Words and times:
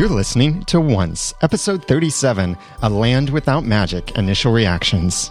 You're 0.00 0.08
listening 0.08 0.64
to 0.64 0.80
Once, 0.80 1.34
episode 1.42 1.84
37 1.84 2.56
A 2.80 2.88
Land 2.88 3.28
Without 3.28 3.64
Magic 3.64 4.12
Initial 4.16 4.50
Reactions. 4.50 5.30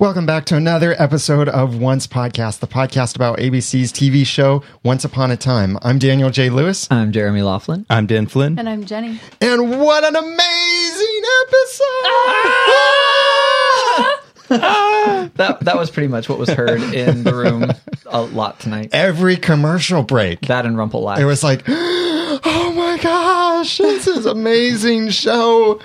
Welcome 0.00 0.24
back 0.24 0.46
to 0.46 0.56
another 0.56 0.94
episode 0.98 1.48
of 1.50 1.78
Once 1.78 2.06
Podcast, 2.06 2.60
the 2.60 2.66
podcast 2.66 3.16
about 3.16 3.36
ABC's 3.38 3.92
TV 3.92 4.24
show 4.24 4.62
Once 4.82 5.04
Upon 5.04 5.30
a 5.30 5.36
Time. 5.36 5.76
I'm 5.82 5.98
Daniel 5.98 6.30
J. 6.30 6.48
Lewis, 6.48 6.88
I'm 6.90 7.12
Jeremy 7.12 7.42
Laughlin. 7.42 7.84
I'm 7.90 8.06
Dan 8.06 8.26
Flynn. 8.26 8.58
And 8.58 8.66
I'm 8.66 8.86
Jenny. 8.86 9.20
and 9.42 9.78
what 9.78 10.02
an 10.04 10.16
amazing 10.16 11.22
episode! 11.42 11.86
That 15.36 15.58
that 15.60 15.76
was 15.76 15.92
pretty 15.92 16.08
much 16.08 16.28
what 16.28 16.36
was 16.36 16.48
heard 16.50 16.82
in 16.92 17.22
the 17.22 17.32
room 17.32 17.70
a 18.06 18.20
lot 18.22 18.58
tonight. 18.58 18.88
Every 18.92 19.36
commercial 19.36 20.02
break, 20.02 20.40
That 20.48 20.66
and 20.66 20.76
Rumple 20.76 21.02
Live. 21.02 21.20
it 21.20 21.24
was 21.24 21.44
like, 21.44 21.62
oh 21.68 22.72
my 22.74 22.98
gosh, 23.00 23.78
this 23.78 24.08
is 24.08 24.26
amazing 24.26 25.10
show. 25.10 25.80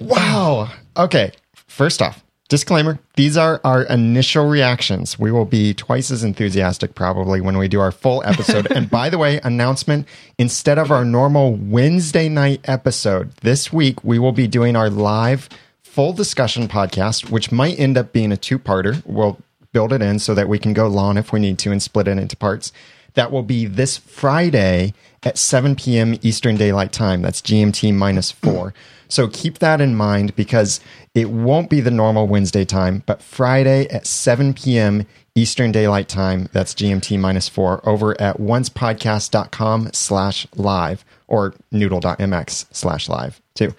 Wow. 0.00 0.70
Okay, 0.96 1.32
first 1.54 2.00
off, 2.00 2.24
disclaimer 2.50 2.98
these 3.14 3.36
are 3.36 3.60
our 3.64 3.82
initial 3.84 4.46
reactions. 4.46 5.18
We 5.18 5.32
will 5.32 5.46
be 5.46 5.72
twice 5.72 6.10
as 6.10 6.22
enthusiastic 6.22 6.94
probably 6.94 7.40
when 7.40 7.56
we 7.56 7.68
do 7.68 7.80
our 7.80 7.92
full 7.92 8.22
episode. 8.26 8.70
and 8.74 8.90
by 8.90 9.08
the 9.08 9.18
way, 9.18 9.40
announcement 9.42 10.06
instead 10.36 10.76
of 10.76 10.90
our 10.90 11.04
normal 11.04 11.54
Wednesday 11.54 12.28
night 12.28 12.60
episode, 12.64 13.32
this 13.36 13.72
week 13.72 14.04
we 14.04 14.18
will 14.18 14.32
be 14.32 14.46
doing 14.46 14.76
our 14.76 14.90
live 14.90 15.48
full 15.82 16.12
discussion 16.12 16.68
podcast, 16.68 17.30
which 17.30 17.50
might 17.50 17.78
end 17.78 17.96
up 17.96 18.12
being 18.12 18.32
a 18.32 18.36
two 18.36 18.58
parter. 18.58 19.02
We'll 19.06 19.38
build 19.72 19.92
it 19.92 20.02
in 20.02 20.18
so 20.18 20.34
that 20.34 20.48
we 20.48 20.58
can 20.58 20.72
go 20.72 20.88
long 20.88 21.16
if 21.16 21.32
we 21.32 21.40
need 21.40 21.58
to 21.60 21.70
and 21.70 21.82
split 21.82 22.08
it 22.08 22.18
into 22.18 22.36
parts. 22.36 22.72
That 23.14 23.30
will 23.32 23.42
be 23.42 23.66
this 23.66 23.96
Friday 23.96 24.94
at 25.22 25.38
7 25.38 25.76
p.m. 25.76 26.16
Eastern 26.22 26.56
Daylight 26.56 26.92
Time. 26.92 27.22
That's 27.22 27.40
GMT 27.40 27.94
minus 27.94 28.30
four. 28.30 28.74
So 29.10 29.26
keep 29.26 29.58
that 29.58 29.80
in 29.80 29.96
mind 29.96 30.36
because 30.36 30.78
it 31.14 31.30
won't 31.30 31.68
be 31.68 31.80
the 31.80 31.90
normal 31.90 32.28
Wednesday 32.28 32.64
time, 32.64 33.02
but 33.06 33.20
Friday 33.20 33.88
at 33.88 34.06
7 34.06 34.54
p.m. 34.54 35.04
Eastern 35.34 35.72
Daylight 35.72 36.08
Time. 36.08 36.48
That's 36.52 36.74
GMT 36.74 37.18
minus 37.18 37.48
four 37.48 37.86
over 37.88 38.18
at 38.20 38.38
oncepodcast.com 38.38 39.90
slash 39.92 40.46
live 40.54 41.04
or 41.26 41.54
noodle.mx 41.72 42.66
slash 42.70 43.08
live 43.08 43.40
too. 43.54 43.74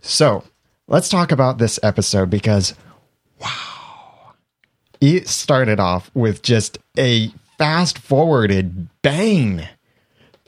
So 0.00 0.42
let's 0.88 1.08
talk 1.08 1.30
about 1.30 1.58
this 1.58 1.78
episode 1.82 2.28
because 2.28 2.74
wow, 3.40 4.32
it 5.00 5.28
started 5.28 5.78
off 5.78 6.10
with 6.14 6.42
just 6.42 6.78
a 6.98 7.32
fast 7.64 7.98
forwarded 7.98 8.88
bang. 9.00 9.66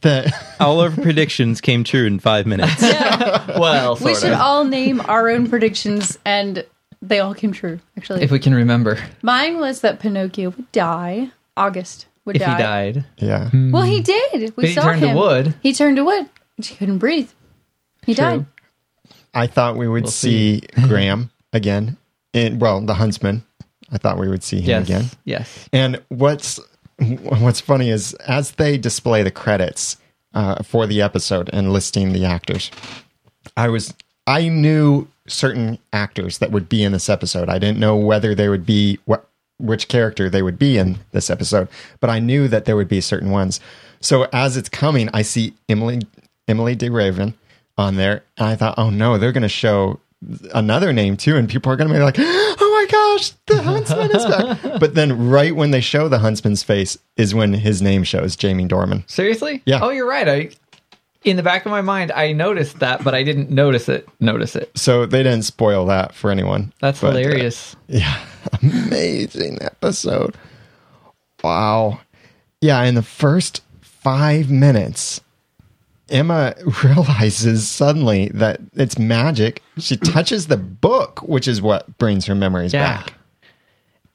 The 0.02 0.30
All 0.60 0.82
of 0.82 0.98
our 0.98 1.02
predictions 1.02 1.62
came 1.62 1.82
true 1.82 2.04
in 2.06 2.18
five 2.18 2.44
minutes. 2.46 2.80
well, 2.82 3.94
We 3.94 4.12
sort 4.12 4.18
should 4.18 4.32
of, 4.32 4.40
all 4.40 4.64
name 4.64 5.00
our 5.00 5.30
own 5.30 5.48
predictions, 5.48 6.18
and 6.26 6.64
they 7.00 7.20
all 7.20 7.32
came 7.34 7.52
true, 7.52 7.80
actually. 7.96 8.22
if 8.22 8.30
we 8.30 8.38
can 8.38 8.54
remember. 8.54 8.98
Mine 9.22 9.58
was 9.58 9.80
that 9.80 9.98
Pinocchio 9.98 10.50
would 10.50 10.70
die. 10.72 11.30
August 11.56 12.04
would 12.26 12.36
If 12.36 12.42
he 12.42 12.46
die. 12.46 12.58
died, 12.92 13.04
yeah. 13.16 13.48
Hmm. 13.48 13.70
Well, 13.72 13.82
he 13.84 14.02
did. 14.02 14.32
We 14.34 14.50
But 14.50 14.64
he 14.66 14.74
saw 14.74 14.82
turned 14.82 15.00
to 15.00 15.08
him. 15.08 15.16
wood. 15.16 15.54
He 15.62 15.72
turned 15.72 15.96
to 15.96 16.04
wood. 16.04 16.28
He 16.62 16.74
couldn't 16.74 16.98
breathe. 16.98 17.30
He 18.04 18.14
True. 18.14 18.24
died. 18.24 18.46
I 19.32 19.46
thought 19.46 19.76
we 19.78 19.88
would 19.88 20.02
We'll 20.04 20.10
see, 20.12 20.60
Graham 20.82 21.30
again. 21.54 21.96
In 22.34 22.58
well, 22.58 22.82
the 22.82 22.92
huntsman. 22.94 23.42
I 23.90 23.96
thought 23.96 24.18
we 24.18 24.28
would 24.28 24.42
see 24.42 24.60
him 24.60 24.68
yes, 24.68 24.84
again. 24.84 25.04
yes. 25.24 25.68
And 25.72 26.02
what's 26.08 26.60
what's 27.40 27.60
funny 27.60 27.90
is 27.90 28.14
as 28.26 28.52
they 28.52 28.78
display 28.78 29.22
the 29.22 29.30
credits 29.30 29.96
uh, 30.34 30.62
for 30.62 30.86
the 30.86 31.02
episode 31.02 31.50
and 31.52 31.72
listing 31.72 32.12
the 32.12 32.24
actors, 32.24 32.70
I 33.56 33.68
was 33.68 33.94
I 34.26 34.48
knew 34.48 35.08
certain 35.28 35.78
actors 35.92 36.38
that 36.38 36.50
would 36.50 36.68
be 36.68 36.82
in 36.82 36.92
this 36.92 37.08
episode. 37.08 37.48
I 37.48 37.58
didn't 37.58 37.78
know 37.78 37.96
whether 37.96 38.34
they 38.34 38.48
would 38.48 38.66
be 38.66 38.98
what 39.04 39.28
which 39.58 39.88
character 39.88 40.28
they 40.28 40.42
would 40.42 40.58
be 40.58 40.76
in 40.76 40.98
this 41.12 41.30
episode, 41.30 41.68
but 42.00 42.10
I 42.10 42.18
knew 42.18 42.48
that 42.48 42.66
there 42.66 42.76
would 42.76 42.88
be 42.88 43.00
certain 43.00 43.30
ones. 43.30 43.58
So 44.00 44.28
as 44.32 44.56
it's 44.56 44.68
coming, 44.68 45.08
I 45.14 45.22
see 45.22 45.54
Emily 45.68 46.02
Emilie 46.48 46.76
de 46.76 46.90
Ravin 46.90 47.34
on 47.78 47.96
there, 47.96 48.22
and 48.36 48.48
I 48.48 48.56
thought, 48.56 48.78
oh 48.78 48.90
no, 48.90 49.18
they're 49.18 49.32
going 49.32 49.42
to 49.42 49.48
show 49.48 50.00
another 50.54 50.92
name 50.92 51.16
too, 51.16 51.36
and 51.36 51.48
people 51.48 51.72
are 51.72 51.76
going 51.76 51.88
to 51.88 51.94
be 51.94 52.00
like, 52.00 52.16
oh 52.18 52.65
my 52.86 53.14
gosh, 53.16 53.30
the 53.46 53.62
huntsman 53.62 54.14
is 54.16 54.24
back. 54.24 54.58
but 54.80 54.94
then 54.94 55.28
right 55.28 55.54
when 55.54 55.70
they 55.70 55.80
show 55.80 56.08
the 56.08 56.18
huntsman's 56.18 56.62
face 56.62 56.98
is 57.16 57.34
when 57.34 57.52
his 57.54 57.82
name 57.82 58.04
shows, 58.04 58.36
Jamie 58.36 58.66
Dornan. 58.66 59.08
Seriously? 59.10 59.62
Yeah. 59.66 59.80
Oh, 59.82 59.90
you're 59.90 60.08
right. 60.08 60.28
I, 60.28 60.50
in 61.24 61.36
the 61.36 61.42
back 61.42 61.66
of 61.66 61.70
my 61.70 61.80
mind, 61.80 62.12
I 62.12 62.32
noticed 62.32 62.78
that, 62.78 63.02
but 63.02 63.14
I 63.14 63.22
didn't 63.22 63.50
notice 63.50 63.88
it. 63.88 64.08
Notice 64.20 64.54
it. 64.56 64.70
So 64.78 65.06
they 65.06 65.22
didn't 65.22 65.42
spoil 65.42 65.86
that 65.86 66.14
for 66.14 66.30
anyone. 66.30 66.72
That's 66.80 67.00
But, 67.00 67.14
uh, 67.14 67.18
hilarious. 67.18 67.74
Yeah, 67.88 68.20
amazing 68.62 69.58
episode. 69.60 70.36
Wow. 71.42 72.00
Yeah, 72.60 72.82
in 72.84 72.94
the 72.94 73.02
first 73.02 73.62
five 73.80 74.50
minutes, 74.50 75.20
Emma 76.08 76.54
realizes 76.84 77.68
suddenly 77.68 78.28
that 78.34 78.60
it's 78.74 78.98
magic. 78.98 79.62
She 79.78 79.96
touches 80.14 80.46
the 80.46 80.56
book, 80.56 81.20
which 81.22 81.48
is 81.48 81.60
what 81.62 81.98
brings 81.98 82.26
her 82.26 82.34
memories 82.34 82.72
Yeah. 82.72 82.98
back. 82.98 83.14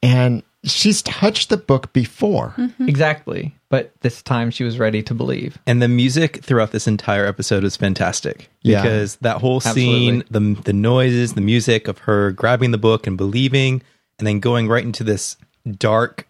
And 0.02 0.42
she's 0.64 1.02
touched 1.02 1.48
the 1.48 1.56
book 1.56 1.92
before. 1.92 2.54
Mm-hmm. 2.56 2.88
Exactly. 2.88 3.54
But 3.68 3.92
this 4.00 4.22
time 4.22 4.50
she 4.50 4.64
was 4.64 4.78
ready 4.78 5.02
to 5.04 5.14
believe. 5.14 5.58
and 5.66 5.80
the 5.80 5.88
music 5.88 6.42
throughout 6.44 6.72
this 6.72 6.86
entire 6.86 7.24
episode 7.24 7.64
is 7.64 7.76
fantastic. 7.76 8.50
Yeah. 8.62 8.82
Because 8.82 9.16
that 9.16 9.38
whole 9.38 9.60
scene, 9.60 10.24
the 10.30 10.56
the 10.64 10.72
noises, 10.74 11.34
the 11.34 11.40
music 11.40 11.88
of 11.88 11.98
her 11.98 12.32
grabbing 12.32 12.70
the 12.72 12.78
book 12.78 13.06
and 13.06 13.16
believing, 13.16 13.82
and 14.18 14.26
then 14.26 14.40
going 14.40 14.68
right 14.68 14.84
into 14.84 15.04
this 15.04 15.36
dark 15.78 16.26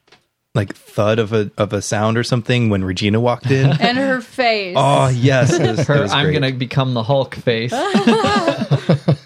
like 0.54 0.74
thud 0.74 1.18
of 1.18 1.32
a 1.32 1.50
of 1.56 1.72
a 1.72 1.80
sound 1.80 2.18
or 2.18 2.22
something 2.22 2.68
when 2.68 2.84
Regina 2.84 3.18
walked 3.20 3.50
in. 3.50 3.70
And 3.80 3.96
her 3.96 4.20
face. 4.20 4.74
oh 4.78 5.08
yes. 5.08 5.52
It 5.58 5.62
was, 5.70 5.80
it 5.80 5.86
Her, 5.88 6.02
was 6.02 6.12
I'm 6.12 6.26
great. 6.26 6.40
going 6.40 6.52
to 6.52 6.58
become 6.58 6.94
the 6.94 7.02
Hulk 7.02 7.34
face. 7.34 7.72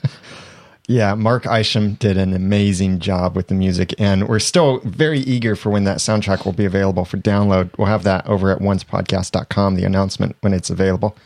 Yeah, 0.88 1.14
Mark 1.16 1.46
Isham 1.46 1.94
did 1.94 2.16
an 2.16 2.32
amazing 2.32 3.00
job 3.00 3.34
with 3.34 3.48
the 3.48 3.56
music, 3.56 3.92
and 3.98 4.28
we're 4.28 4.38
still 4.38 4.78
very 4.84 5.18
eager 5.18 5.56
for 5.56 5.68
when 5.70 5.82
that 5.82 5.98
soundtrack 5.98 6.44
will 6.44 6.52
be 6.52 6.64
available 6.64 7.04
for 7.04 7.16
download. 7.16 7.76
We'll 7.76 7.88
have 7.88 8.04
that 8.04 8.24
over 8.28 8.52
at 8.52 8.60
oncepodcast.com, 8.60 9.74
the 9.74 9.82
announcement 9.82 10.36
when 10.42 10.52
it's 10.52 10.70
available. 10.70 11.16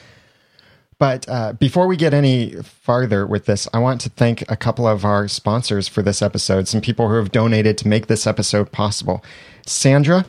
But 1.01 1.27
uh, 1.31 1.55
before 1.55 1.87
we 1.87 1.97
get 1.97 2.13
any 2.13 2.53
farther 2.63 3.27
with 3.27 3.47
this, 3.47 3.67
I 3.73 3.79
want 3.79 4.03
to 4.03 4.11
thank 4.11 4.45
a 4.51 4.57
couple 4.57 4.87
of 4.87 5.03
our 5.03 5.29
sponsors 5.29 5.89
for 5.89 6.03
this 6.03 6.21
episode, 6.21 6.69
some 6.69 6.83
people 6.83 7.09
who 7.09 7.15
have 7.15 7.33
donated 7.33 7.79
to 7.79 7.89
make 7.89 8.07
this 8.07 8.27
episode 8.27 8.71
possible. 8.71 9.25
Sandra 9.67 10.27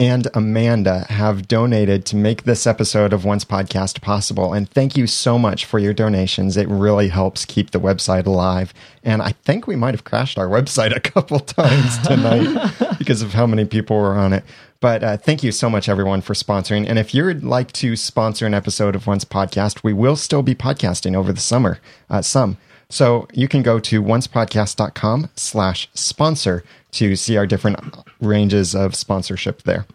and 0.00 0.26
Amanda 0.34 1.06
have 1.10 1.46
donated 1.46 2.04
to 2.06 2.16
make 2.16 2.42
this 2.42 2.66
episode 2.66 3.12
of 3.12 3.24
Once 3.24 3.44
Podcast 3.44 4.00
possible. 4.00 4.52
And 4.52 4.68
thank 4.68 4.96
you 4.96 5.06
so 5.06 5.38
much 5.38 5.64
for 5.64 5.78
your 5.78 5.94
donations. 5.94 6.56
It 6.56 6.66
really 6.66 7.06
helps 7.06 7.44
keep 7.44 7.70
the 7.70 7.78
website 7.78 8.26
alive. 8.26 8.74
And 9.04 9.22
I 9.22 9.30
think 9.44 9.68
we 9.68 9.76
might 9.76 9.94
have 9.94 10.02
crashed 10.02 10.38
our 10.38 10.48
website 10.48 10.92
a 10.92 10.98
couple 10.98 11.38
times 11.40 11.98
tonight 11.98 12.72
because 12.98 13.22
of 13.22 13.32
how 13.32 13.46
many 13.46 13.64
people 13.64 13.96
were 13.96 14.16
on 14.16 14.32
it. 14.32 14.42
But 14.82 15.04
uh, 15.04 15.16
thank 15.16 15.44
you 15.44 15.52
so 15.52 15.70
much, 15.70 15.88
everyone, 15.88 16.22
for 16.22 16.34
sponsoring. 16.34 16.88
And 16.88 16.98
if 16.98 17.14
you'd 17.14 17.44
like 17.44 17.70
to 17.74 17.94
sponsor 17.94 18.46
an 18.46 18.52
episode 18.52 18.96
of 18.96 19.06
Once 19.06 19.24
Podcast, 19.24 19.84
we 19.84 19.92
will 19.92 20.16
still 20.16 20.42
be 20.42 20.56
podcasting 20.56 21.14
over 21.14 21.32
the 21.32 21.40
summer, 21.40 21.78
uh, 22.10 22.20
some. 22.20 22.58
So 22.90 23.28
you 23.32 23.46
can 23.46 23.62
go 23.62 23.78
to 23.78 24.02
oncepodcast.com 24.02 25.30
slash 25.36 25.88
sponsor 25.94 26.64
to 26.90 27.14
see 27.14 27.36
our 27.36 27.46
different 27.46 27.78
ranges 28.20 28.74
of 28.74 28.96
sponsorship 28.96 29.62
there. 29.62 29.86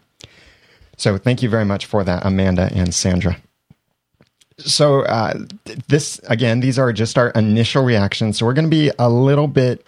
So 0.96 1.18
thank 1.18 1.42
you 1.42 1.50
very 1.50 1.66
much 1.66 1.84
for 1.84 2.02
that, 2.04 2.24
Amanda 2.24 2.70
and 2.74 2.94
Sandra. 2.94 3.36
So 4.56 5.02
uh, 5.02 5.34
this 5.88 6.18
again, 6.28 6.60
these 6.60 6.78
are 6.78 6.94
just 6.94 7.18
our 7.18 7.28
initial 7.30 7.84
reactions. 7.84 8.38
So 8.38 8.46
we're 8.46 8.54
going 8.54 8.64
to 8.64 8.70
be 8.70 8.90
a 8.98 9.10
little 9.10 9.48
bit 9.48 9.86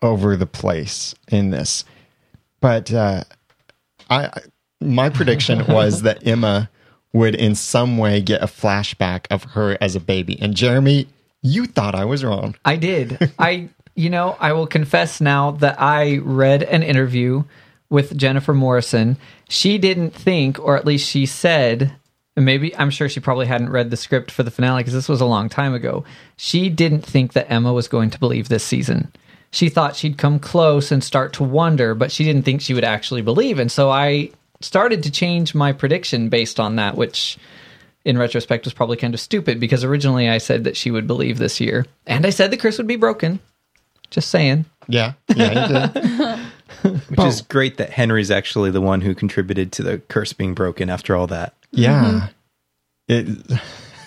over 0.00 0.36
the 0.36 0.46
place 0.46 1.12
in 1.26 1.50
this, 1.50 1.84
but 2.60 2.92
uh, 2.92 3.24
I 4.08 4.30
my 4.80 5.10
prediction 5.10 5.66
was 5.68 6.02
that 6.02 6.26
Emma 6.26 6.70
would 7.12 7.34
in 7.34 7.54
some 7.54 7.98
way 7.98 8.20
get 8.20 8.42
a 8.42 8.46
flashback 8.46 9.26
of 9.30 9.44
her 9.44 9.76
as 9.80 9.96
a 9.96 10.00
baby, 10.00 10.38
and 10.40 10.54
Jeremy, 10.54 11.08
you 11.42 11.66
thought 11.66 11.94
I 11.94 12.04
was 12.04 12.24
wrong. 12.24 12.54
I 12.64 12.76
did. 12.76 13.32
I, 13.38 13.68
you 13.94 14.10
know, 14.10 14.36
I 14.38 14.52
will 14.52 14.66
confess 14.66 15.20
now 15.20 15.52
that 15.52 15.80
I 15.80 16.18
read 16.18 16.62
an 16.62 16.82
interview 16.82 17.44
with 17.90 18.16
Jennifer 18.16 18.52
Morrison, 18.52 19.16
she 19.48 19.78
didn't 19.78 20.10
think, 20.10 20.58
or 20.58 20.76
at 20.76 20.84
least 20.84 21.08
she 21.08 21.24
said, 21.24 21.94
and 22.36 22.44
maybe 22.44 22.76
I'm 22.76 22.90
sure 22.90 23.08
she 23.08 23.20
probably 23.20 23.46
hadn't 23.46 23.70
read 23.70 23.90
the 23.90 23.96
script 23.96 24.30
for 24.30 24.42
the 24.42 24.50
finale 24.50 24.82
because 24.82 24.92
this 24.92 25.08
was 25.08 25.20
a 25.20 25.26
long 25.26 25.48
time 25.48 25.74
ago. 25.74 26.04
She 26.36 26.68
didn't 26.68 27.02
think 27.02 27.32
that 27.32 27.50
Emma 27.50 27.72
was 27.72 27.88
going 27.88 28.10
to 28.10 28.18
believe 28.18 28.48
this 28.48 28.62
season. 28.64 29.10
She 29.50 29.68
thought 29.68 29.96
she'd 29.96 30.18
come 30.18 30.38
close 30.38 30.92
and 30.92 31.02
start 31.02 31.32
to 31.34 31.44
wonder, 31.44 31.94
but 31.94 32.12
she 32.12 32.24
didn't 32.24 32.42
think 32.42 32.60
she 32.60 32.74
would 32.74 32.84
actually 32.84 33.22
believe. 33.22 33.58
And 33.58 33.72
so 33.72 33.90
I 33.90 34.30
started 34.60 35.02
to 35.04 35.10
change 35.10 35.54
my 35.54 35.72
prediction 35.72 36.28
based 36.28 36.60
on 36.60 36.76
that, 36.76 36.96
which 36.96 37.38
in 38.04 38.18
retrospect 38.18 38.64
was 38.64 38.74
probably 38.74 38.96
kind 38.96 39.14
of 39.14 39.20
stupid 39.20 39.60
because 39.60 39.84
originally 39.84 40.28
I 40.28 40.38
said 40.38 40.64
that 40.64 40.76
she 40.76 40.90
would 40.90 41.06
believe 41.06 41.38
this 41.38 41.60
year. 41.60 41.86
And 42.06 42.26
I 42.26 42.30
said 42.30 42.50
the 42.50 42.56
curse 42.56 42.78
would 42.78 42.86
be 42.86 42.96
broken. 42.96 43.40
Just 44.10 44.30
saying. 44.30 44.64
Yeah, 44.86 45.12
yeah, 45.34 45.66
you 45.66 45.90
did. 45.92 47.00
Which 47.10 47.20
is 47.20 47.42
great 47.42 47.76
that 47.76 47.90
Henry's 47.90 48.30
actually 48.30 48.70
the 48.70 48.80
one 48.80 49.02
who 49.02 49.14
contributed 49.14 49.72
to 49.72 49.82
the 49.82 49.98
curse 49.98 50.32
being 50.32 50.54
broken 50.54 50.88
after 50.88 51.14
all 51.14 51.26
that. 51.26 51.54
Yeah. 51.72 52.28
It. 53.06 53.28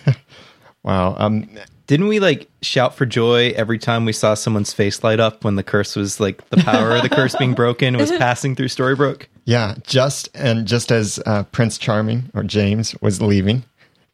wow. 0.84 1.16
Um. 1.18 1.50
Didn't 1.92 2.08
we 2.08 2.22
like 2.22 2.50
shout 2.62 2.96
for 2.96 3.06
joy 3.06 3.50
every 3.50 3.78
time 3.78 4.06
we 4.06 4.14
saw 4.14 4.34
someone's 4.34 4.72
face 4.72 5.04
light 5.04 5.20
up 5.20 5.44
when 5.44 5.58
the 5.58 5.62
curse 5.62 5.94
was 5.98 6.22
like 6.22 6.50
the 6.50 6.56
power 6.56 6.96
of 6.96 7.02
the 7.02 7.10
curse 7.10 7.36
being 7.36 7.54
broken 7.54 7.98
was 7.98 8.10
passing 8.18 8.56
through 8.56 8.70
Storybrooke? 8.70 9.26
Yeah. 9.44 9.76
Just 9.86 10.30
and 10.34 10.66
just 10.66 10.90
as 10.94 11.20
uh, 11.26 11.44
Prince 11.52 11.78
Charming 11.78 12.32
or 12.34 12.44
James 12.44 12.96
was 13.02 13.22
leaving, 13.22 13.66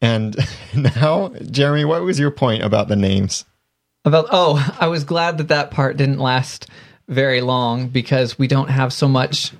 and 0.02 0.36
now 0.74 1.28
Jeremy, 1.52 1.84
what 1.84 2.02
was 2.02 2.18
your 2.18 2.32
point 2.32 2.64
about 2.64 2.88
the 2.88 2.96
names? 2.96 3.44
About 4.04 4.26
oh, 4.32 4.76
I 4.80 4.88
was 4.88 5.04
glad 5.04 5.38
that 5.38 5.46
that 5.46 5.70
part 5.70 5.96
didn't 5.96 6.18
last 6.18 6.66
very 7.06 7.42
long 7.42 7.86
because 7.86 8.36
we 8.36 8.48
don't 8.48 8.70
have 8.70 8.92
so 8.92 9.06
much 9.06 9.52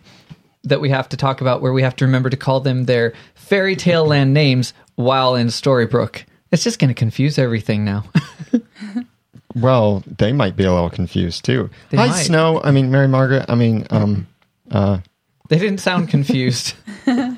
that 0.64 0.80
we 0.80 0.90
have 0.90 1.08
to 1.10 1.16
talk 1.16 1.40
about 1.40 1.62
where 1.62 1.72
we 1.72 1.82
have 1.82 1.94
to 1.94 2.04
remember 2.04 2.30
to 2.30 2.36
call 2.36 2.58
them 2.58 2.86
their 2.86 3.14
fairy 3.36 3.76
tale 3.76 4.06
land 4.06 4.34
names 4.34 4.74
while 4.96 5.36
in 5.36 5.46
Storybrooke. 5.46 6.24
It's 6.50 6.64
just 6.64 6.78
going 6.78 6.88
to 6.88 6.94
confuse 6.94 7.38
everything 7.38 7.84
now. 7.84 8.04
Well, 9.54 10.02
they 10.06 10.32
might 10.32 10.56
be 10.56 10.64
a 10.64 10.72
little 10.72 10.90
confused 10.90 11.44
too. 11.44 11.70
They 11.90 11.96
Hi, 11.96 12.08
might. 12.08 12.12
Snow. 12.12 12.60
I 12.62 12.70
mean, 12.70 12.90
Mary 12.90 13.08
Margaret. 13.08 13.46
I 13.48 13.54
mean, 13.54 13.86
um, 13.90 14.26
uh, 14.70 14.98
they 15.48 15.58
didn't 15.58 15.78
sound 15.78 16.08
confused. 16.08 16.74
yeah. 17.06 17.34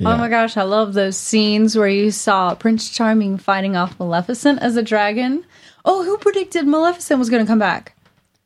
Oh 0.00 0.16
my 0.16 0.28
gosh, 0.28 0.56
I 0.56 0.62
love 0.62 0.94
those 0.94 1.16
scenes 1.16 1.76
where 1.76 1.88
you 1.88 2.10
saw 2.10 2.54
Prince 2.54 2.90
Charming 2.90 3.38
fighting 3.38 3.76
off 3.76 3.98
Maleficent 3.98 4.60
as 4.60 4.76
a 4.76 4.82
dragon. 4.82 5.44
Oh, 5.84 6.04
who 6.04 6.16
predicted 6.18 6.66
Maleficent 6.66 7.18
was 7.18 7.28
going 7.28 7.44
to 7.44 7.50
come 7.50 7.58
back? 7.58 7.96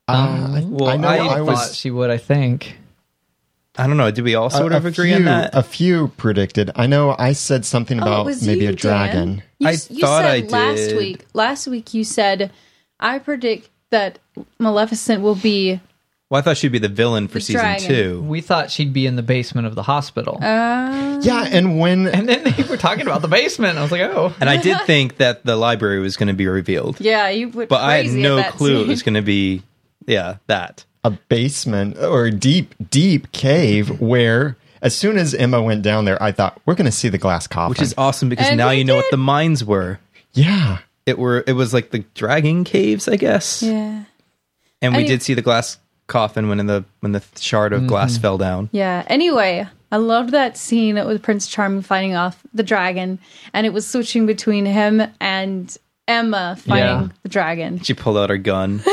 Uh, 0.08 0.56
I, 0.56 0.64
Well, 0.67 0.90
I 0.90 0.96
know 0.96 1.08
I, 1.08 1.14
I, 1.14 1.37
thought 1.38 1.46
was 1.46 1.76
she 1.76 1.90
would. 1.90 2.11
I 2.11 2.19
think. 2.19 2.78
I 3.78 3.87
don't 3.87 3.96
know. 3.96 4.11
Did 4.11 4.25
we 4.25 4.34
all 4.34 4.50
sort 4.50 4.73
a, 4.73 4.76
of 4.76 4.84
a 4.84 4.88
agree 4.88 5.08
few, 5.08 5.17
on 5.17 5.25
that? 5.25 5.55
A 5.55 5.62
few 5.62 6.08
predicted. 6.17 6.70
I 6.76 6.87
know 6.87 7.14
I 7.19 7.32
said 7.32 7.64
something 7.64 7.99
Oh, 8.00 8.02
about 8.02 8.26
was 8.26 8.46
maybe 8.46 8.64
you, 8.64 8.70
a 8.70 8.73
dragon. 8.73 9.28
Dan. 9.37 9.43
You, 9.58 9.69
I 9.69 9.73
s- 9.73 9.90
you 9.90 10.00
thought 10.00 10.23
said 10.23 10.44
I 10.44 10.46
last 10.49 10.76
did. 10.76 10.96
week. 10.99 11.26
Last 11.34 11.67
week 11.69 11.94
you 11.94 12.05
said, 12.05 12.50
"I 13.00 13.19
predict 13.19 13.69
that 13.90 14.19
Maleficent 14.58 15.23
will 15.23 15.34
be." 15.34 15.81
well, 16.28 16.40
I 16.40 16.43
thought 16.43 16.56
she'd 16.56 16.73
be 16.73 16.81
the 16.81 16.88
villain 16.88 17.28
for 17.28 17.34
The 17.34 17.40
season 17.40 17.61
dragon. 17.61 17.87
two. 17.88 18.23
We 18.23 18.40
thought 18.40 18.70
she'd 18.73 18.93
be 18.93 19.06
in 19.06 19.14
the 19.14 19.23
basement 19.23 19.67
of 19.69 19.75
the 19.76 19.82
hospital. 19.84 20.38
Uh, 20.43 21.20
Yeah, 21.23 21.44
and 21.50 21.78
when 21.78 22.06
and 22.17 22.28
then 22.28 22.43
they 22.44 22.62
were 22.64 22.76
talking 22.76 23.02
about 23.02 23.23
the 23.23 23.28
basement. 23.28 23.78
I 23.78 23.82
was 23.82 23.93
like, 23.93 24.00
oh. 24.02 24.34
And 24.40 24.50
I 24.50 24.56
did 24.56 24.81
think 24.82 25.19
that 25.19 25.44
the 25.44 25.55
library 25.56 26.00
was 26.00 26.17
going 26.17 26.26
to 26.28 26.34
be 26.34 26.49
revealed, 26.49 27.00
yeah, 27.00 27.28
you 27.28 27.49
went 27.50 27.69
but 27.69 27.81
I 27.81 27.99
had 27.99 28.06
no 28.12 28.37
that 28.37 28.52
clue 28.55 28.81
it 28.82 28.88
was 28.88 29.02
going 29.05 29.14
to 29.14 29.23
be, 29.23 29.62
yeah, 30.06 30.37
that. 30.49 30.84
A 31.06 31.10
basement 31.28 31.96
or 31.98 32.26
a 32.26 32.30
deep, 32.30 32.74
deep 32.90 33.30
cave 33.32 33.86
mm-hmm. 33.86 34.04
where 34.04 34.56
as 34.82 34.94
soon 34.96 35.16
as 35.18 35.34
Emma 35.34 35.62
went 35.62 35.82
down 35.82 36.04
there, 36.04 36.20
I 36.22 36.32
thought 36.32 36.60
we're 36.66 36.74
going 36.74 36.86
to 36.86 36.92
see 36.92 37.08
the 37.08 37.18
glass 37.18 37.46
coffin. 37.46 37.70
Which 37.70 37.80
is 37.82 37.94
awesome 37.96 38.28
because 38.28 38.48
And 38.48 38.58
now 38.58 38.70
we 38.70 38.78
you 38.78 38.84
know 38.84 38.96
what 38.96 39.10
the 39.10 39.16
mines 39.16 39.64
were. 39.64 39.98
yeah, 40.32 40.78
It 41.06 41.18
were 41.18 41.44
it 41.46 41.52
was 41.52 41.72
like 41.72 41.90
the 41.90 42.00
dragon 42.14 42.64
caves, 42.64 43.08
I 43.08 43.16
guess. 43.16 43.62
Yeah, 43.62 44.04
And 44.82 44.92
we 44.94 45.00
Any- 45.00 45.08
did 45.08 45.22
see 45.22 45.34
the 45.34 45.42
glass 45.42 45.78
coffin 46.08 46.48
when 46.48 46.60
in 46.60 46.66
the 46.66 46.84
when 47.00 47.12
the 47.12 47.22
shard 47.38 47.72
of 47.72 47.86
glass 47.86 48.12
mm-hmm. 48.14 48.22
fell 48.22 48.38
down. 48.38 48.68
yeah. 48.72 49.04
Anyway, 49.08 49.66
I 49.90 49.96
loved 49.96 50.30
that 50.32 50.56
scene 50.56 50.96
with 51.06 51.22
Prince 51.22 51.46
Charming 51.46 51.82
fighting 51.82 52.14
off 52.14 52.42
the 52.52 52.62
dragon, 52.62 53.18
and 53.54 53.66
it 53.66 53.72
was 53.72 53.86
switching 53.86 54.26
between 54.26 54.66
him 54.66 55.00
and 55.20 55.76
Emma 56.08 56.56
fighting 56.60 56.84
Yeah. 56.84 57.08
the 57.22 57.28
dragon. 57.28 57.80
She 57.80 57.94
pulled 57.94 58.18
out 58.18 58.30
her 58.30 58.36
gun. 58.38 58.82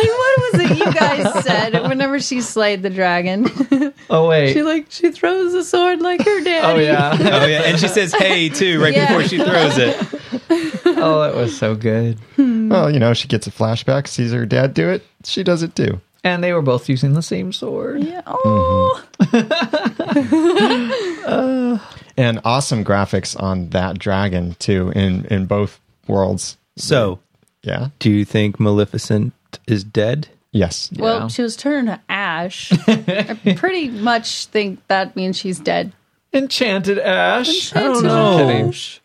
And 0.54 0.70
what 0.70 0.78
you 0.78 0.94
guys 0.94 1.44
said 1.44 1.74
whenever 1.84 2.20
she 2.20 2.42
slayed 2.42 2.82
the 2.84 2.90
dragon? 2.90 3.48
Oh 4.10 4.28
wait. 4.28 4.54
she 4.54 4.62
like 4.64 4.88
she 4.90 5.12
throws 5.12 5.54
the 5.54 5.64
sword 5.64 6.02
like 6.02 6.22
her 6.24 6.40
oh, 6.40 6.44
daddy. 6.44 6.68
oh 6.68 6.78
yeah. 6.84 7.18
oh 7.20 7.46
yeah, 7.46 7.62
and 7.64 7.80
she 7.80 7.88
says 7.88 8.14
"Hey" 8.14 8.50
too 8.50 8.82
right 8.82 8.94
Yeah. 8.94 9.08
before 9.08 9.24
she 9.28 9.38
throws 9.38 9.78
it. 9.78 9.96
oh, 10.86 11.22
that 11.22 11.36
was 11.36 11.58
so 11.58 11.74
good. 11.76 12.20
Hmm. 12.36 12.70
well, 12.70 12.92
you 12.92 13.00
know, 13.00 13.14
she 13.14 13.28
gets 13.28 13.48
a 13.48 13.52
flashback, 13.52 14.08
sees 14.08 14.32
her 14.34 14.46
dad 14.46 14.74
do 14.74 14.90
it, 14.90 15.04
she 15.24 15.42
does 15.44 15.64
it 15.64 15.76
too. 15.76 16.00
And 16.24 16.44
they 16.44 16.54
were 16.54 16.62
both 16.62 16.88
using 16.90 17.14
the 17.14 17.22
same 17.22 17.52
sword. 17.54 18.04
Yeah. 18.04 18.22
Mm-hmm. 18.26 19.04
Oh. 21.26 21.90
And 22.16 22.40
awesome 22.46 22.86
graphics 22.86 23.42
on 23.42 23.70
that 23.70 23.98
dragon 23.98 24.56
too 24.60 24.92
in 24.96 25.26
in 25.26 25.48
both 25.48 25.80
worlds. 26.08 26.58
So, 26.76 27.20
Yeah. 27.64 27.88
do 28.00 28.12
you 28.12 28.24
think 28.26 28.60
Maleficent 28.60 29.34
is 29.68 29.84
dead? 29.84 30.28
Yes. 30.54 30.90
Well, 30.96 31.22
Yeah. 31.22 31.28
she 31.28 31.42
was 31.42 31.56
turned 31.58 31.88
to 31.88 32.00
ash. 32.08 32.72
I 32.88 33.54
pretty 33.58 33.90
much 33.90 34.46
think 34.46 34.80
that 34.88 35.16
means 35.18 35.38
she's 35.38 35.60
dead. 35.60 35.92
Enchanted 36.32 36.98
Ash. 37.00 37.76
I 37.76 37.82
don't 37.82 38.06
Enchanted 38.06 38.08
know. 38.64 38.70
Ash. 38.70 39.02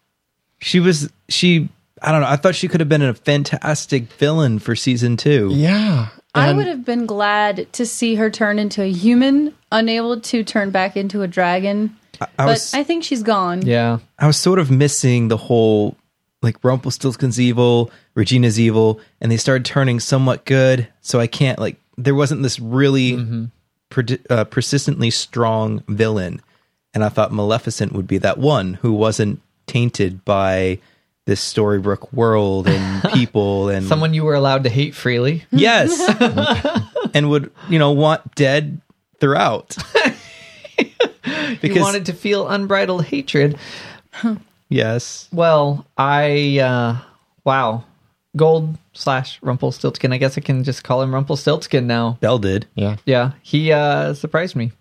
She 0.61 0.79
was 0.81 1.11
she. 1.29 1.69
I 2.01 2.13
don't 2.13 2.21
know. 2.21 2.29
I 2.29 2.37
thought 2.37 2.55
she 2.55 2.69
could 2.69 2.81
have 2.81 2.89
been 2.89 3.03
a 3.03 3.13
fantastic 3.13 4.05
villain 4.13 4.61
for 4.61 4.77
season 4.77 5.17
two. 5.17 5.51
Yeah. 5.53 6.09
I 6.35 6.53
would 6.53 6.69
have 6.69 6.85
been 6.85 7.05
glad 7.07 7.73
to 7.73 7.85
see 7.85 8.15
her 8.15 8.31
turn 8.31 8.61
into 8.61 8.81
a 8.83 8.91
human, 8.91 9.55
unable 9.73 10.21
to 10.21 10.45
turn 10.45 10.71
back 10.71 10.97
into 10.97 11.23
a 11.23 11.27
dragon. 11.27 11.97
I 12.21 12.27
But 12.37 12.47
was 12.47 12.73
I 12.75 12.85
think 12.85 13.03
she's 13.03 13.25
gone. 13.25 13.63
Yeah. 13.67 13.99
I 14.21 14.27
was 14.29 14.37
sort 14.37 14.61
of 14.61 14.71
missing 14.71 15.27
the 15.29 15.37
whole 15.37 15.97
like 16.43 16.63
Rumpelstiltskin's 16.63 17.41
evil, 17.41 17.91
Regina's 18.15 18.61
evil, 18.61 19.01
and 19.21 19.31
they 19.31 19.37
started 19.37 19.65
turning 19.65 20.01
somewhat 20.01 20.45
good. 20.45 20.89
So 21.01 21.19
I 21.21 21.27
can't 21.27 21.59
like 21.59 21.77
there 21.97 22.15
wasn't 22.15 22.43
this 22.43 22.61
really 22.61 23.17
perdi- 23.91 24.25
uh, 24.31 24.45
persistently 24.45 25.11
strong 25.11 25.83
villain, 25.89 26.41
and 26.95 27.05
I 27.05 27.09
thought 27.09 27.33
Maleficent 27.33 27.93
would 27.93 28.07
be 28.07 28.19
that 28.19 28.39
one 28.39 28.75
who 28.75 28.93
wasn't 28.93 29.41
tainted 29.67 30.25
by 30.25 30.79
this 31.27 31.41
Storybrooke 31.53 32.11
world 32.13 32.69
and 32.69 33.03
people 33.13 33.69
and 33.69 33.87
Someone 33.87 34.15
you 34.15 34.25
were 34.25 34.35
allowed 34.35 34.65
to 34.65 34.71
hate 34.71 34.95
freely. 34.95 35.45
yes, 35.51 35.99
and 37.15 37.29
would 37.31 37.51
you 37.69 37.79
know 37.79 37.91
want 37.91 38.35
dead 38.35 38.81
throughout. 39.21 39.77
you 41.63 41.81
wanted 41.81 42.07
to 42.07 42.13
feel 42.13 42.49
unbridled 42.49 43.05
hatred. 43.05 43.59
Yes, 44.69 45.29
Well, 45.33 45.87
I 45.97 46.59
uh 46.61 46.97
wow. 47.45 47.85
Gold 48.37 48.77
slash 48.93 49.39
Rumpelstiltskin. 49.43 50.13
I 50.13 50.19
guess 50.19 50.37
I 50.37 50.43
can 50.43 50.63
just 50.63 50.85
call 50.85 51.01
him 51.03 51.15
Rumpelstiltskin 51.15 51.87
now. 51.87 52.19
Belle 52.21 52.39
did. 52.39 52.67
Yeah. 52.75 52.97
Yeah, 53.07 53.33
he 53.43 53.73
uh 53.73 54.15
surprised 54.15 54.57
me. 54.57 54.73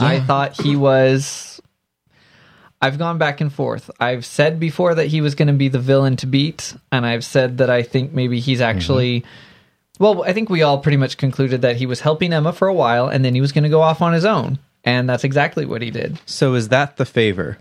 I 0.00 0.20
thought 0.20 0.60
he 0.60 0.76
was 0.76 1.60
I've 2.80 2.98
gone 2.98 3.18
back 3.18 3.40
and 3.40 3.52
forth. 3.52 3.90
I've 3.98 4.24
said 4.24 4.60
before 4.60 4.94
that 4.94 5.06
he 5.08 5.20
was 5.20 5.34
going 5.34 5.48
to 5.48 5.54
be 5.54 5.68
the 5.68 5.80
villain 5.80 6.14
to 6.18 6.26
beat, 6.26 6.76
and 6.92 7.04
I've 7.04 7.24
said 7.24 7.58
that 7.58 7.70
I 7.70 7.82
think 7.82 8.12
maybe 8.12 8.38
he's 8.38 8.60
actually 8.60 9.24
Well, 9.98 10.22
I 10.22 10.32
think 10.32 10.48
we 10.50 10.62
all 10.62 10.78
pretty 10.78 10.96
much 10.98 11.16
concluded 11.16 11.62
that 11.62 11.76
he 11.76 11.86
was 11.86 12.00
helping 12.00 12.32
Emma 12.32 12.52
for 12.52 12.68
a 12.68 12.74
while 12.74 13.08
and 13.08 13.24
then 13.24 13.34
he 13.34 13.40
was 13.40 13.50
going 13.52 13.64
to 13.64 13.70
go 13.70 13.80
off 13.80 14.00
on 14.02 14.12
his 14.12 14.24
own. 14.24 14.58
And 14.84 15.08
that's 15.08 15.24
exactly 15.24 15.66
what 15.66 15.82
he 15.82 15.90
did. 15.90 16.20
So 16.24 16.54
is 16.54 16.68
that 16.68 16.96
the 16.98 17.04
favor? 17.04 17.58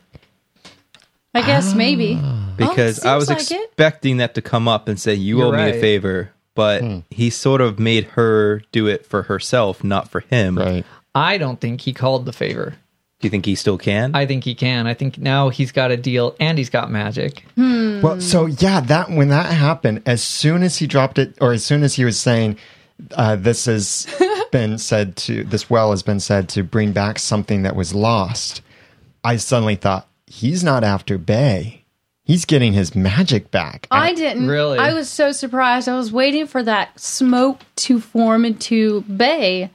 I 1.37 1.45
guess 1.45 1.73
maybe. 1.75 2.19
Ah. 2.21 2.33
Oh, 2.49 2.53
because 2.57 3.05
Oh, 3.05 3.09
I 3.11 3.15
was 3.15 3.27
seems 3.27 3.51
like 3.51 3.59
it. 3.59 3.65
expecting 3.65 4.17
that 4.17 4.33
to 4.35 4.41
come 4.41 4.67
up 4.67 4.87
and 4.87 4.99
say 4.99 5.13
you 5.13 5.37
You're 5.37 5.47
owe 5.47 5.51
me 5.51 5.57
right. 5.57 5.75
a 5.75 5.79
favor, 5.79 6.31
but 6.55 6.81
hmm. 6.81 6.99
he 7.11 7.29
sort 7.29 7.61
of 7.61 7.77
made 7.79 8.05
her 8.15 8.63
do 8.71 8.87
it 8.87 9.05
for 9.05 9.23
herself, 9.23 9.83
not 9.83 10.09
for 10.09 10.21
him. 10.21 10.57
Right. 10.57 10.85
I 11.13 11.37
don't 11.37 11.61
think 11.61 11.81
he 11.81 11.93
called 11.93 12.25
the 12.25 12.33
favor. 12.33 12.75
Do 13.19 13.25
you 13.25 13.29
think 13.29 13.45
he 13.45 13.55
still 13.55 13.77
can? 13.77 14.15
I 14.15 14.25
think 14.27 14.43
he 14.43 14.53
can. 14.53 14.85
I 14.87 14.93
think 14.93 15.17
now 15.17 15.49
he's 15.49 15.71
got 15.71 15.89
a 15.91 15.97
deal 15.97 16.35
and 16.39 16.57
he's 16.57 16.69
got 16.69 16.91
magic. 16.91 17.43
Hmm. 17.55 18.01
Well, 18.01 18.21
so 18.21 18.45
yeah, 18.47 18.79
that 18.81 19.09
when 19.09 19.29
that 19.29 19.51
happened, 19.53 20.03
as 20.05 20.23
soon 20.23 20.61
as 20.63 20.77
he 20.77 20.85
dropped 20.87 21.17
it, 21.19 21.35
or 21.41 21.53
as 21.53 21.63
soon 21.65 21.83
as 21.83 21.95
he 21.95 22.05
was 22.05 22.19
saying, 22.19 22.57
uh, 23.15 23.35
"This 23.35 23.65
has 23.65 24.07
been 24.51 24.77
said 24.77 25.15
to 25.17 25.43
this 25.43 25.69
well 25.69 25.91
has 25.91 26.03
been 26.03 26.19
said 26.19 26.49
to 26.49 26.63
bring 26.63 26.91
back 26.91 27.17
something 27.17 27.63
that 27.63 27.75
was 27.75 27.93
lost," 27.95 28.61
I 29.23 29.37
suddenly 29.37 29.75
thought 29.75 30.07
he's 30.27 30.63
not 30.63 30.83
after 30.83 31.17
Bae. 31.17 31.81
He's 32.23 32.43
getting 32.45 32.73
his 32.73 32.93
magic 32.93 33.51
back. 33.51 33.87
I 33.89 34.13
didn't. 34.13 34.47
Really? 34.47 34.77
I 34.77 34.93
was 34.93 35.09
so 35.09 35.31
surprised. 35.31 35.87
I 35.87 35.95
was 35.95 36.11
waiting 36.11 36.45
for 36.45 36.61
that 36.61 36.99
smoke 36.99 37.61
to 37.77 38.01
form 38.01 38.43
into 38.43 39.01
Bae, 39.07 39.69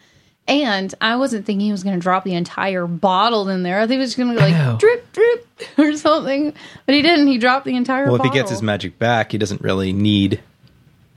And 0.47 0.95
I 1.01 1.17
wasn't 1.17 1.47
thinking 1.47 1.65
he 1.65 1.73
was 1.73 1.83
going 1.83 1.97
to 1.97 2.03
drop 2.03 2.25
the 2.25 2.35
entire 2.35 2.87
bottle 2.87 3.49
in 3.49 3.63
there. 3.63 3.81
I 3.81 3.87
think 3.87 3.99
it 3.99 4.03
was 4.03 4.15
going 4.15 4.35
to 4.37 4.45
be 4.45 4.51
know. 4.53 4.71
like 4.73 4.79
drip, 4.79 5.11
drip 5.13 5.47
or 5.79 5.97
something. 5.97 6.53
But 6.85 6.95
he 6.95 7.01
didn't. 7.01 7.29
He 7.29 7.39
dropped 7.39 7.65
the 7.65 7.75
entire 7.75 8.05
Well, 8.05 8.17
if 8.17 8.19
bottle. 8.19 8.33
he 8.33 8.39
gets 8.39 8.51
his 8.51 8.61
magic 8.61 8.99
back, 8.99 9.33
he 9.33 9.39
doesn't 9.39 9.63
really 9.63 9.95
need, 9.95 10.43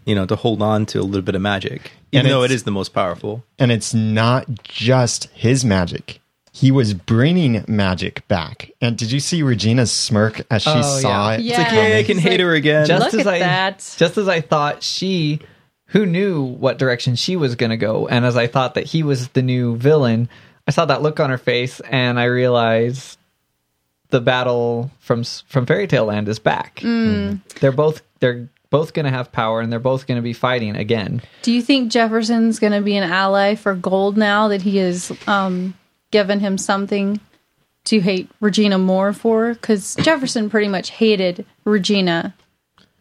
you 0.06 0.16
know, 0.16 0.26
to 0.28 0.38
hold 0.38 0.62
on 0.62 0.86
to 0.88 1.00
a 1.00 1.04
little 1.04 1.22
bit 1.22 1.36
of 1.36 1.42
magic, 1.42 1.92
even 2.14 2.28
And 2.28 2.30
though 2.32 2.44
it 2.44 2.46
it's- 2.46 2.58
is 2.60 2.64
the 2.64 2.72
most 2.72 2.94
powerful. 2.94 3.44
And 3.60 3.74
it's 3.74 3.94
not 3.94 4.46
just 4.64 5.26
his 5.34 5.66
magic. 5.66 6.22
He 6.56 6.72
was 6.72 6.94
bringing 6.94 7.66
magic 7.68 8.26
back. 8.30 8.72
And 8.80 8.98
did 8.98 9.12
you 9.12 9.20
see 9.20 9.44
Regina's 9.44 9.92
smirk 9.92 10.42
as 10.50 10.62
she 10.64 10.70
Oh, 10.74 10.82
saw 10.82 11.32
yeah. 11.32 11.36
it? 11.36 11.42
Yeah. 11.42 11.50
It's 11.52 11.58
like, 11.60 11.68
hey, 11.68 12.00
I 12.00 12.04
can 12.04 12.16
He's 12.16 12.24
hate 12.24 12.32
like, 12.32 12.40
her 12.40 12.54
again. 12.54 12.86
just 12.88 13.04
Look 13.14 13.14
as 13.22 13.28
at 13.28 13.34
I 13.34 13.40
that. 13.40 13.96
just 13.98 14.18
as 14.18 14.30
I 14.30 14.40
thought 14.40 14.82
she 14.82 15.42
who 15.88 16.06
knew 16.06 16.44
what 16.44 16.78
direction 16.78 17.16
she 17.16 17.36
was 17.36 17.56
going 17.56 17.72
to 17.72 17.78
go 17.78 18.08
and 18.08 18.24
as 18.26 18.38
I 18.38 18.48
thought 18.48 18.76
that 18.76 18.86
he 18.86 19.04
was 19.04 19.28
the 19.30 19.42
new 19.42 19.76
villain 19.76 20.30
I 20.68 20.72
saw 20.72 20.86
that 20.86 21.02
look 21.02 21.20
on 21.20 21.30
her 21.30 21.38
face 21.38 21.80
and 21.82 22.18
I 22.20 22.24
realized 22.26 23.18
the 24.10 24.22
battle 24.22 24.92
from 25.00 25.24
from 25.26 25.66
Fairy 25.66 25.88
Tale 25.88 26.06
Land 26.06 26.30
is 26.30 26.40
back. 26.40 26.78
Mm. 26.78 27.42
They're 27.60 27.72
both 27.74 28.02
they're 28.22 28.48
both 28.70 28.94
going 28.94 29.06
to 29.06 29.12
have 29.12 29.32
power 29.34 29.60
and 29.62 29.72
they're 29.72 29.80
both 29.80 30.08
going 30.08 30.18
to 30.18 30.22
be 30.24 30.34
fighting 30.34 30.76
again. 30.78 31.22
Do 31.44 31.52
you 31.52 31.62
think 31.62 31.92
Jefferson's 31.92 32.60
going 32.60 32.74
to 32.74 32.82
be 32.82 32.96
an 32.96 33.04
ally 33.10 33.56
for 33.56 33.76
Gold 33.76 34.16
now 34.18 34.48
that 34.48 34.62
he 34.62 34.80
is 34.80 35.12
um, 35.28 35.74
given 36.16 36.40
him 36.40 36.58
something 36.58 37.20
to 37.84 38.00
hate 38.00 38.30
Regina 38.40 38.78
more 38.78 39.12
for? 39.12 39.54
Because 39.54 39.96
Jefferson 39.96 40.50
pretty 40.50 40.70
much 40.70 40.92
hated 40.92 41.46
Regina 41.66 42.34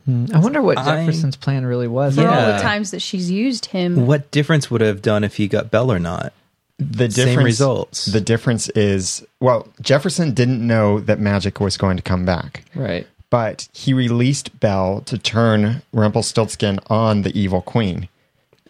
hmm. 0.05 0.27
I 0.35 0.39
wonder 0.41 0.61
what 0.61 0.79
I- 0.79 1.07
Jefferson's 1.07 1.37
plan 1.37 1.65
really 1.65 1.87
was. 1.87 2.17
for 2.17 2.23
all 2.23 2.27
Yeah. 2.27 2.57
the 2.57 2.63
times 2.63 2.91
that 2.91 3.01
she's 3.01 3.31
used 3.31 3.67
him. 3.67 4.07
what 4.09 4.31
difference 4.33 4.69
would 4.69 4.83
it 4.83 4.87
have 4.87 5.01
done 5.01 5.23
if 5.23 5.37
he 5.37 5.47
got 5.47 5.71
Belle 5.71 5.93
or 5.93 6.01
not? 6.01 6.33
The 6.81 7.09
Same 7.09 7.27
difference, 7.29 7.45
results. 7.47 8.07
The 8.07 8.21
difference 8.21 8.69
is, 8.71 9.25
well, 9.41 9.69
Jefferson 9.81 10.35
didn't 10.35 10.67
know 10.67 10.99
that 10.99 11.21
magic 11.21 11.61
was 11.61 11.77
going 11.77 11.97
to 11.99 12.03
come 12.03 12.25
back. 12.25 12.65
Right. 12.75 13.07
but 13.31 13.69
he 13.73 13.95
released 13.95 14.59
Belle 14.61 15.01
to 15.07 15.17
turn 15.19 15.83
Rumpelstiltskin 15.93 16.79
on 16.89 17.23
the 17.23 17.31
evil 17.39 17.63
queen. 17.63 18.09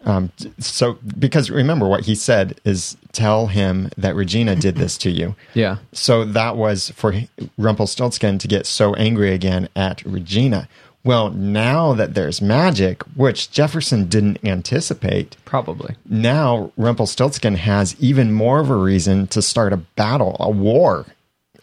Um, 0.06 0.30
so, 0.58 0.98
because 1.18 1.50
remember 1.50 1.88
what 1.88 2.04
he 2.04 2.14
said 2.14 2.60
is 2.64 2.96
tell 3.12 3.46
him 3.46 3.90
that 3.96 4.14
Regina 4.14 4.54
did 4.56 4.76
this 4.76 4.98
to 4.98 5.10
you. 5.10 5.34
Yeah. 5.54 5.76
So 5.92 6.24
that 6.24 6.56
was 6.56 6.90
for 6.90 7.14
Rumpelstiltskin 7.58 8.38
to 8.38 8.48
get 8.48 8.66
so 8.66 8.94
angry 8.94 9.32
again 9.32 9.68
at 9.76 10.04
Regina. 10.04 10.68
Well, 11.04 11.30
now 11.30 11.92
that 11.94 12.14
there's 12.14 12.40
magic, 12.40 13.02
which 13.14 13.50
Jefferson 13.50 14.08
didn't 14.08 14.44
anticipate, 14.44 15.36
Probably. 15.44 15.96
now 16.08 16.72
Rumpelstiltskin 16.76 17.56
has 17.56 17.94
even 18.00 18.32
more 18.32 18.60
of 18.60 18.70
a 18.70 18.76
reason 18.76 19.26
to 19.28 19.42
start 19.42 19.72
a 19.72 19.76
battle, 19.76 20.36
a 20.40 20.50
war 20.50 21.04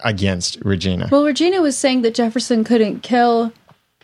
against 0.04 0.58
Regina. 0.64 1.08
Well, 1.10 1.24
Regina 1.24 1.60
was 1.60 1.76
saying 1.76 2.02
that 2.02 2.14
Jefferson 2.14 2.64
couldn't 2.64 3.00
kill 3.02 3.52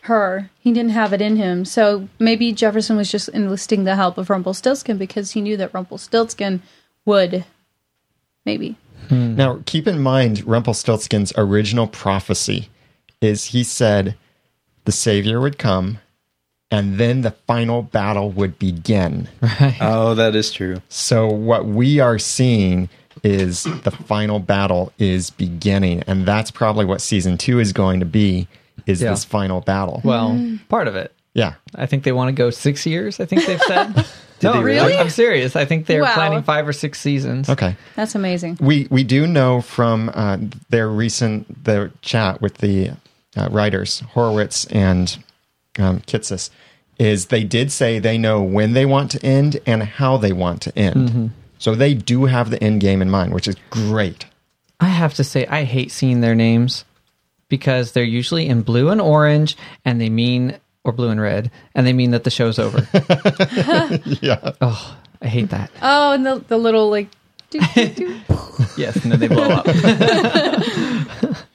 her. 0.03 0.49
He 0.59 0.71
didn't 0.71 0.91
have 0.91 1.13
it 1.13 1.21
in 1.21 1.35
him. 1.35 1.65
So 1.65 2.07
maybe 2.19 2.51
Jefferson 2.51 2.97
was 2.97 3.11
just 3.11 3.29
enlisting 3.29 3.83
the 3.83 3.95
help 3.95 4.17
of 4.17 4.29
Rumpelstiltskin 4.29 4.97
because 4.97 5.31
he 5.31 5.41
knew 5.41 5.57
that 5.57 5.73
Rumpelstiltskin 5.73 6.61
would. 7.05 7.45
Maybe. 8.45 8.77
Hmm. 9.09 9.35
Now, 9.35 9.61
keep 9.65 9.87
in 9.87 9.99
mind 9.99 10.45
Rumpelstiltskin's 10.45 11.33
original 11.35 11.87
prophecy 11.87 12.69
is 13.21 13.45
he 13.45 13.63
said 13.63 14.15
the 14.85 14.91
savior 14.91 15.41
would 15.41 15.57
come 15.57 15.99
and 16.71 16.97
then 16.97 17.21
the 17.21 17.31
final 17.31 17.81
battle 17.81 18.29
would 18.31 18.59
begin. 18.59 19.27
Right. 19.41 19.77
Oh, 19.81 20.13
that 20.15 20.35
is 20.35 20.51
true. 20.51 20.81
So 20.89 21.27
what 21.27 21.65
we 21.65 21.99
are 21.99 22.19
seeing 22.19 22.89
is 23.23 23.63
the 23.63 23.91
final 23.91 24.39
battle 24.39 24.93
is 24.97 25.29
beginning 25.31 26.03
and 26.07 26.25
that's 26.25 26.51
probably 26.51 26.85
what 26.85 27.01
season 27.01 27.37
2 27.37 27.59
is 27.59 27.73
going 27.73 27.99
to 27.99 28.05
be 28.05 28.47
is 28.85 29.01
Yeah. 29.01 29.11
this 29.11 29.25
final 29.25 29.61
battle. 29.61 30.01
Well, 30.03 30.57
part 30.69 30.87
of 30.87 30.95
it. 30.95 31.13
yeah. 31.33 31.53
I 31.75 31.85
think 31.85 32.03
they 32.03 32.11
want 32.11 32.29
to 32.29 32.33
go 32.33 32.49
six 32.49 32.85
years. 32.85 33.19
I 33.19 33.25
think 33.25 33.45
they've 33.45 33.61
said. 33.61 34.05
no, 34.41 34.53
they 34.53 34.63
really? 34.63 34.93
I'm, 34.95 35.01
I'm 35.01 35.09
serious. 35.09 35.55
I 35.55 35.65
think 35.65 35.85
they're 35.85 36.01
Wow. 36.03 36.13
planning 36.13 36.43
five 36.43 36.67
or 36.67 36.73
six 36.73 36.99
seasons. 36.99 37.49
Okay. 37.49 37.75
That's 37.95 38.15
amazing. 38.15 38.57
We 38.61 38.87
we 38.89 39.03
do 39.03 39.27
know 39.27 39.61
from 39.61 40.11
uh, 40.13 40.37
their 40.69 40.89
recent 40.89 41.63
the 41.65 41.91
chat 42.01 42.41
with 42.41 42.57
the 42.59 42.91
uh, 43.37 43.49
writers 43.51 44.01
Horowitz 44.13 44.65
and 44.65 45.17
um, 45.77 45.99
Kitsis 46.01 46.49
is 46.97 47.27
they 47.27 47.43
did 47.45 47.71
say 47.71 47.99
they 47.99 48.17
know 48.17 48.41
when 48.41 48.73
they 48.73 48.85
want 48.85 49.11
to 49.11 49.25
end 49.25 49.59
and 49.65 49.83
how 49.83 50.17
they 50.17 50.33
want 50.33 50.61
to 50.63 50.77
end. 50.77 51.31
So 51.57 51.75
they 51.75 51.93
do 51.93 52.25
have 52.25 52.49
the 52.49 52.61
end 52.63 52.81
game 52.81 53.01
in 53.01 53.09
mind, 53.09 53.33
which 53.33 53.47
is 53.47 53.55
great. 53.69 54.25
I 54.81 54.87
have 54.87 55.13
to 55.15 55.23
say, 55.23 55.45
I 55.47 55.63
hate 55.63 55.91
seeing 55.91 56.19
their 56.21 56.35
names 56.35 56.83
because 57.49 57.91
they're 57.91 58.03
usually 58.03 58.47
in 58.47 58.61
blue 58.61 58.89
and 58.89 59.01
orange, 59.01 59.57
and 59.83 59.99
they 59.99 60.09
mean 60.09 60.57
or 60.83 60.91
blue 60.93 61.09
and 61.09 61.19
red, 61.19 61.51
and 61.75 61.85
they 61.85 61.93
mean 61.93 62.11
that 62.11 62.23
the 62.23 62.29
show's 62.29 62.57
over. 62.59 62.87
Yeah. 64.21 64.53
oh, 64.61 64.97
I 65.21 65.27
hate 65.27 65.49
that. 65.49 65.69
Oh, 65.81 66.13
and 66.13 66.25
the, 66.25 66.43
the 66.47 66.57
little 66.57 66.89
like. 66.89 67.09
doo, 67.49 67.59
doo, 67.75 67.89
doo. 67.89 68.19
Yes, 68.77 68.95
and 69.03 69.11
then 69.11 69.19
they 69.19 69.27
blow 69.27 69.49
up. 69.49 69.65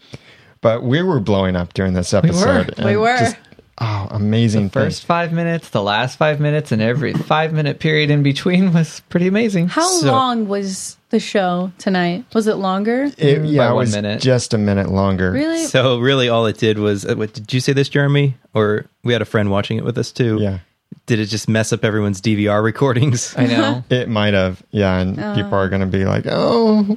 But 0.60 0.82
we 0.82 1.02
were 1.02 1.20
blowing 1.20 1.56
up 1.56 1.74
during 1.74 1.92
this 1.92 2.14
episode. 2.14 2.72
We 2.78 2.84
were. 2.84 2.90
and 2.90 3.00
were. 3.00 3.18
just- 3.18 3.36
oh, 3.80 4.08
amazing 4.10 4.70
First 4.70 5.02
thing. 5.02 5.06
five 5.08 5.32
minutes, 5.32 5.70
the 5.70 5.82
last 5.82 6.16
five 6.18 6.40
minutes, 6.40 6.72
and 6.72 6.80
every 6.82 7.12
five 7.12 7.52
minute 7.52 7.78
period 7.80 8.10
in 8.10 8.22
between 8.22 8.72
was 8.72 9.00
pretty 9.08 9.26
amazing. 9.26 9.68
How 9.68 9.86
So- 9.86 10.06
long 10.12 10.48
was 10.48 10.96
the 11.10 11.20
show 11.20 11.70
tonight? 11.78 12.24
Was 12.34 12.46
it 12.46 12.54
longer? 12.56 13.10
It, 13.18 13.44
yeah, 13.44 13.58
By 13.58 13.66
it 13.66 13.74
one 13.74 13.76
was 13.76 13.94
minute. 13.94 14.20
just 14.20 14.52
a 14.54 14.58
minute 14.58 14.90
longer. 14.90 15.30
Really? 15.30 15.64
So 15.64 15.98
really, 15.98 16.28
all 16.28 16.46
it 16.46 16.58
did 16.58 16.78
was, 16.78 17.04
uh, 17.04 17.14
what, 17.14 17.32
did 17.32 17.52
you 17.52 17.60
say 17.60 17.72
this, 17.72 17.88
Jeremy? 17.88 18.36
Or 18.54 18.86
we 19.02 19.12
had 19.12 19.22
a 19.22 19.26
friend 19.26 19.50
watching 19.50 19.76
it 19.78 19.84
with 19.84 19.96
us 19.98 20.10
too. 20.12 20.38
Yeah. 20.40 20.58
Did 21.06 21.18
it 21.20 21.26
just 21.26 21.48
mess 21.48 21.72
up 21.72 21.84
everyone's 21.84 22.20
DVR 22.20 22.62
recordings? 22.62 23.34
I 23.38 23.46
know. 23.46 23.84
It 23.90 24.08
might 24.08 24.32
have, 24.34 24.62
yeah, 24.70 24.98
and 24.98 25.16
people 25.36 25.54
are 25.58 25.68
going 25.68 25.82
to 25.82 25.86
be 25.86 26.04
like, 26.06 26.24
"Oh," 26.28 26.96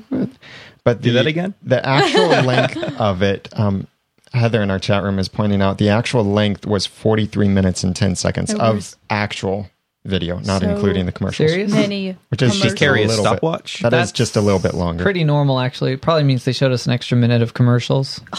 but 0.83 1.01
the, 1.01 1.09
Do 1.09 1.11
that 1.13 1.27
again? 1.27 1.53
The 1.63 1.85
actual 1.85 2.27
length 2.45 2.77
of 2.99 3.21
it, 3.21 3.49
um, 3.53 3.85
Heather 4.33 4.61
in 4.61 4.69
our 4.71 4.79
chat 4.79 5.03
room 5.03 5.19
is 5.19 5.27
pointing 5.27 5.61
out 5.61 5.77
the 5.77 5.89
actual 5.89 6.23
length 6.25 6.65
was 6.65 6.85
forty 6.85 7.25
three 7.25 7.47
minutes 7.47 7.83
and 7.83 7.95
ten 7.95 8.15
seconds 8.15 8.51
It 8.53 8.59
of 8.59 8.75
was- 8.75 8.95
actual 9.09 9.69
video, 10.05 10.39
not 10.39 10.61
So 10.61 10.69
including 10.69 11.05
the 11.05 11.11
commercials. 11.11 11.49
Serious? 11.51 11.71
Many. 11.71 12.11
Which 12.29 12.41
is 12.41 12.51
commercials. 12.51 12.63
just 12.63 12.77
carry 12.77 13.03
a 13.03 13.07
little 13.07 13.23
bit- 13.25 13.29
stopwatch? 13.29 13.79
That 13.81 13.87
is 13.87 13.91
That's 13.91 14.11
just 14.13 14.35
a 14.37 14.41
little 14.41 14.59
bit 14.59 14.73
longer. 14.73 15.03
Pretty 15.03 15.23
normal, 15.25 15.59
actually. 15.59 15.93
It 15.93 16.01
probably 16.01 16.23
means 16.23 16.45
they 16.45 16.53
showed 16.53 16.71
us 16.71 16.85
an 16.85 16.93
extra 16.93 17.17
minute 17.17 17.41
of 17.41 17.53
commercials. 17.53 18.21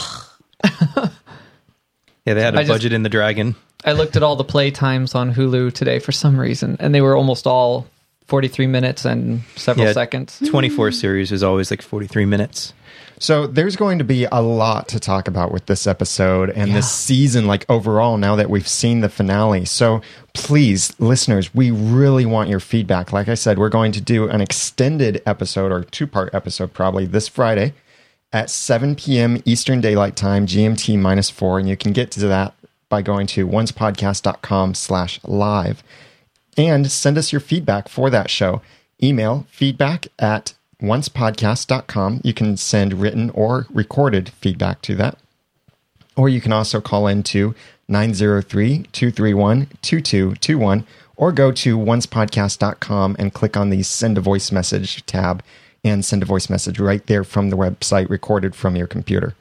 Yeah, 2.26 2.34
they 2.34 2.42
had 2.42 2.54
a 2.54 2.58
I 2.58 2.62
just- 2.62 2.72
budget 2.72 2.92
in 2.92 3.02
the 3.02 3.08
Dragon. 3.08 3.54
I 3.84 3.92
looked 3.92 4.16
at 4.16 4.22
all 4.22 4.36
the 4.36 4.44
play 4.44 4.70
times 4.70 5.14
on 5.14 5.32
Hulu 5.32 5.72
today 5.72 5.98
for 5.98 6.12
some 6.12 6.38
reason, 6.38 6.76
and 6.80 6.94
they 6.94 7.00
were 7.00 7.16
almost 7.16 7.46
all 7.46 7.86
43 8.26 8.66
minutes 8.66 9.04
and 9.06 9.42
several 9.56 9.86
Yeah. 9.86 9.92
seconds. 9.92 10.38
24 10.50 10.90
series 10.92 11.32
is 11.32 11.42
always 11.42 11.70
like 11.70 11.80
43 11.80 12.26
minutes. 12.26 12.74
So 13.20 13.46
there's 13.46 13.76
going 13.76 13.98
to 13.98 14.04
be 14.04 14.26
a 14.30 14.40
lot 14.40 14.88
to 14.88 15.00
talk 15.00 15.26
about 15.26 15.50
with 15.52 15.66
this 15.66 15.86
episode 15.86 16.50
and 16.50 16.74
this 16.74 16.90
season, 16.90 17.46
like 17.46 17.66
overall, 17.68 18.16
now 18.16 18.36
that 18.36 18.48
we've 18.48 18.68
seen 18.68 19.00
the 19.00 19.08
finale. 19.08 19.64
So 19.64 20.02
please, 20.34 20.98
listeners, 21.00 21.52
we 21.54 21.70
really 21.70 22.24
want 22.24 22.48
your 22.48 22.60
feedback. 22.60 23.12
Like 23.12 23.28
I 23.28 23.34
said, 23.34 23.58
we're 23.58 23.68
going 23.68 23.92
to 23.92 24.00
do 24.00 24.28
an 24.28 24.40
extended 24.40 25.20
episode 25.26 25.72
or 25.72 25.82
two 25.82 26.06
part 26.06 26.32
episode 26.32 26.72
probably 26.72 27.06
this 27.06 27.26
Friday 27.26 27.74
at 28.32 28.50
7 28.50 28.94
p.m. 28.94 29.42
Eastern 29.44 29.80
Daylight 29.80 30.14
Time, 30.14 30.46
GMT 30.46 30.98
minus 30.98 31.30
four. 31.30 31.58
And 31.58 31.68
you 31.68 31.76
can 31.76 31.92
get 31.92 32.10
to 32.12 32.20
that 32.28 32.54
by 32.88 33.02
going 33.02 33.26
to 33.28 33.46
oncepodcast.com 33.48 34.74
slash 34.74 35.20
live 35.24 35.82
and 36.56 36.90
send 36.90 37.18
us 37.18 37.32
your 37.32 37.40
feedback 37.40 37.88
for 37.88 38.10
that 38.10 38.30
show. 38.30 38.62
Email 39.02 39.46
feedback 39.50 40.08
at 40.18 40.54
oncepodcast.com. 40.82 42.20
You 42.24 42.34
can 42.34 42.56
send 42.56 42.94
written 42.94 43.30
or 43.30 43.66
recorded 43.70 44.30
feedback 44.30 44.82
to 44.82 44.94
that. 44.96 45.18
Or 46.16 46.28
you 46.28 46.40
can 46.40 46.52
also 46.52 46.80
call 46.80 47.06
in 47.06 47.22
to 47.24 47.54
903 47.88 48.84
231 48.92 49.66
2221 49.82 50.86
or 51.16 51.32
go 51.32 51.50
to 51.50 51.78
oncepodcast.com 51.78 53.16
and 53.18 53.34
click 53.34 53.56
on 53.56 53.70
the 53.70 53.82
send 53.82 54.18
a 54.18 54.20
voice 54.20 54.52
message 54.52 55.04
tab 55.06 55.42
and 55.84 56.04
send 56.04 56.22
a 56.22 56.26
voice 56.26 56.48
message 56.48 56.78
right 56.78 57.06
there 57.06 57.24
from 57.24 57.50
the 57.50 57.56
website 57.56 58.08
recorded 58.08 58.54
from 58.54 58.76
your 58.76 58.86
computer. 58.86 59.34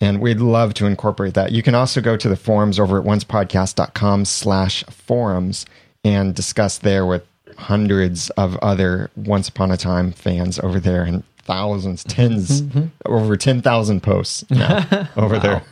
And 0.00 0.20
we'd 0.20 0.40
love 0.40 0.74
to 0.74 0.86
incorporate 0.86 1.34
that. 1.34 1.52
You 1.52 1.62
can 1.62 1.74
also 1.74 2.00
go 2.00 2.16
to 2.16 2.28
the 2.28 2.36
forums 2.36 2.80
over 2.80 2.98
at 2.98 3.04
oncepodcast.com 3.06 4.24
slash 4.24 4.84
forums 4.84 5.64
and 6.04 6.34
discuss 6.34 6.78
there 6.78 7.06
with 7.06 7.24
hundreds 7.58 8.30
of 8.30 8.56
other 8.58 9.10
Once 9.16 9.48
Upon 9.48 9.70
a 9.70 9.76
Time 9.76 10.12
fans 10.12 10.58
over 10.58 10.78
there 10.80 11.02
and 11.02 11.22
thousands, 11.44 12.04
10s 12.04 12.90
over 13.06 13.36
10,000 13.36 14.02
posts 14.02 14.44
now 14.50 15.08
over 15.16 15.38
there. 15.38 15.62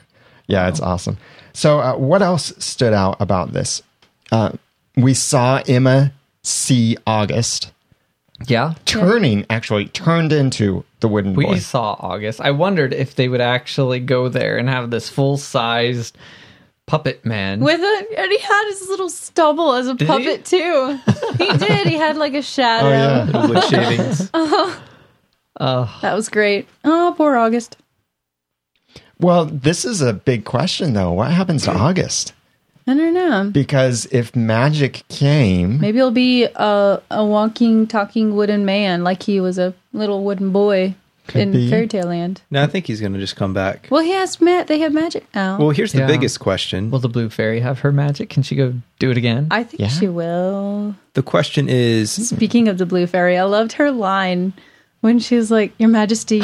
Yeah, 0.46 0.68
it's 0.68 0.80
awesome. 0.80 1.16
So, 1.52 1.80
uh, 1.80 1.96
what 1.96 2.22
else 2.22 2.52
stood 2.58 2.92
out 2.92 3.16
about 3.20 3.52
this? 3.52 3.82
Uh, 4.32 4.52
we 4.96 5.14
saw 5.14 5.62
Emma 5.68 6.12
see 6.42 6.96
August 7.06 7.70
Yeah. 8.46 8.74
turning 8.84 9.46
actually 9.50 9.86
turned 9.86 10.32
into 10.32 10.84
the 11.00 11.08
wooden 11.08 11.34
We 11.34 11.44
boy. 11.44 11.58
saw 11.58 11.96
August. 12.00 12.40
I 12.40 12.50
wondered 12.50 12.92
if 12.92 13.14
they 13.14 13.28
would 13.28 13.40
actually 13.40 14.00
go 14.00 14.28
there 14.28 14.56
and 14.58 14.68
have 14.68 14.90
this 14.90 15.08
full 15.08 15.36
sized 15.38 16.16
puppet 16.90 17.24
man. 17.24 17.60
With 17.60 17.80
it, 17.80 18.18
and 18.18 18.32
he 18.32 18.38
had 18.38 18.64
his 18.68 18.88
little 18.88 19.08
stubble 19.08 19.74
as 19.74 19.86
a 19.86 19.94
Did 19.94 20.08
puppet 20.08 20.44
too. 20.44 20.98
He 21.38 21.56
did. 21.56 21.86
He 21.86 21.94
had 21.94 22.16
like 22.16 22.34
a 22.34 22.42
shadow. 22.42 22.88
Oh 22.88 22.90
yeah. 22.90 23.24
Little 23.24 23.48
wood 23.48 23.64
shavings. 23.64 24.30
Uh-huh. 25.60 26.00
That 26.00 26.14
was 26.14 26.30
great. 26.30 26.66
Oh, 26.84 27.12
poor 27.18 27.36
August. 27.36 27.76
Well, 29.18 29.44
this 29.44 29.84
is 29.84 30.00
a 30.00 30.14
big 30.14 30.46
question 30.46 30.94
though. 30.94 31.12
What 31.12 31.30
happens 31.30 31.64
to 31.64 31.72
August? 31.72 32.32
I 32.86 32.94
don't 32.94 33.12
know. 33.12 33.50
Because 33.52 34.06
if 34.10 34.34
magic 34.34 35.02
came, 35.08 35.78
Maybe 35.78 35.98
he'll 35.98 36.10
be 36.10 36.44
a, 36.44 37.02
a 37.10 37.24
walking, 37.24 37.86
talking 37.86 38.34
wooden 38.34 38.64
man, 38.64 39.04
like 39.04 39.22
he 39.22 39.38
was 39.38 39.58
a 39.58 39.74
little 39.92 40.24
wooden 40.24 40.50
boy 40.50 40.94
Could 41.30 41.40
in 41.42 41.52
be. 41.52 41.70
Fairy 41.70 41.86
Tale 41.88 42.06
Land. 42.06 42.42
no, 42.50 42.62
I 42.62 42.66
think 42.66 42.86
he's 42.86 43.00
going 43.00 43.12
to 43.14 43.18
just 43.18 43.36
come 43.36 43.52
back. 43.54 43.88
Well, 43.90 44.02
he 44.02 44.10
has 44.12 44.40
Matt. 44.40 44.66
They 44.66 44.78
have 44.80 44.92
magic 44.92 45.24
now. 45.34 45.58
Well, 45.58 45.70
here's 45.70 45.92
the 45.92 46.00
Yeah. 46.00 46.06
biggest 46.06 46.40
question. 46.40 46.90
Will 46.90 46.98
the 46.98 47.08
blue 47.08 47.28
fairy 47.30 47.60
have 47.60 47.80
her 47.80 47.92
magic? 47.92 48.28
Can 48.30 48.42
she 48.42 48.54
go 48.56 48.74
do 48.98 49.10
it 49.10 49.16
again? 49.16 49.46
I 49.50 49.64
think 49.64 49.80
Yeah. 49.80 49.88
she 49.88 50.08
will. 50.08 50.94
The 51.14 51.22
question 51.22 51.68
is 51.68 52.10
Speaking 52.10 52.68
of 52.68 52.78
the 52.78 52.86
blue 52.86 53.06
fairy, 53.06 53.36
I 53.38 53.44
loved 53.44 53.72
her 53.72 53.90
line 53.90 54.52
when 55.00 55.18
she 55.18 55.36
was 55.36 55.50
like, 55.50 55.72
"Your 55.78 55.88
Majesty, 55.88 56.42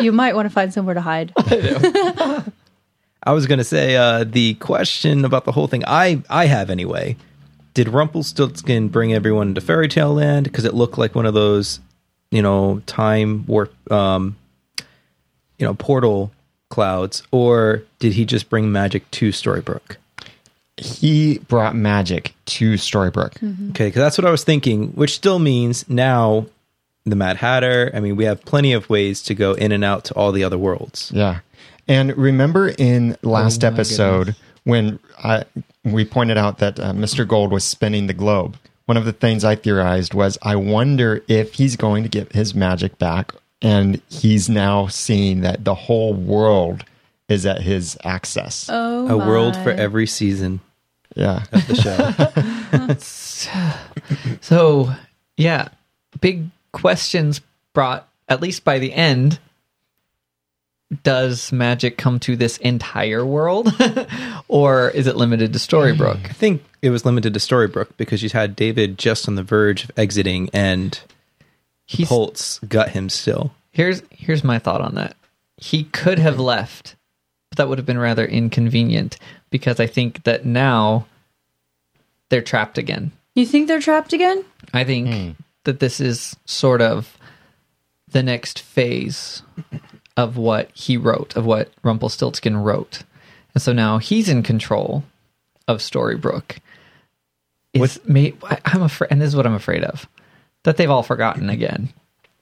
you 0.00 0.12
might 0.22 0.34
want 0.34 0.46
to 0.46 0.50
find 0.50 0.72
somewhere 0.72 0.94
to 0.94 1.00
hide." 1.02 1.32
I 1.36 2.42
was 3.32 3.46
going 3.46 3.58
to 3.58 3.64
say 3.64 3.96
uh, 3.96 4.24
the 4.24 4.54
question 4.54 5.24
about 5.24 5.44
the 5.44 5.52
whole 5.52 5.66
thing. 5.66 5.84
I 5.86 6.22
I 6.30 6.46
have 6.46 6.70
anyway. 6.70 7.16
Did 7.74 7.88
Rumpelstiltskin 7.88 8.88
bring 8.88 9.14
everyone 9.14 9.48
into 9.48 9.60
Fairy 9.62 9.88
Tale 9.88 10.12
Land 10.14 10.44
because 10.44 10.64
it 10.66 10.74
looked 10.74 10.98
like 10.98 11.14
one 11.14 11.24
of 11.24 11.32
those, 11.32 11.80
you 12.32 12.42
know, 12.42 12.82
time 12.86 13.46
warp, 13.46 13.72
um, 13.92 14.36
you 15.58 15.64
know, 15.66 15.74
portal 15.74 16.32
clouds, 16.68 17.22
or 17.30 17.84
did 18.00 18.14
he 18.14 18.24
just 18.24 18.50
bring 18.50 18.72
magic 18.72 19.08
to 19.12 19.28
Storybrooke? 19.28 19.96
he 20.78 21.38
brought 21.38 21.76
magic 21.76 22.34
to 22.46 22.72
Storybrooke. 22.74 23.36
Okay, 23.70 23.86
because 23.86 24.00
that's 24.00 24.18
what 24.18 24.24
I 24.24 24.30
was 24.30 24.42
thinking, 24.42 24.88
which 24.92 25.14
still 25.14 25.38
means 25.38 25.88
now 25.88 26.46
the 27.04 27.14
Mad 27.14 27.36
Hatter. 27.36 27.90
I 27.94 28.00
mean, 28.00 28.16
we 28.16 28.24
have 28.24 28.44
plenty 28.44 28.72
of 28.72 28.88
ways 28.90 29.22
to 29.24 29.34
go 29.34 29.52
in 29.52 29.70
and 29.70 29.84
out 29.84 30.06
to 30.06 30.14
all 30.14 30.32
the 30.32 30.42
other 30.42 30.58
worlds. 30.58 31.12
Yeah. 31.14 31.40
And 31.86 32.16
remember 32.16 32.68
in 32.78 33.16
last 33.22 33.62
Oh 33.64 33.68
episode 33.68 34.18
goodness. 34.18 34.40
when 34.64 34.98
I, 35.22 35.44
we 35.84 36.04
pointed 36.04 36.38
out 36.38 36.58
that 36.58 36.80
uh, 36.80 36.92
Mr. 36.92 37.28
Gold 37.28 37.52
was 37.52 37.64
spinning 37.64 38.06
the 38.06 38.14
globe? 38.14 38.56
One 38.86 38.96
of 38.96 39.04
the 39.04 39.12
things 39.12 39.44
I 39.44 39.54
theorized 39.56 40.12
was 40.14 40.38
I 40.42 40.56
wonder 40.56 41.22
if 41.28 41.54
he's 41.54 41.76
going 41.76 42.02
to 42.02 42.08
get 42.08 42.32
his 42.32 42.54
magic 42.54 42.98
back 42.98 43.32
and 43.60 44.00
he's 44.08 44.48
now 44.48 44.88
seeing 44.88 45.42
that 45.42 45.64
the 45.64 45.74
whole 45.74 46.12
world 46.14 46.84
is 47.28 47.46
at 47.46 47.60
his 47.62 47.96
access. 48.04 48.68
Oh, 48.70 49.08
A 49.08 49.16
world 49.16 49.56
for 49.56 49.70
every 49.70 50.06
season 50.06 50.60
Yeah. 51.14 51.44
of 51.52 51.66
the 51.68 51.74
show. 51.76 52.98
So, 54.40 54.92
yeah, 55.36 55.68
big 56.20 56.48
questions 56.72 57.40
brought, 57.72 58.08
at 58.28 58.40
least 58.40 58.64
by 58.64 58.78
the 58.78 58.92
end. 58.92 59.38
Does 61.02 61.52
magic 61.52 61.96
come 61.96 62.18
to 62.20 62.36
this 62.36 62.58
entire 62.58 63.24
world? 63.24 63.72
or 64.48 64.90
is 64.90 65.06
it 65.06 65.16
limited 65.16 65.52
to 65.54 65.58
Storybrooke? 65.58 66.26
I 66.26 66.32
think 66.32 66.62
it 66.82 66.90
was 66.90 67.06
limited 67.06 67.32
to 67.34 67.40
Storybrooke 67.40 67.96
because 67.96 68.22
you 68.22 68.28
had 68.30 68.54
David 68.54 68.98
just 68.98 69.26
on 69.28 69.36
the 69.36 69.42
verge 69.42 69.84
of 69.84 69.90
exiting 69.96 70.50
and 70.52 71.00
He's, 71.86 72.08
Holtz 72.08 72.58
got 72.60 72.90
him 72.90 73.08
still. 73.08 73.52
here's 73.70 74.02
here's 74.10 74.44
my 74.44 74.58
thought 74.58 74.80
on 74.80 74.94
that. 74.96 75.16
He 75.56 75.84
could 75.84 76.18
have 76.18 76.38
left, 76.38 76.96
but 77.50 77.58
that 77.58 77.68
would 77.68 77.78
have 77.78 77.86
been 77.86 77.98
rather 77.98 78.26
inconvenient 78.26 79.18
because 79.50 79.80
I 79.80 79.86
think 79.86 80.24
that 80.24 80.44
now 80.44 81.06
they're 82.28 82.42
trapped 82.42 82.78
again. 82.78 83.12
You 83.34 83.46
think 83.46 83.68
they're 83.68 83.80
trapped 83.80 84.12
again? 84.12 84.44
I 84.74 84.84
think 84.84 85.08
hmm. 85.08 85.30
that 85.64 85.80
this 85.80 86.00
is 86.00 86.36
sort 86.44 86.82
of 86.82 87.16
the 88.08 88.22
next 88.22 88.58
phase 88.58 89.42
of 90.16 90.36
what 90.36 90.70
he 90.74 90.96
wrote, 90.96 91.36
of 91.36 91.44
what 91.46 91.72
Rumpelstiltskin 91.82 92.56
wrote. 92.58 93.02
And 93.54 93.62
so 93.62 93.72
now 93.72 93.98
he's 93.98 94.28
in 94.28 94.42
control 94.42 95.04
of 95.68 95.78
Storybrooke. 95.78 96.58
Is 97.72 97.98
may, 98.04 98.34
I- 98.44 98.58
I'm 98.66 98.82
afraid, 98.82 99.08
and 99.10 99.20
this 99.20 99.28
is 99.28 99.36
what 99.36 99.46
I'm 99.46 99.54
afraid 99.54 99.82
of, 99.84 100.06
that 100.64 100.76
they've 100.76 100.90
all 100.90 101.02
forgotten 101.02 101.48
again. 101.48 101.88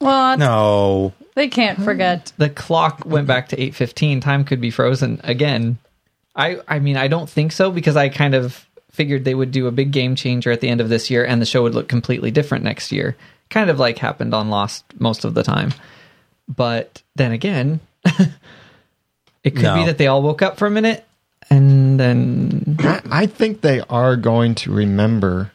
Well, 0.00 0.36
No, 0.38 1.12
they 1.34 1.48
can't 1.48 1.80
forget. 1.82 2.32
The 2.38 2.48
clock 2.48 3.02
went 3.04 3.26
back 3.26 3.48
to 3.50 3.56
8:15. 3.60 4.20
Time 4.20 4.44
could 4.44 4.60
be 4.60 4.70
frozen 4.70 5.20
again. 5.22 5.78
I 6.34 6.58
I 6.66 6.78
mean, 6.80 6.96
I 6.96 7.06
don't 7.08 7.28
think 7.30 7.52
so 7.52 7.70
because 7.70 7.96
I 7.96 8.08
kind 8.08 8.34
of 8.34 8.66
figured 8.90 9.24
they 9.24 9.34
would 9.34 9.52
do 9.52 9.66
a 9.68 9.72
big 9.72 9.92
game 9.92 10.16
changer 10.16 10.50
at 10.50 10.60
the 10.60 10.68
end 10.68 10.80
of 10.80 10.88
this 10.88 11.10
year 11.10 11.24
and 11.24 11.40
the 11.40 11.46
show 11.46 11.62
would 11.62 11.74
look 11.74 11.86
completely 11.88 12.30
different 12.32 12.64
next 12.64 12.90
year. 12.90 13.16
Kind 13.50 13.70
of 13.70 13.78
like 13.78 13.98
happened 13.98 14.34
on 14.34 14.50
Lost 14.50 14.84
most 14.98 15.24
of 15.24 15.34
the 15.34 15.42
time. 15.44 15.72
But 16.54 17.02
then 17.16 17.32
again, 17.32 17.80
it 18.04 19.50
could 19.54 19.62
No. 19.62 19.74
be 19.76 19.84
that 19.86 19.98
they 19.98 20.06
all 20.06 20.22
woke 20.22 20.42
up 20.42 20.56
for 20.58 20.66
a 20.66 20.70
minute 20.70 21.06
and 21.48 21.98
then 21.98 22.76
I, 22.80 23.00
I 23.10 23.26
think 23.26 23.60
they 23.60 23.80
are 23.88 24.16
going 24.16 24.54
to 24.56 24.72
remember, 24.72 25.52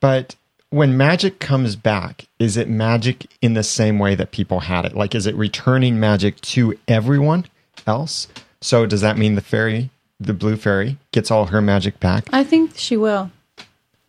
but 0.00 0.36
when 0.70 0.96
magic 0.96 1.38
comes 1.38 1.76
back, 1.76 2.26
is 2.38 2.56
it 2.56 2.68
magic 2.68 3.26
in 3.40 3.54
the 3.54 3.62
same 3.62 3.98
way 3.98 4.14
that 4.16 4.32
people 4.32 4.60
had 4.60 4.84
it? 4.84 4.94
Like, 4.96 5.14
is 5.14 5.26
it 5.26 5.34
returning 5.36 6.00
magic 6.00 6.40
to 6.42 6.76
everyone 6.88 7.46
else? 7.86 8.26
So, 8.60 8.84
does 8.86 9.00
that 9.02 9.16
mean 9.16 9.34
the 9.36 9.40
fairy, 9.40 9.90
the 10.18 10.34
blue 10.34 10.56
fairy, 10.56 10.98
gets 11.12 11.30
all 11.30 11.46
her 11.46 11.62
magic 11.62 12.00
back, 12.00 12.24
I 12.32 12.42
think 12.44 12.72
she 12.76 12.96
will. 12.96 13.30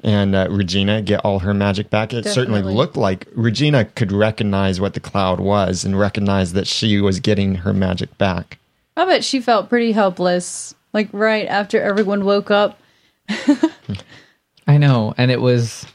And 0.03 0.36
uh, 0.36 0.47
Regina 0.49 1.01
get 1.01 1.21
all 1.25 1.39
her 1.39 1.53
magic 1.53 1.89
back? 1.89 2.13
It 2.13 2.25
certainly 2.25 2.62
looked 2.62 2.95
like 2.97 3.27
Regina 3.34 3.86
could 3.86 4.12
recognize 4.12 4.79
what 4.79 4.93
the 4.93 4.99
cloud 4.99 5.39
was 5.39 5.84
and 5.84 5.97
recognize 5.97 6.53
that 6.53 6.67
she 6.67 6.99
was 7.01 7.19
getting 7.19 7.55
her 7.55 7.73
magic 7.73 8.17
back. 8.17 8.58
I 8.97 9.05
bet 9.05 9.23
she 9.23 9.41
felt 9.41 9.69
pretty 9.69 9.91
helpless. 9.91 10.73
Like 10.93 11.10
right 11.12 11.47
after 11.47 11.81
everyone 11.81 12.23
woke 12.25 12.51
up. 12.51 12.79
I 14.67 14.77
know, 14.77 15.13
and 15.17 15.31
it 15.31 15.41
was 15.41 15.86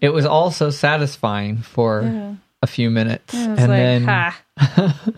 it 0.00 0.10
was 0.10 0.24
all 0.24 0.50
so 0.50 0.70
satisfying 0.70 1.58
for 1.58 2.02
Yeah. 2.02 2.34
a 2.62 2.66
few 2.66 2.90
minutes. 2.90 3.34
I 3.34 3.48
was 3.48 3.58
and 3.58 3.68
like, 3.68 3.78
then 3.78 4.04
ha. 4.04 4.40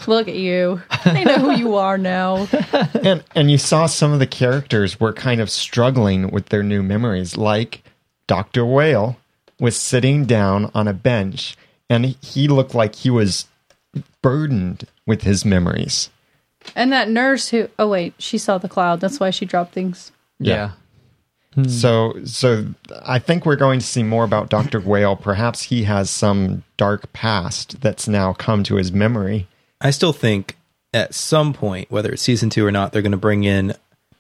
Look 0.07 0.29
at 0.29 0.35
you. 0.37 0.81
They 1.05 1.25
know 1.25 1.39
who 1.39 1.51
you 1.57 1.77
are 1.77 1.99
now. 1.99 2.49
and 3.03 3.23
and 3.35 3.51
you 3.51 3.59
saw 3.59 3.87
some 3.87 4.13
of 4.13 4.19
the 4.19 4.27
characters 4.27 4.99
were 5.01 5.13
kind 5.13 5.41
of 5.41 5.51
struggling 5.51 6.31
with 6.31 6.47
their 6.47 6.63
new 6.63 6.83
memories 6.83 7.37
like 7.37 7.83
dr 8.33 8.65
whale 8.65 9.17
was 9.61 9.77
sitting 9.77 10.25
down 10.25 10.71
on 10.75 10.89
a 10.89 10.93
bench 10.95 11.57
and 11.91 12.17
he 12.23 12.49
looked 12.49 12.75
like 12.75 12.95
he 12.95 13.11
was 13.11 13.47
burdened 14.23 14.87
with 15.07 15.23
his 15.23 15.45
memories 15.45 16.09
And 16.75 16.93
that 16.93 17.09
nurse 17.11 17.49
who 17.51 17.69
oh 17.79 17.89
wait, 17.89 18.15
she 18.19 18.39
saw 18.39 18.57
the 18.59 18.69
cloud. 18.69 19.01
That's 19.01 19.19
why 19.21 19.31
she 19.31 19.45
dropped 19.45 19.73
things. 19.75 20.13
yeah. 20.39 20.71
Hmm. 21.55 21.65
so 21.69 22.15
so 22.25 22.65
i 23.05 23.19
think 23.19 23.45
we're 23.45 23.57
going 23.67 23.79
to 23.81 23.85
see 23.87 24.03
more 24.03 24.25
about 24.25 24.49
dr 24.49 24.81
whale 24.81 25.17
perhaps 25.17 25.65
he 25.65 25.83
has 25.85 26.09
some 26.09 26.63
dark 26.79 27.13
past 27.13 27.79
that's 27.83 28.09
now 28.09 28.33
come 28.33 28.63
to 28.65 28.77
his 28.77 28.91
memory 28.91 29.47
I 29.85 29.91
still 29.91 30.13
think 30.15 30.57
at 30.95 31.13
some 31.13 31.53
point, 31.53 31.91
whether 31.91 32.13
it's 32.13 32.23
season 32.23 32.49
two 32.51 32.65
or 32.65 32.71
not, 32.71 32.93
they're 32.93 33.03
going 33.03 33.19
to 33.21 33.27
bring 33.29 33.43
in 33.43 33.75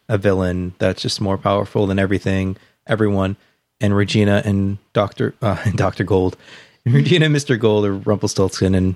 a 0.08 0.18
villain 0.18 0.74
that's 0.78 1.00
just 1.00 1.20
more 1.20 1.38
powerful 1.38 1.86
than 1.86 2.00
everything, 2.00 2.56
everyone, 2.84 3.36
and 3.82 3.94
Regina 3.94 4.40
and 4.44 4.78
Doctor 4.94 5.34
uh, 5.42 5.60
and 5.64 5.76
Doctor 5.76 6.04
Gold, 6.04 6.38
and 6.86 6.94
Regina 6.94 7.26
and 7.26 7.32
Mister 7.32 7.56
Gold 7.58 7.84
or 7.84 7.94
Rumpelstiltskin 7.94 8.74
and 8.74 8.94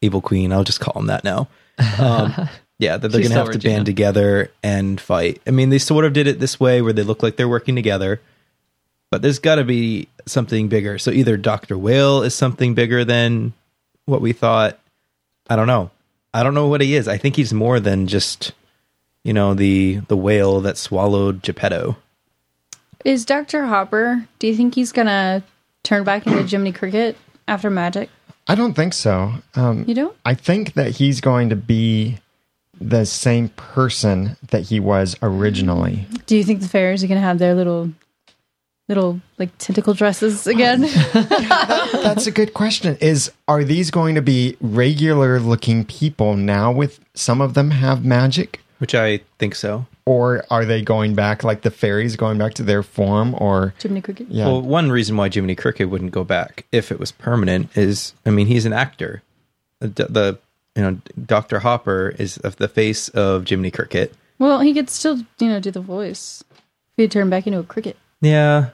Evil 0.00 0.20
Queen. 0.20 0.52
I'll 0.52 0.64
just 0.64 0.80
call 0.80 0.94
them 0.94 1.06
that 1.06 1.24
now. 1.24 1.48
Um, 1.98 2.48
yeah, 2.78 2.96
that 2.96 3.08
they're 3.08 3.20
going 3.20 3.32
to 3.32 3.38
have 3.38 3.50
to 3.50 3.58
band 3.58 3.86
together 3.86 4.52
and 4.62 5.00
fight. 5.00 5.40
I 5.46 5.50
mean, 5.50 5.70
they 5.70 5.78
sort 5.78 6.04
of 6.04 6.12
did 6.12 6.26
it 6.26 6.38
this 6.38 6.60
way 6.60 6.82
where 6.82 6.92
they 6.92 7.02
look 7.02 7.22
like 7.22 7.36
they're 7.36 7.48
working 7.48 7.74
together, 7.74 8.20
but 9.10 9.22
there's 9.22 9.38
got 9.38 9.56
to 9.56 9.64
be 9.64 10.08
something 10.26 10.68
bigger. 10.68 10.98
So 10.98 11.10
either 11.10 11.36
Doctor 11.36 11.76
Whale 11.76 12.22
is 12.22 12.34
something 12.34 12.74
bigger 12.74 13.04
than 13.04 13.54
what 14.04 14.20
we 14.20 14.32
thought. 14.32 14.78
I 15.48 15.56
don't 15.56 15.66
know. 15.66 15.90
I 16.32 16.42
don't 16.42 16.54
know 16.54 16.68
what 16.68 16.80
he 16.80 16.94
is. 16.94 17.08
I 17.08 17.18
think 17.18 17.34
he's 17.36 17.52
more 17.52 17.80
than 17.80 18.06
just, 18.06 18.52
you 19.24 19.32
know, 19.32 19.54
the 19.54 20.00
the 20.08 20.16
whale 20.16 20.60
that 20.60 20.78
swallowed 20.78 21.42
Geppetto. 21.42 21.96
Is 23.04 23.24
Dr. 23.24 23.66
Hopper, 23.66 24.26
do 24.38 24.46
you 24.46 24.56
think 24.56 24.74
he's 24.74 24.92
gonna 24.92 25.42
turn 25.82 26.04
back 26.04 26.26
into 26.26 26.42
Jiminy 26.42 26.72
Cricket 26.72 27.16
after 27.48 27.70
magic? 27.70 28.08
i 28.48 28.54
don't 28.54 28.74
think 28.74 28.92
so 28.94 29.32
um, 29.54 29.84
You 29.86 29.94
don't? 29.94 30.16
I 30.24 30.34
think 30.34 30.72
that 30.74 30.92
he's 30.92 31.20
going 31.20 31.50
to 31.50 31.56
be 31.56 32.18
the 32.80 33.04
same 33.04 33.50
person 33.50 34.36
that 34.48 34.62
he 34.62 34.80
was 34.80 35.14
originally. 35.22 36.06
Do 36.26 36.36
you 36.36 36.42
think 36.42 36.60
the 36.60 36.68
fairies 36.68 37.04
are 37.04 37.06
gonna 37.06 37.20
have 37.20 37.38
their 37.38 37.54
little 37.54 37.90
little 38.90 39.20
like 39.38 39.56
tentacle 39.58 39.94
dresses 39.94 40.46
again. 40.48 40.80
That's 41.12 42.26
a 42.26 42.32
good 42.32 42.52
question. 42.54 42.98
Is 43.00 43.30
are 43.48 43.62
these 43.62 43.90
going 43.90 44.16
to 44.16 44.22
be 44.22 44.56
regular 44.60 45.38
looking 45.38 45.84
people 45.84 46.36
now 46.36 46.72
with 46.72 46.98
some 47.14 47.40
of 47.40 47.54
them 47.54 47.70
have 47.70 48.04
magic? 48.04 48.60
Which 48.78 48.94
I 48.94 49.20
think 49.38 49.54
so. 49.54 49.86
Or 50.10 50.44
are 50.50 50.64
they 50.64 50.82
going 50.82 51.14
back 51.14 51.44
like 51.44 51.62
the 51.62 51.70
fairies 51.70 52.16
going 52.16 52.36
back 52.36 52.54
to 52.54 52.64
their 52.64 52.82
form 52.82 53.32
or 53.38 53.74
Jiminy 53.80 54.00
Cricket. 54.00 54.26
yeah. 54.28 54.46
Well, 54.46 54.60
one 54.60 54.90
reason 54.90 55.16
why 55.16 55.28
Jiminy 55.28 55.54
Cricket 55.54 55.88
wouldn't 55.88 56.10
go 56.10 56.24
back 56.24 56.66
if 56.72 56.90
it 56.90 56.98
was 56.98 57.12
permanent 57.12 57.76
is, 57.76 58.12
I 58.26 58.30
mean, 58.30 58.48
he's 58.48 58.66
an 58.66 58.72
actor. 58.72 59.22
The, 59.78 60.06
the 60.06 60.38
you 60.74 60.82
know 60.82 61.00
Doctor 61.26 61.60
Hopper 61.60 62.12
is 62.18 62.38
of 62.38 62.56
the 62.56 62.66
face 62.66 63.08
of 63.10 63.48
Jiminy 63.48 63.70
Cricket. 63.70 64.12
Well, 64.40 64.58
he 64.58 64.74
could 64.74 64.90
still, 64.90 65.18
you 65.38 65.48
know, 65.48 65.60
do 65.60 65.70
the 65.70 65.80
voice. 65.80 66.42
If 66.50 66.58
he 66.96 67.06
turned 67.06 67.30
back 67.30 67.46
into 67.46 67.60
a 67.60 67.62
cricket. 67.62 67.96
Yeah, 68.20 68.70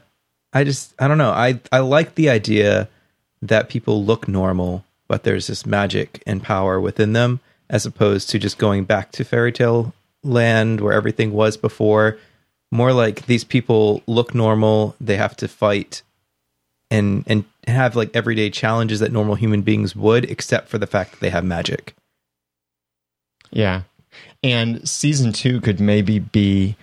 I 0.55 0.64
just 0.64 0.94
I 0.99 1.07
don't 1.07 1.18
know. 1.18 1.33
I 1.33 1.61
I 1.70 1.81
like 1.81 2.14
the 2.14 2.31
idea 2.31 2.88
that 3.42 3.68
people 3.68 4.03
look 4.03 4.27
normal, 4.27 4.87
but 5.07 5.25
there's 5.25 5.49
this 5.49 5.66
magic 5.66 6.22
and 6.27 6.42
power 6.42 6.81
within 6.81 7.12
them, 7.12 7.40
as 7.68 7.85
opposed 7.85 8.31
to 8.31 8.38
just 8.38 8.57
going 8.57 8.85
back 8.85 9.12
to 9.12 9.22
fairy 9.22 9.53
tale 9.53 9.92
land 10.26 10.80
where 10.80 10.92
everything 10.92 11.32
was 11.32 11.56
before. 11.56 12.18
More 12.72 12.92
like 12.92 13.26
these 13.26 13.44
people 13.44 14.02
look 14.06 14.34
normal. 14.34 14.96
They 15.00 15.16
have 15.16 15.36
to 15.36 15.48
fight 15.48 16.02
and 16.90 17.24
and 17.26 17.44
have 17.66 17.96
like 17.96 18.14
everyday 18.14 18.50
challenges 18.50 19.00
that 19.00 19.12
normal 19.12 19.34
human 19.34 19.62
beings 19.62 19.96
would, 19.96 20.24
except 20.30 20.68
for 20.68 20.78
the 20.78 20.86
fact 20.86 21.12
that 21.12 21.20
they 21.20 21.30
have 21.30 21.44
magic. 21.44 21.94
Yeah. 23.50 23.82
And 24.42 24.88
season 24.88 25.32
two 25.32 25.60
could 25.60 25.80
maybe 25.80 26.18
be 26.18 26.76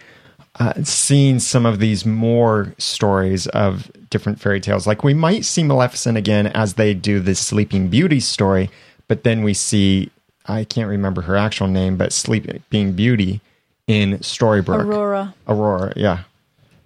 uh, 0.59 0.83
seeing 0.83 1.39
some 1.39 1.65
of 1.65 1.79
these 1.79 2.05
more 2.05 2.73
stories 2.77 3.47
of 3.47 3.91
different 4.09 4.39
fairy 4.39 4.59
tales. 4.59 4.85
Like 4.85 5.03
we 5.03 5.13
might 5.13 5.45
see 5.45 5.63
Maleficent 5.63 6.17
again 6.17 6.47
as 6.47 6.75
they 6.75 6.93
do 6.93 7.19
the 7.19 7.35
Sleeping 7.35 7.87
Beauty 7.87 8.19
story, 8.19 8.69
but 9.07 9.23
then 9.23 9.43
we 9.43 9.53
see, 9.53 10.11
I 10.45 10.63
can't 10.63 10.89
remember 10.89 11.21
her 11.21 11.35
actual 11.35 11.67
name, 11.67 11.97
but 11.97 12.11
Sleeping 12.13 12.93
Beauty 12.93 13.41
in 13.87 14.19
Storybrooke. 14.19 14.85
Aurora. 14.85 15.33
Aurora, 15.47 15.93
yeah. 15.95 16.23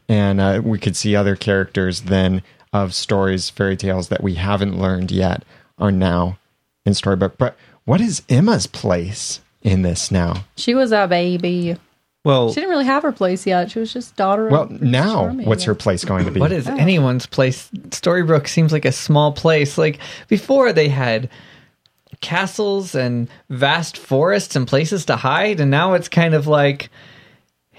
And 0.09 0.39
uh, 0.39 0.61
we 0.63 0.79
could 0.79 0.95
see 0.95 1.15
other 1.15 1.35
characters 1.35 2.03
then 2.03 2.41
of 2.73 2.93
stories, 2.93 3.49
fairy 3.49 3.75
tales 3.75 4.09
that 4.09 4.23
we 4.23 4.35
haven't 4.35 4.79
learned 4.79 5.11
yet 5.11 5.43
are 5.77 5.91
now 5.91 6.37
in 6.85 6.93
Storybook. 6.93 7.37
But 7.37 7.57
what 7.85 8.01
is 8.01 8.21
Emma's 8.29 8.67
place 8.67 9.41
in 9.61 9.81
this 9.81 10.11
now? 10.11 10.45
She 10.55 10.73
was 10.73 10.91
a 10.91 11.07
baby. 11.07 11.77
Well, 12.23 12.49
She 12.49 12.55
didn't 12.55 12.71
really 12.71 12.85
have 12.85 13.03
her 13.03 13.11
place 13.11 13.47
yet. 13.47 13.71
She 13.71 13.79
was 13.79 13.93
just 13.93 14.15
daughter. 14.17 14.49
Well, 14.49 14.63
of 14.63 14.69
Prince 14.69 14.81
now 14.83 15.21
Charming. 15.21 15.45
what's 15.45 15.63
her 15.63 15.75
place 15.75 16.03
going 16.03 16.25
to 16.25 16.31
be? 16.31 16.39
What 16.39 16.51
is 16.51 16.67
anyone's 16.67 17.25
place? 17.25 17.69
Storybrooke 17.89 18.47
seems 18.47 18.73
like 18.73 18.85
a 18.85 18.91
small 18.91 19.31
place. 19.31 19.77
Like 19.77 19.99
before, 20.27 20.73
they 20.73 20.89
had 20.89 21.29
castles 22.21 22.95
and 22.95 23.29
vast 23.49 23.97
forests 23.97 24.55
and 24.55 24.67
places 24.67 25.05
to 25.05 25.15
hide, 25.15 25.59
and 25.59 25.71
now 25.71 25.93
it's 25.93 26.09
kind 26.09 26.33
of 26.33 26.47
like, 26.47 26.89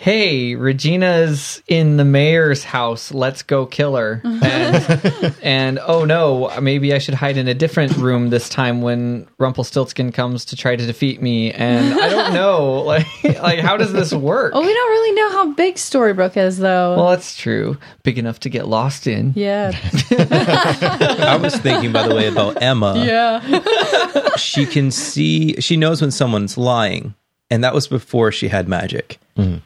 hey, 0.00 0.54
Regina's 0.54 1.61
in 1.66 1.96
the 1.96 2.04
mayor's 2.04 2.62
house. 2.62 3.12
Let's 3.12 3.42
go 3.42 3.66
kill 3.66 3.96
her. 3.96 4.22
And, 4.48 5.34
and 5.42 5.78
oh 5.87 6.04
no, 6.04 6.52
maybe 6.61 6.94
I 6.94 6.98
should 6.98 7.14
hide 7.14 7.37
in 7.37 7.48
a 7.48 7.54
different 7.54 7.96
room 7.96 8.30
this 8.30 8.48
time 8.48 8.82
when 8.82 9.26
Rumpelstiltskin 9.38 10.12
comes 10.12 10.44
to 10.46 10.56
try 10.56 10.76
to 10.76 10.87
defeat 10.87 11.20
me. 11.20 11.52
And 11.52 11.98
I 11.98 12.08
don't 12.08 12.34
know, 12.40 12.80
like, 12.82 13.06
like 13.24 13.58
how 13.58 13.76
does 13.76 13.92
this 13.92 14.12
work? 14.12 14.52
Oh, 14.54 14.61
we 14.61 14.72
don't 14.72 14.90
really 14.90 15.12
know 15.16 15.30
how 15.30 15.52
big 15.52 15.74
Storybrooke 15.74 16.37
is, 16.37 16.58
though. 16.58 16.96
Well, 16.96 17.11
that's 17.11 17.37
true. 17.37 17.76
Big 18.04 18.18
enough 18.18 18.40
to 18.40 18.48
get 18.48 18.68
lost 18.68 19.06
in. 19.06 19.32
yeah. 19.34 19.72
I 20.11 21.38
was 21.40 21.56
thinking, 21.56 21.92
by 21.92 22.06
the 22.06 22.14
way, 22.14 22.28
about 22.28 22.62
Emma. 22.62 23.04
yeah. 23.04 24.37
she 24.37 24.66
can 24.66 24.90
see 24.90 25.61
she 25.61 25.76
knows 25.76 26.00
when 26.00 26.11
someone's 26.11 26.56
lying 26.56 27.14
and 27.50 27.64
that 27.64 27.74
was 27.74 27.88
before 27.88 28.30
she 28.32 28.48
had 28.48 28.68
magic 28.68 29.18
mm-hmm. 29.37 29.58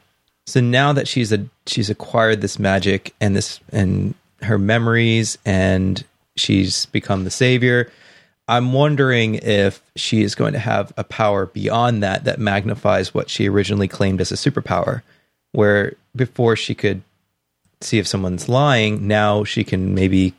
So 0.52 0.60
now 0.60 0.92
that 0.92 1.08
she's 1.08 1.32
a 1.32 1.46
she's 1.66 1.88
acquired 1.88 2.42
this 2.42 2.58
magic 2.58 3.14
and 3.22 3.34
this 3.34 3.58
and 3.70 4.14
her 4.42 4.58
memories 4.58 5.38
and 5.46 6.04
she's 6.36 6.84
become 6.86 7.24
the 7.24 7.30
savior 7.30 7.90
i'm 8.48 8.74
wondering 8.74 9.36
if 9.36 9.80
she 9.96 10.22
is 10.22 10.34
going 10.34 10.52
to 10.52 10.58
have 10.58 10.92
a 10.98 11.04
power 11.04 11.46
beyond 11.46 12.02
that 12.02 12.24
that 12.24 12.38
magnifies 12.38 13.14
what 13.14 13.30
she 13.30 13.48
originally 13.48 13.88
claimed 13.88 14.20
as 14.20 14.30
a 14.30 14.34
superpower 14.34 15.00
where 15.52 15.94
before 16.14 16.54
she 16.54 16.74
could 16.74 17.00
see 17.80 17.98
if 17.98 18.06
someone's 18.06 18.46
lying 18.46 19.08
now 19.08 19.44
she 19.44 19.64
can 19.64 19.94
maybe 19.94 20.34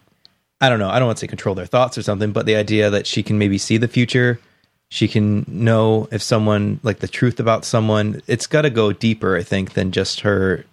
I 0.61 0.69
don't 0.69 0.79
know. 0.79 0.87
I 0.87 0.97
don't 0.97 1.07
want 1.07 1.17
to 1.17 1.21
say 1.21 1.27
control 1.27 1.55
their 1.55 1.65
thoughts 1.65 1.97
or 1.97 2.03
something, 2.03 2.31
but 2.31 2.45
the 2.45 2.55
idea 2.55 2.89
that 2.89 3.05
she 3.05 3.21
can 3.21 3.37
maybe 3.37 3.57
see 3.57 3.75
the 3.75 3.89
future, 3.89 4.39
she 4.89 5.07
can 5.07 5.45
know 5.47 6.07
if 6.11 6.21
someone 6.21 6.79
like 6.83 6.99
the 6.99 7.07
truth 7.07 7.39
about 7.39 7.65
someone. 7.65 8.21
It's 8.27 8.47
got 8.47 8.61
to 8.61 8.69
go 8.69 8.93
deeper, 8.93 9.35
I 9.35 9.43
think, 9.43 9.73
than 9.73 9.91
just 9.91 10.21
her, 10.21 10.65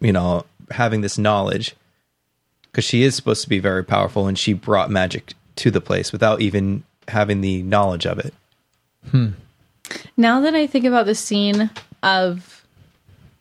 you 0.00 0.12
know, 0.12 0.44
having 0.70 1.00
this 1.00 1.18
knowledge, 1.18 1.74
because 2.64 2.84
she 2.84 3.02
is 3.02 3.14
supposed 3.14 3.42
to 3.42 3.48
be 3.48 3.58
very 3.58 3.84
powerful, 3.84 4.26
and 4.26 4.38
she 4.38 4.52
brought 4.52 4.90
magic 4.90 5.34
to 5.56 5.70
the 5.70 5.80
place 5.80 6.12
without 6.12 6.40
even 6.40 6.84
having 7.08 7.40
the 7.40 7.62
knowledge 7.62 8.06
of 8.06 8.18
it. 8.18 8.34
Now 10.16 10.40
that 10.40 10.54
I 10.54 10.66
think 10.66 10.84
about 10.84 11.06
the 11.06 11.14
scene 11.14 11.70
of 12.02 12.66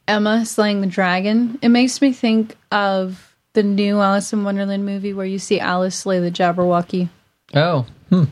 Emma 0.07 0.45
slaying 0.45 0.81
the 0.81 0.87
dragon, 0.87 1.59
it 1.61 1.69
makes 1.69 2.01
me 2.01 2.13
think 2.13 2.55
of 2.71 3.35
the 3.53 3.63
new 3.63 3.99
Alice 3.99 4.31
in 4.31 4.43
Wonderland 4.43 4.85
movie 4.85 5.13
where 5.13 5.25
you 5.25 5.39
see 5.39 5.59
Alice 5.59 5.95
slay 5.95 6.19
the 6.19 6.31
Jabberwocky. 6.31 7.09
Oh, 7.53 7.85
hmm. 8.09 8.25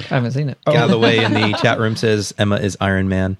I 0.00 0.04
haven't 0.04 0.32
seen 0.32 0.48
it. 0.48 0.58
Galloway 0.66 1.24
in 1.24 1.32
the 1.32 1.56
chat 1.62 1.78
room 1.78 1.96
says 1.96 2.34
Emma 2.38 2.56
is 2.56 2.76
Iron 2.80 3.08
Man. 3.08 3.36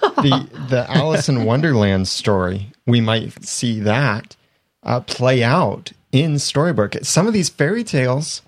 the 0.00 0.48
the 0.68 0.86
Alice 0.88 1.28
in 1.28 1.44
Wonderland 1.44 2.08
story? 2.08 2.72
We 2.86 3.00
might 3.00 3.44
see 3.44 3.80
that 3.80 4.36
uh, 4.82 5.00
play 5.00 5.42
out 5.42 5.92
in 6.12 6.38
Storybook. 6.38 6.96
Some 7.02 7.26
of 7.26 7.32
these 7.32 7.48
fairy 7.48 7.84
tales, 7.84 8.42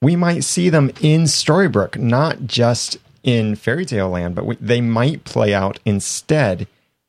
we 0.00 0.16
might 0.16 0.44
see 0.44 0.68
them 0.70 0.90
in 1.00 1.26
Storybook, 1.26 1.98
not 1.98 2.46
just 2.46 2.98
in 3.22 3.54
Fairy 3.54 3.84
Tale 3.84 4.10
Land, 4.10 4.34
but 4.34 4.46
we, 4.46 4.56
they 4.56 4.80
might 4.80 5.24
play 5.24 5.52
out 5.54 5.78
instead 5.84 6.66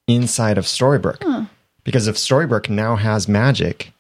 inside 0.08 0.58
of 0.58 0.68
Storybook. 0.68 1.24
Because 1.84 2.08
if 2.08 2.18
Storybook 2.18 2.70
now 2.70 2.96
has 2.96 3.28
magic, 3.28 3.92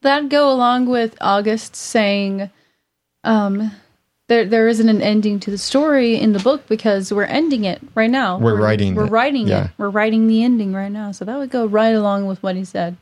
That'd 0.00 0.28
go 0.30 0.52
along 0.52 0.86
with 0.86 1.16
August 1.20 1.74
saying, 1.74 2.50
um, 3.24 3.70
there 4.28 4.44
there 4.44 4.68
isn't 4.68 4.88
an 4.88 5.02
ending 5.02 5.38
to 5.40 5.50
the 5.50 5.58
story 5.58 6.16
in 6.16 6.32
the 6.32 6.38
book 6.38 6.66
because 6.66 7.12
we're 7.12 7.24
ending 7.24 7.64
it 7.64 7.80
right 7.94 8.10
now. 8.10 8.38
We're 8.38 8.58
writing 8.60 8.94
We're 8.94 9.06
it, 9.06 9.10
writing 9.10 9.48
yeah. 9.48 9.66
it. 9.66 9.70
We're 9.76 9.90
writing 9.90 10.26
the 10.28 10.42
ending 10.42 10.72
right 10.72 10.90
now. 10.92 11.12
So 11.12 11.24
that 11.24 11.38
would 11.38 11.50
go 11.50 11.66
right 11.66 11.94
along 11.94 12.26
with 12.26 12.42
what 12.42 12.56
he 12.56 12.64
said. 12.64 12.96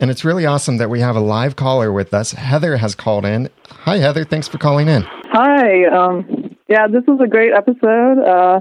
and 0.00 0.10
it's 0.10 0.24
really 0.24 0.46
awesome 0.46 0.78
that 0.78 0.90
we 0.90 1.00
have 1.00 1.16
a 1.16 1.20
live 1.20 1.54
caller 1.56 1.92
with 1.92 2.12
us. 2.12 2.32
Heather 2.32 2.76
has 2.78 2.94
called 2.94 3.24
in. 3.24 3.48
Hi, 3.68 3.98
Heather. 3.98 4.24
Thanks 4.24 4.48
for 4.48 4.58
calling 4.58 4.88
in. 4.88 5.02
Hi. 5.30 5.84
Um, 5.86 6.56
yeah, 6.68 6.86
this 6.88 7.04
was 7.06 7.20
a 7.22 7.28
great 7.28 7.52
episode. 7.52 8.18
Uh, 8.24 8.60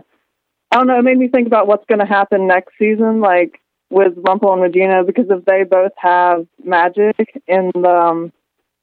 I 0.71 0.77
don't 0.77 0.87
know. 0.87 0.97
It 0.99 1.03
made 1.03 1.17
me 1.17 1.27
think 1.29 1.47
about 1.47 1.67
what's 1.67 1.85
going 1.85 1.99
to 1.99 2.05
happen 2.05 2.47
next 2.47 2.73
season, 2.79 3.21
like 3.21 3.59
with 3.89 4.13
Rumple 4.17 4.53
and 4.53 4.61
Regina, 4.61 5.03
because 5.03 5.25
if 5.29 5.45
they 5.45 5.63
both 5.63 5.91
have 5.97 6.47
magic 6.63 7.41
in 7.47 7.71
the, 7.75 7.87
um, 7.89 8.33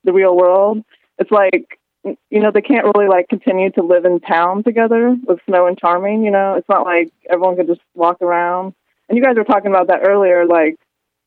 the 0.05 0.13
real 0.13 0.37
world, 0.37 0.85
it's 1.19 1.31
like 1.33 1.80
you 2.05 2.41
know 2.41 2.51
they 2.51 2.63
can't 2.63 2.87
really 2.95 3.09
like 3.09 3.29
continue 3.29 3.71
to 3.73 3.83
live 3.83 4.05
in 4.05 4.21
town 4.21 4.63
together 4.63 5.17
with 5.27 5.41
Snow 5.47 5.67
and 5.67 5.79
Charming. 5.79 6.23
You 6.25 6.31
know, 6.31 6.55
it's 6.55 6.69
not 6.69 6.85
like 6.85 7.13
everyone 7.29 7.57
could 7.57 7.67
just 7.67 7.81
walk 7.95 8.23
around. 8.23 8.75
And 9.09 9.19
you 9.19 9.25
guys 9.25 9.37
were 9.37 9.45
talking 9.45 9.71
about 9.71 9.89
that 9.89 10.07
earlier, 10.07 10.47
like 10.47 10.77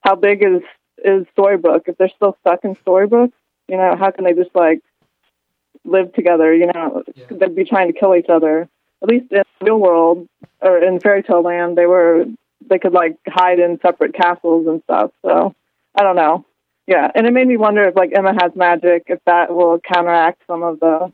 how 0.01 0.15
big 0.15 0.43
is 0.43 0.61
is 1.03 1.25
Storybook? 1.33 1.83
If 1.87 1.97
they're 1.97 2.09
still 2.09 2.37
stuck 2.41 2.63
in 2.63 2.75
Storybook, 2.81 3.31
you 3.67 3.77
know, 3.77 3.95
how 3.95 4.11
can 4.11 4.23
they 4.23 4.33
just 4.33 4.55
like 4.55 4.81
live 5.85 6.13
together? 6.13 6.53
You 6.53 6.67
know, 6.67 7.03
they'd 7.29 7.55
be 7.55 7.65
trying 7.65 7.91
to 7.91 7.99
kill 7.99 8.15
each 8.15 8.29
other. 8.29 8.67
At 9.01 9.09
least 9.09 9.31
in 9.31 9.43
the 9.59 9.65
real 9.65 9.79
world 9.79 10.27
or 10.61 10.77
in 10.77 10.99
fairy 10.99 11.23
tale 11.23 11.41
land, 11.41 11.77
they 11.77 11.85
were 11.85 12.25
they 12.69 12.79
could 12.79 12.93
like 12.93 13.17
hide 13.27 13.59
in 13.59 13.79
separate 13.81 14.13
castles 14.13 14.67
and 14.67 14.81
stuff. 14.83 15.11
So 15.21 15.53
I 15.95 16.03
don't 16.03 16.15
know. 16.15 16.45
Yeah, 16.87 17.09
and 17.15 17.25
it 17.25 17.31
made 17.31 17.47
me 17.47 17.57
wonder 17.57 17.83
if 17.83 17.95
like 17.95 18.11
Emma 18.15 18.33
has 18.41 18.55
magic, 18.55 19.03
if 19.07 19.19
that 19.25 19.53
will 19.53 19.79
counteract 19.79 20.41
some 20.47 20.63
of 20.63 20.79
the, 20.79 21.11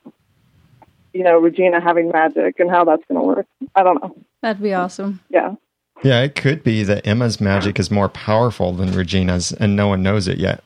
you 1.13 1.23
know, 1.23 1.37
Regina 1.37 1.79
having 1.79 2.09
magic 2.09 2.59
and 2.59 2.69
how 2.69 2.85
that's 2.85 3.03
going 3.07 3.19
to 3.19 3.25
work. 3.25 3.47
I 3.75 3.83
don't 3.83 4.01
know. 4.01 4.15
That'd 4.41 4.63
be 4.63 4.73
awesome. 4.73 5.19
Yeah. 5.29 5.55
Yeah, 6.01 6.21
it 6.21 6.35
could 6.35 6.63
be 6.63 6.83
that 6.83 7.05
Emma's 7.05 7.41
magic 7.41 7.77
is 7.77 7.91
more 7.91 8.07
powerful 8.09 8.71
than 8.71 8.93
Regina's, 8.93 9.51
and 9.51 9.75
no 9.75 9.89
one 9.89 10.01
knows 10.01 10.27
it 10.27 10.37
yet. 10.37 10.63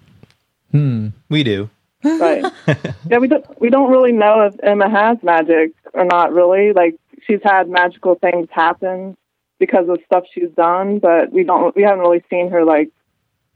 Hmm. 0.72 1.10
We 1.30 1.44
do. 1.44 1.70
right. 2.04 2.46
yeah, 3.10 3.18
we 3.18 3.28
don't 3.28 3.62
we 3.62 3.70
don't 3.70 3.90
really 3.90 4.12
know 4.12 4.42
if 4.42 4.56
Emma 4.62 4.90
has 4.90 5.18
magic 5.24 5.72
or 5.94 6.06
not. 6.06 6.34
Really, 6.34 6.74
like 6.74 6.96
she's 7.26 7.40
had 7.44 7.70
magical 7.70 8.16
things 8.16 8.48
happen 8.52 9.18
because 9.60 9.88
of 9.88 10.00
stuff 10.06 10.26
she's 10.34 10.52
done, 10.56 11.00
but 11.00 11.32
we 11.32 11.44
don't 11.44 11.76
we 11.76 11.84
haven't 11.84 12.00
really 12.00 12.24
seen 12.30 12.52
her 12.52 12.66
like 12.66 12.90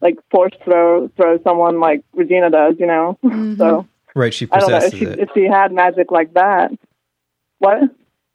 like 0.01 0.15
force 0.31 0.53
throw 0.63 1.07
throw 1.17 1.41
someone 1.43 1.79
like 1.79 2.03
Regina 2.13 2.49
does, 2.49 2.75
you 2.79 2.85
know. 2.87 3.17
Mm-hmm. 3.23 3.55
So 3.55 3.87
Right, 4.15 4.33
she 4.33 4.47
I 4.51 4.59
don't 4.59 4.69
know 4.71 4.77
if 4.77 4.83
possesses 4.85 4.99
she, 4.99 5.05
it. 5.05 5.19
if 5.19 5.29
she 5.35 5.43
had 5.43 5.71
magic 5.71 6.09
like 6.11 6.33
that. 6.33 6.71
What? 7.59 7.83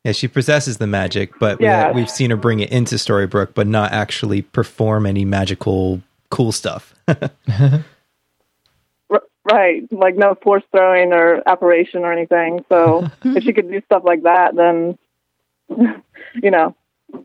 Yeah, 0.04 0.12
she 0.12 0.28
possesses 0.28 0.78
the 0.78 0.86
magic, 0.86 1.38
but 1.40 1.58
we- 1.58 1.64
Yeah. 1.66 1.90
we've 1.92 2.10
seen 2.10 2.30
her 2.30 2.36
bring 2.36 2.60
it 2.60 2.70
into 2.70 2.94
Storybrooke, 2.96 3.54
but 3.54 3.66
not 3.66 3.92
actually 3.92 4.42
perform 4.42 5.06
any 5.06 5.24
magical 5.24 6.00
cool 6.30 6.52
stuff. 6.52 6.94
R- 9.10 9.22
right, 9.44 9.82
like 9.92 10.16
no 10.16 10.34
force 10.42 10.62
throwing 10.72 11.12
or 11.12 11.42
apparition 11.48 12.02
or 12.04 12.12
anything. 12.12 12.64
So 12.68 13.08
if 13.24 13.44
she 13.44 13.52
could 13.52 13.70
do 13.70 13.80
stuff 13.86 14.02
like 14.04 14.22
that, 14.22 14.54
then 14.54 14.98
you 15.68 16.50
know 16.50 16.74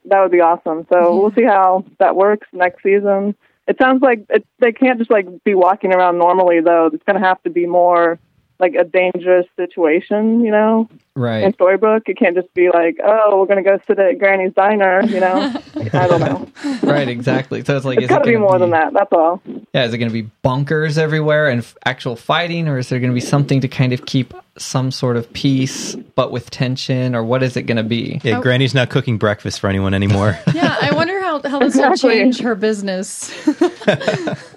that 0.05 0.21
would 0.21 0.31
be 0.31 0.41
awesome. 0.41 0.85
So 0.89 1.17
we'll 1.19 1.31
see 1.33 1.43
how 1.43 1.85
that 1.99 2.15
works 2.15 2.47
next 2.51 2.83
season. 2.83 3.35
It 3.67 3.77
sounds 3.79 4.01
like 4.01 4.25
it, 4.29 4.45
they 4.59 4.71
can't 4.71 4.97
just 4.97 5.11
like 5.11 5.27
be 5.43 5.53
walking 5.53 5.93
around 5.93 6.17
normally 6.17 6.61
though. 6.61 6.89
It's 6.93 7.03
going 7.03 7.19
to 7.21 7.27
have 7.27 7.41
to 7.43 7.49
be 7.49 7.65
more 7.65 8.19
like 8.59 8.73
a 8.75 8.83
dangerous 8.83 9.45
situation, 9.55 10.43
you 10.43 10.51
know, 10.51 10.89
Right. 11.15 11.37
in 11.39 11.43
Right. 11.45 11.53
Storybook. 11.55 12.09
It 12.09 12.17
can't 12.17 12.35
just 12.35 12.51
be 12.53 12.69
like, 12.69 12.97
oh, 13.03 13.39
we're 13.39 13.45
going 13.47 13.63
to 13.63 13.69
go 13.69 13.79
sit 13.87 13.97
at 13.99 14.19
Granny's 14.19 14.53
diner, 14.53 15.01
you 15.03 15.19
know. 15.19 15.53
I 15.93 16.07
don't 16.07 16.19
know. 16.19 16.47
Right, 16.83 17.07
exactly. 17.07 17.63
So 17.63 17.75
it's 17.75 17.85
like, 17.85 17.97
It's 17.97 18.05
is 18.05 18.09
got 18.09 18.21
it 18.21 18.25
to 18.25 18.27
be 18.29 18.33
gonna 18.33 18.45
more 18.45 18.59
than 18.59 18.69
that. 18.71 18.93
That's 18.93 19.11
all. 19.11 19.41
Yeah, 19.73 19.85
is 19.85 19.93
it 19.93 19.97
going 19.97 20.09
to 20.09 20.13
be 20.13 20.29
bunkers 20.43 20.97
everywhere 20.97 21.49
and 21.49 21.59
f- 21.61 21.75
actual 21.85 22.15
fighting, 22.15 22.67
or 22.67 22.77
is 22.77 22.89
there 22.89 22.99
going 22.99 23.09
to 23.11 23.15
be 23.15 23.19
something 23.21 23.61
to 23.61 23.67
kind 23.67 23.93
of 23.93 24.05
keep 24.05 24.33
some 24.59 24.91
sort 24.91 25.17
of 25.17 25.31
peace, 25.33 25.95
but 26.15 26.31
with 26.31 26.49
tension, 26.49 27.15
or 27.15 27.23
what 27.23 27.41
is 27.43 27.57
it 27.57 27.63
going 27.63 27.77
to 27.77 27.83
be? 27.83 28.19
Yeah, 28.23 28.37
oh. 28.37 28.41
Granny's 28.41 28.73
not 28.75 28.89
cooking 28.89 29.17
breakfast 29.17 29.59
for 29.59 29.67
anyone 29.67 29.93
anymore. 29.93 30.37
Yeah, 30.53 30.75
I 30.81 30.93
wonder 30.95 31.19
how, 31.21 31.41
how 31.47 31.59
this 31.59 31.75
will 31.75 31.95
change 31.95 32.39
her 32.41 32.55
business. 32.55 33.31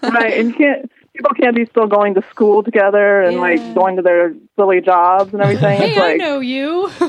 right 0.02 0.34
and 0.38 0.50
you 0.50 0.54
can't 0.56 0.90
people 1.14 1.30
can't 1.34 1.56
be 1.56 1.66
still 1.66 1.86
going 1.86 2.14
to 2.14 2.22
school 2.30 2.62
together 2.62 3.22
and 3.22 3.34
Yeah. 3.34 3.40
like 3.40 3.74
going 3.74 3.96
to 3.96 4.02
their 4.02 4.34
silly 4.56 4.80
jobs 4.80 5.32
and 5.32 5.42
everything. 5.42 5.78
Hey, 5.78 5.90
it's 5.90 6.00
I 6.00 6.16
know 6.16 6.40
you. 6.40 6.90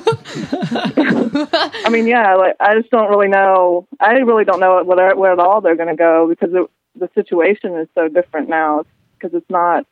I 1.86 1.90
mean 1.90 2.08
yeah 2.08 2.36
like 2.36 2.56
i 2.60 2.76
just 2.76 2.90
don't 2.90 3.10
really 3.10 3.28
know. 3.28 3.88
I 4.00 4.14
really 4.14 4.46
don't 4.46 4.60
know 4.60 4.84
where 4.84 5.16
where 5.16 5.32
at 5.32 5.40
all 5.40 5.62
they're 5.62 5.76
going 5.76 5.90
to 5.90 5.96
go 5.96 6.28
because 6.28 6.54
it, 6.54 6.70
the 6.96 7.10
situation 7.16 7.76
is 7.78 7.88
so 7.96 8.08
different 8.08 8.50
now. 8.50 8.86
Because 9.18 9.36
it's 9.36 9.50
not 9.50 9.86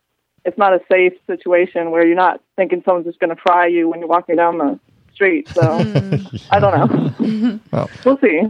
it's 0.45 0.57
not 0.57 0.73
a 0.73 0.79
safe 0.91 1.13
situation 1.27 1.91
where 1.91 2.05
you're 2.05 2.15
not 2.15 2.41
thinking 2.55 2.81
someone's 2.83 3.05
just 3.05 3.19
going 3.19 3.35
to 3.35 3.41
fry 3.41 3.67
you 3.67 3.89
when 3.89 3.99
you're 3.99 4.09
walking 4.09 4.35
down 4.35 4.57
the 4.57 4.79
street 5.13 5.47
so 5.49 5.83
hmm. 5.83 6.15
i 6.49 6.59
don't 6.59 7.19
know. 7.19 7.59
Well, 7.71 7.89
we'll 8.05 8.17
see. 8.19 8.41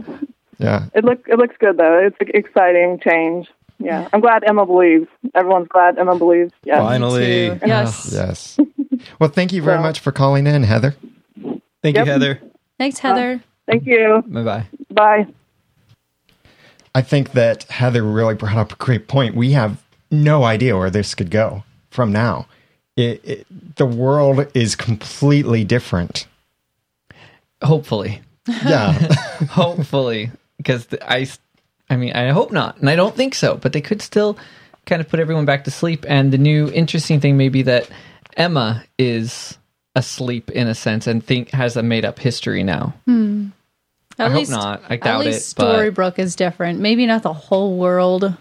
yeah. 0.58 0.86
it 0.94 1.04
look 1.04 1.26
it 1.28 1.38
looks 1.38 1.56
good 1.58 1.76
though. 1.76 1.98
It's 1.98 2.16
an 2.20 2.28
exciting 2.32 3.00
change 3.00 3.48
yeah 3.80 4.08
i'm 4.12 4.20
glad 4.20 4.44
emma 4.44 4.64
believes 4.66 5.08
everyone's 5.34 5.66
glad 5.68 5.98
emma 5.98 6.16
believes 6.16 6.52
yeah 6.64 6.78
Finally. 6.78 7.50
Too. 7.58 7.66
Yes. 7.66 8.10
Yes. 8.12 8.58
Well, 9.18 9.30
thank 9.30 9.52
you 9.54 9.62
very 9.62 9.78
So- 9.78 9.82
much 9.82 10.00
for 10.00 10.12
calling 10.12 10.46
in, 10.46 10.62
Heather. 10.62 10.94
Thank 11.82 11.96
Yep. 11.96 12.04
you, 12.06 12.12
Heather. 12.12 12.40
Thanks, 12.78 12.98
Heather. 12.98 13.42
thank 13.66 13.86
you 13.86 14.22
Bye 14.26 14.42
bye. 14.44 14.66
bye 14.90 15.26
I 16.94 17.00
think 17.02 17.32
that 17.32 17.62
Heather 17.64 18.02
really 18.02 18.34
brought 18.34 18.56
up 18.58 18.72
a 18.72 18.76
great 18.76 19.08
point. 19.08 19.34
We 19.34 19.52
have 19.52 19.82
no 20.10 20.44
idea 20.44 20.76
where 20.76 20.90
this 20.90 21.14
could 21.14 21.30
go 21.30 21.62
from 21.90 22.12
now. 22.12 22.46
It, 22.96 23.20
it, 23.24 23.76
the 23.76 23.86
world 23.86 24.46
is 24.54 24.74
completely 24.76 25.64
different. 25.64 26.26
Hopefully, 27.62 28.20
Yeah. 28.64 28.92
hopefully, 29.50 30.30
because 30.56 30.86
I 31.02 31.16
I, 31.16 31.20
s- 31.22 31.38
I 31.90 31.96
mean, 31.96 32.12
I 32.12 32.28
hope 32.30 32.52
not, 32.52 32.78
and 32.78 32.88
I 32.88 32.96
don't 32.96 33.14
think 33.16 33.34
so, 33.34 33.56
but 33.56 33.72
they 33.72 33.80
could 33.80 34.00
still 34.00 34.38
kind 34.86 35.00
of 35.02 35.08
put 35.08 35.20
everyone 35.20 35.44
back 35.44 35.64
to 35.64 35.70
sleep. 35.70 36.06
And 36.08 36.32
the 36.32 36.38
new 36.38 36.70
interesting 36.70 37.20
thing 37.20 37.36
may 37.36 37.48
be 37.48 37.62
that 37.62 37.88
Emma 38.36 38.84
is 38.96 39.58
asleep 39.96 40.50
in 40.52 40.68
a 40.68 40.74
sense 40.74 41.06
and 41.08 41.22
think 41.24 41.50
has 41.50 41.76
a 41.76 41.82
made 41.82 42.04
up 42.04 42.18
history 42.20 42.62
now. 42.62 42.94
At 43.08 44.26
I 44.26 44.28
hope 44.30 44.38
least, 44.38 44.50
not. 44.52 44.82
I 44.88 44.96
doubt 44.96 45.26
it, 45.26 45.54
but- 45.56 45.66
Storybrooke 45.76 46.18
is 46.18 46.36
different. 46.36 46.78
Maybe 46.80 47.06
not 47.06 47.22
the 47.22 47.32
whole 47.32 47.76
world. 47.76 48.34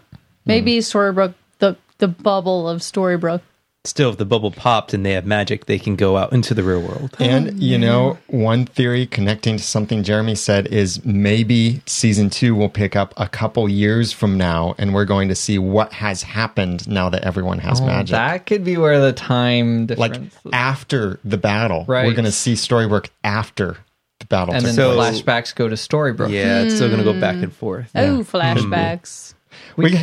Maybe 0.45 0.75
Hmm. 0.75 0.79
Storybrooke, 0.81 1.33
the 1.59 1.75
the 1.97 2.07
bubble 2.07 2.69
of 2.69 2.81
Storybrooke. 2.81 3.41
Still, 3.89 4.11
if 4.11 4.17
the 4.17 4.25
bubble 4.25 4.51
popped 4.51 4.93
and 4.93 5.03
they 5.03 5.13
have 5.13 5.25
magic, 5.25 5.65
they 5.65 5.79
can 5.79 5.95
go 5.95 6.15
out 6.15 6.31
into 6.31 6.53
the 6.53 6.61
real 6.61 6.79
world. 6.79 7.15
and, 7.19 7.49
oh, 7.49 7.53
you 7.55 7.75
know, 7.75 8.19
one 8.27 8.67
theory 8.67 9.07
connecting 9.07 9.57
to 9.57 9.63
something 9.63 10.03
Jeremy 10.03 10.35
said 10.35 10.67
is 10.67 11.03
maybe 11.03 11.81
season 11.87 12.29
two 12.29 12.53
will 12.53 12.69
pick 12.69 12.95
up 12.95 13.15
a 13.17 13.27
couple 13.27 13.67
years 13.67 14.11
from 14.11 14.37
now 14.37 14.75
and 14.77 14.93
we're 14.93 15.05
going 15.05 15.27
to 15.29 15.35
see 15.35 15.57
what 15.57 15.91
has 15.91 16.21
happened 16.21 16.87
now 16.87 17.09
that 17.09 17.23
everyone 17.23 17.57
has 17.57 17.81
Oh, 17.81 17.87
magic. 17.87 18.11
That 18.11 18.45
could 18.45 18.63
be 18.63 18.77
where 18.77 18.99
the 18.99 19.11
time 19.11 19.87
like 19.87 20.13
difference, 20.13 20.35
after 20.53 21.19
the 21.23 21.39
battle. 21.39 21.85
right 21.87 22.05
We're 22.05 22.13
going 22.13 22.25
to 22.25 22.31
see 22.31 22.53
Storybrooke 22.53 23.09
after 23.23 23.77
the 24.19 24.27
battle. 24.27 24.53
and 24.53 24.63
then 24.63 24.75
So- 24.75 24.93
the 24.93 25.01
flashbacks 25.01 25.55
go 25.55 25.67
to 25.67 25.75
Storybrooke. 25.75 26.29
Yeah, 26.29 26.61
it's 26.61 26.75
still 26.75 26.89
going 26.89 27.03
to 27.03 27.11
go 27.11 27.19
back 27.19 27.37
and 27.37 27.45
hmm. 27.45 27.49
forth. 27.49 27.89
Oh, 27.95 28.17
hmm. 28.17 28.21
flashbacks. 28.21 29.33
we, 29.77 29.97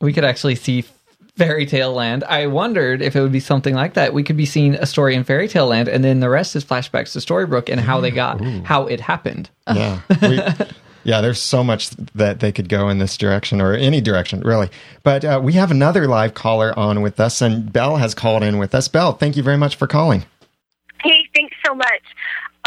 we 0.00 0.14
could 0.14 0.24
actually 0.24 0.54
see 0.54 0.86
fairy 1.36 1.66
tale 1.66 1.92
land 1.92 2.24
i 2.24 2.46
wondered 2.46 3.02
if 3.02 3.14
it 3.14 3.20
would 3.20 3.32
be 3.32 3.40
something 3.40 3.74
like 3.74 3.94
that 3.94 4.14
we 4.14 4.22
could 4.22 4.36
be 4.36 4.46
seeing 4.46 4.74
a 4.74 4.86
story 4.86 5.14
in 5.14 5.22
fairy 5.22 5.48
tale 5.48 5.66
land 5.66 5.88
and 5.88 6.02
then 6.02 6.20
the 6.20 6.30
rest 6.30 6.56
is 6.56 6.64
flashbacks 6.64 7.12
to 7.12 7.18
storybrooke 7.18 7.70
and 7.70 7.80
how 7.80 8.00
they 8.00 8.10
got 8.10 8.42
how 8.64 8.86
it 8.86 9.00
happened 9.00 9.50
yeah. 9.68 10.00
We, 10.22 10.40
yeah, 11.06 11.20
there's 11.20 11.40
so 11.40 11.62
much 11.62 11.90
that 12.16 12.40
they 12.40 12.50
could 12.50 12.68
go 12.68 12.88
in 12.88 12.98
this 12.98 13.16
direction 13.16 13.60
or 13.60 13.74
any 13.74 14.00
direction, 14.00 14.40
really. 14.40 14.70
But 15.04 15.24
uh, 15.24 15.40
we 15.40 15.52
have 15.52 15.70
another 15.70 16.08
live 16.08 16.34
caller 16.34 16.76
on 16.76 17.00
with 17.00 17.20
us, 17.20 17.40
and 17.40 17.72
Belle 17.72 17.98
has 17.98 18.12
called 18.12 18.42
in 18.42 18.58
with 18.58 18.74
us. 18.74 18.88
Belle, 18.88 19.12
thank 19.12 19.36
you 19.36 19.44
very 19.44 19.56
much 19.56 19.76
for 19.76 19.86
calling. 19.86 20.24
Hey, 21.00 21.28
thanks 21.32 21.54
so 21.64 21.76
much. 21.76 22.02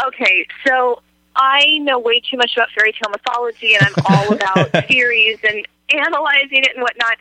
Okay, 0.06 0.46
so 0.66 1.02
I 1.36 1.78
know 1.82 1.98
way 1.98 2.20
too 2.20 2.38
much 2.38 2.52
about 2.56 2.68
fairy 2.74 2.92
tale 2.92 3.10
mythology, 3.10 3.74
and 3.74 3.86
I'm 3.86 4.04
all 4.06 4.32
about 4.34 4.88
theories 4.88 5.38
and 5.46 5.68
analyzing 5.92 6.64
it 6.64 6.70
and 6.74 6.82
whatnot. 6.82 7.18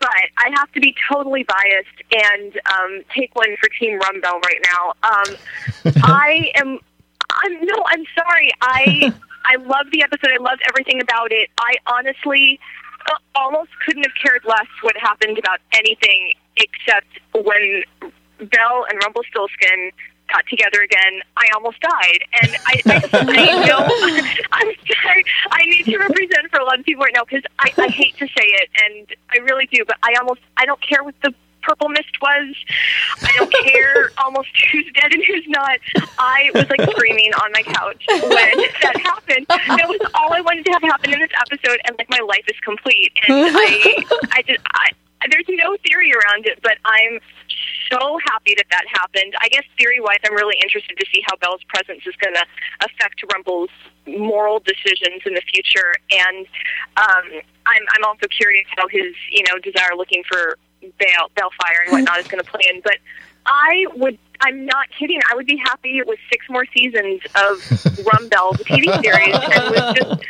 But 0.00 0.10
I 0.36 0.50
have 0.54 0.70
to 0.72 0.80
be 0.80 0.94
totally 1.10 1.44
biased 1.44 2.32
and 2.32 2.56
um, 2.72 3.02
take 3.14 3.34
one 3.34 3.56
for 3.60 3.68
Team 3.80 3.98
Rumbelle 3.98 4.40
right 4.42 4.60
now. 4.64 4.92
Um, 5.02 5.36
I 6.04 6.52
am. 6.54 6.78
I'm 7.30 7.64
no. 7.64 7.82
I'm 7.86 8.04
sorry. 8.14 8.50
I 8.60 9.12
I 9.44 9.56
love 9.56 9.86
the 9.92 10.02
episode. 10.02 10.30
I 10.38 10.42
loved 10.42 10.62
everything 10.68 11.00
about 11.00 11.32
it. 11.32 11.50
I 11.58 11.74
honestly 11.86 12.60
uh, 13.10 13.18
almost 13.34 13.70
couldn't 13.84 14.04
have 14.04 14.14
cared 14.22 14.44
less 14.44 14.68
what 14.82 14.96
happened 14.96 15.38
about 15.38 15.60
anything 15.72 16.32
except 16.58 17.06
when 17.34 17.82
Belle 18.38 18.86
and 18.88 19.00
Rumpelstiltskin 19.02 19.90
got 20.28 20.46
together 20.46 20.82
again. 20.82 21.20
I 21.36 21.48
almost 21.54 21.80
died, 21.80 22.20
and 22.42 22.56
I, 22.66 22.82
I, 22.86 23.08
I 23.12 23.66
know 23.66 23.86
I'm 24.52 24.74
sorry. 25.02 25.24
I 25.50 25.62
need 25.66 25.84
to 25.84 25.98
represent 25.98 26.50
for 26.50 26.60
a 26.60 26.64
lot 26.64 26.78
of 26.78 26.84
people 26.84 27.04
right 27.04 27.14
now 27.14 27.24
because 27.24 27.44
I, 27.58 27.72
I 27.78 27.88
hate 27.88 28.16
to 28.18 28.26
say 28.26 28.44
it, 28.44 28.70
and 28.84 29.06
I 29.30 29.38
really 29.38 29.66
do, 29.66 29.84
but 29.86 29.96
I 30.02 30.14
almost 30.20 30.40
I 30.56 30.66
don't 30.66 30.80
care 30.80 31.02
what 31.02 31.14
the 31.22 31.34
purple 31.62 31.88
mist 31.88 32.20
was. 32.22 32.54
I 33.22 33.32
don't 33.36 33.52
care 33.52 34.10
almost 34.24 34.48
who's 34.72 34.86
dead 34.94 35.12
and 35.12 35.24
who's 35.24 35.44
not. 35.48 35.78
I 36.18 36.50
was 36.54 36.66
like 36.70 36.90
screaming 36.90 37.32
on 37.34 37.52
my 37.52 37.62
couch 37.62 38.04
when 38.08 38.58
that 38.82 38.96
happened. 39.02 39.46
That 39.48 39.86
was 39.88 40.00
all 40.14 40.32
I 40.32 40.40
wanted 40.40 40.64
to 40.66 40.72
have 40.72 40.82
happen 40.82 41.12
in 41.12 41.20
this 41.20 41.30
episode, 41.40 41.80
and 41.84 41.96
like 41.98 42.08
my 42.10 42.20
life 42.26 42.44
is 42.48 42.58
complete. 42.64 43.12
And 43.26 43.56
I, 43.56 44.04
I 44.32 44.42
just, 44.42 44.60
I, 44.72 44.90
there's 45.30 45.46
no 45.48 45.76
theory 45.86 46.12
around 46.12 46.46
it, 46.46 46.60
but 46.62 46.78
I'm 46.84 47.20
so 47.90 48.18
happy 48.30 48.54
that 48.56 48.66
that 48.70 48.84
happened. 48.88 49.34
I 49.40 49.48
guess 49.48 49.64
theory 49.78 50.00
wise, 50.00 50.18
I'm 50.24 50.34
really 50.34 50.56
interested 50.62 50.96
to 50.98 51.06
see 51.12 51.22
how 51.26 51.36
Belle's 51.36 51.64
presence 51.68 52.02
is 52.06 52.14
going 52.16 52.34
to 52.34 52.44
affect 52.84 53.22
Rumple's 53.32 53.70
moral 54.06 54.60
decisions 54.60 55.22
in 55.26 55.34
the 55.34 55.42
future, 55.52 55.94
and 56.10 56.46
um, 56.96 57.26
I'm 57.66 57.82
I'm 57.94 58.04
also 58.04 58.26
curious 58.26 58.66
how 58.76 58.88
his 58.88 59.14
you 59.30 59.44
know 59.48 59.58
desire 59.58 59.96
looking 59.96 60.22
for 60.28 60.58
Bale 60.80 61.30
Baelfire 61.36 61.84
and 61.84 61.92
whatnot 61.92 62.18
is 62.18 62.28
going 62.28 62.42
to 62.42 62.50
play 62.50 62.62
in. 62.72 62.80
But 62.82 62.98
I 63.46 63.86
would. 63.96 64.18
I'm 64.40 64.66
not 64.66 64.86
kidding. 64.96 65.20
I 65.30 65.34
would 65.34 65.46
be 65.46 65.56
happy 65.56 66.00
with 66.06 66.18
six 66.30 66.46
more 66.48 66.64
seasons 66.76 67.20
of 67.34 67.58
Rumbelle, 68.06 68.56
the 68.56 68.64
TV 68.64 68.86
series, 69.02 69.34
and 69.34 69.74
was 69.74 69.94
just 69.96 70.24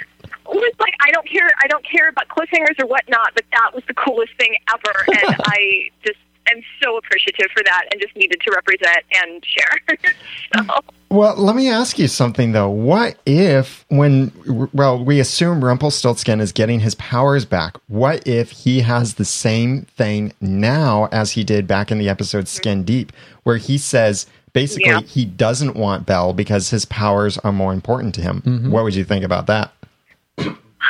was 0.47 0.75
like 0.79 0.94
I 1.01 1.11
don't 1.11 1.29
care. 1.29 1.51
I 1.62 1.66
don't 1.68 1.85
care 1.85 2.09
about 2.09 2.29
cliffhangers 2.29 2.81
or 2.83 2.87
whatnot, 2.87 3.33
but 3.35 3.44
that 3.53 3.75
was 3.75 3.85
the 3.87 3.94
coolest 3.94 4.33
thing 4.38 4.57
ever, 4.73 5.05
and 5.09 5.37
I 5.47 5.90
just 6.05 6.18
am 6.54 6.62
so 6.82 6.96
appreciative 6.96 7.46
for 7.52 7.62
that, 7.64 7.84
and 7.90 8.00
just 8.00 8.16
needed 8.16 8.40
to 8.40 8.50
represent 8.52 9.04
and 9.22 9.44
share. 9.44 10.12
so. 10.56 10.80
Well, 11.11 11.37
let 11.37 11.56
me 11.56 11.70
ask 11.70 11.98
you 11.98 12.06
something 12.06 12.52
though. 12.52 12.68
What 12.68 13.16
if, 13.24 13.87
when, 13.88 14.68
well, 14.74 15.02
we 15.02 15.20
assume 15.20 15.64
Rumpelstiltskin 15.64 16.40
is 16.40 16.52
getting 16.52 16.80
his 16.80 16.94
powers 16.96 17.44
back. 17.44 17.76
What 17.88 18.26
if 18.26 18.50
he 18.50 18.80
has 18.80 19.14
the 19.14 19.24
same 19.24 19.82
thing 19.82 20.32
now 20.40 21.08
as 21.11 21.32
he 21.32 21.44
did 21.44 21.66
back 21.66 21.90
in 21.90 21.98
the 21.98 22.08
episode 22.08 22.44
mm-hmm. 22.44 22.56
Skin 22.56 22.84
Deep, 22.84 23.12
where 23.44 23.56
he 23.56 23.78
says 23.78 24.26
basically 24.52 24.90
Yeah. 24.90 25.00
he 25.00 25.24
doesn't 25.24 25.76
want 25.76 26.04
Belle 26.04 26.32
because 26.34 26.70
his 26.70 26.84
powers 26.84 27.38
are 27.38 27.52
more 27.52 27.72
important 27.72 28.14
to 28.16 28.20
him? 28.20 28.42
Mm-hmm. 28.44 28.70
What 28.70 28.84
would 28.84 28.94
you 28.94 29.04
think 29.04 29.24
about 29.24 29.46
that? 29.46 29.72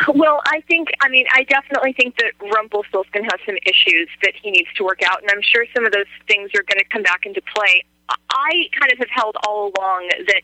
Well, 0.06 0.40
I 0.46 0.60
think, 0.68 0.88
I 1.00 1.08
mean, 1.08 1.26
I 1.34 1.44
definitely 1.44 1.92
think 1.92 2.16
that 2.18 2.32
Rumpelstiltskin 2.54 3.24
has 3.24 3.40
some 3.44 3.56
issues 3.66 4.08
that 4.22 4.34
he 4.40 4.50
needs 4.50 4.68
to 4.76 4.84
work 4.84 5.02
out, 5.02 5.22
and 5.22 5.30
I'm 5.30 5.42
sure 5.42 5.64
some 5.74 5.84
of 5.86 5.92
those 5.92 6.10
things 6.26 6.50
are 6.54 6.62
going 6.62 6.78
to 6.78 6.84
come 6.84 7.02
back 7.02 7.26
into 7.26 7.42
play. 7.54 7.84
I 8.08 8.68
kind 8.78 8.92
of 8.92 8.98
have 8.98 9.10
held 9.10 9.36
all 9.44 9.72
along 9.76 10.10
that 10.28 10.42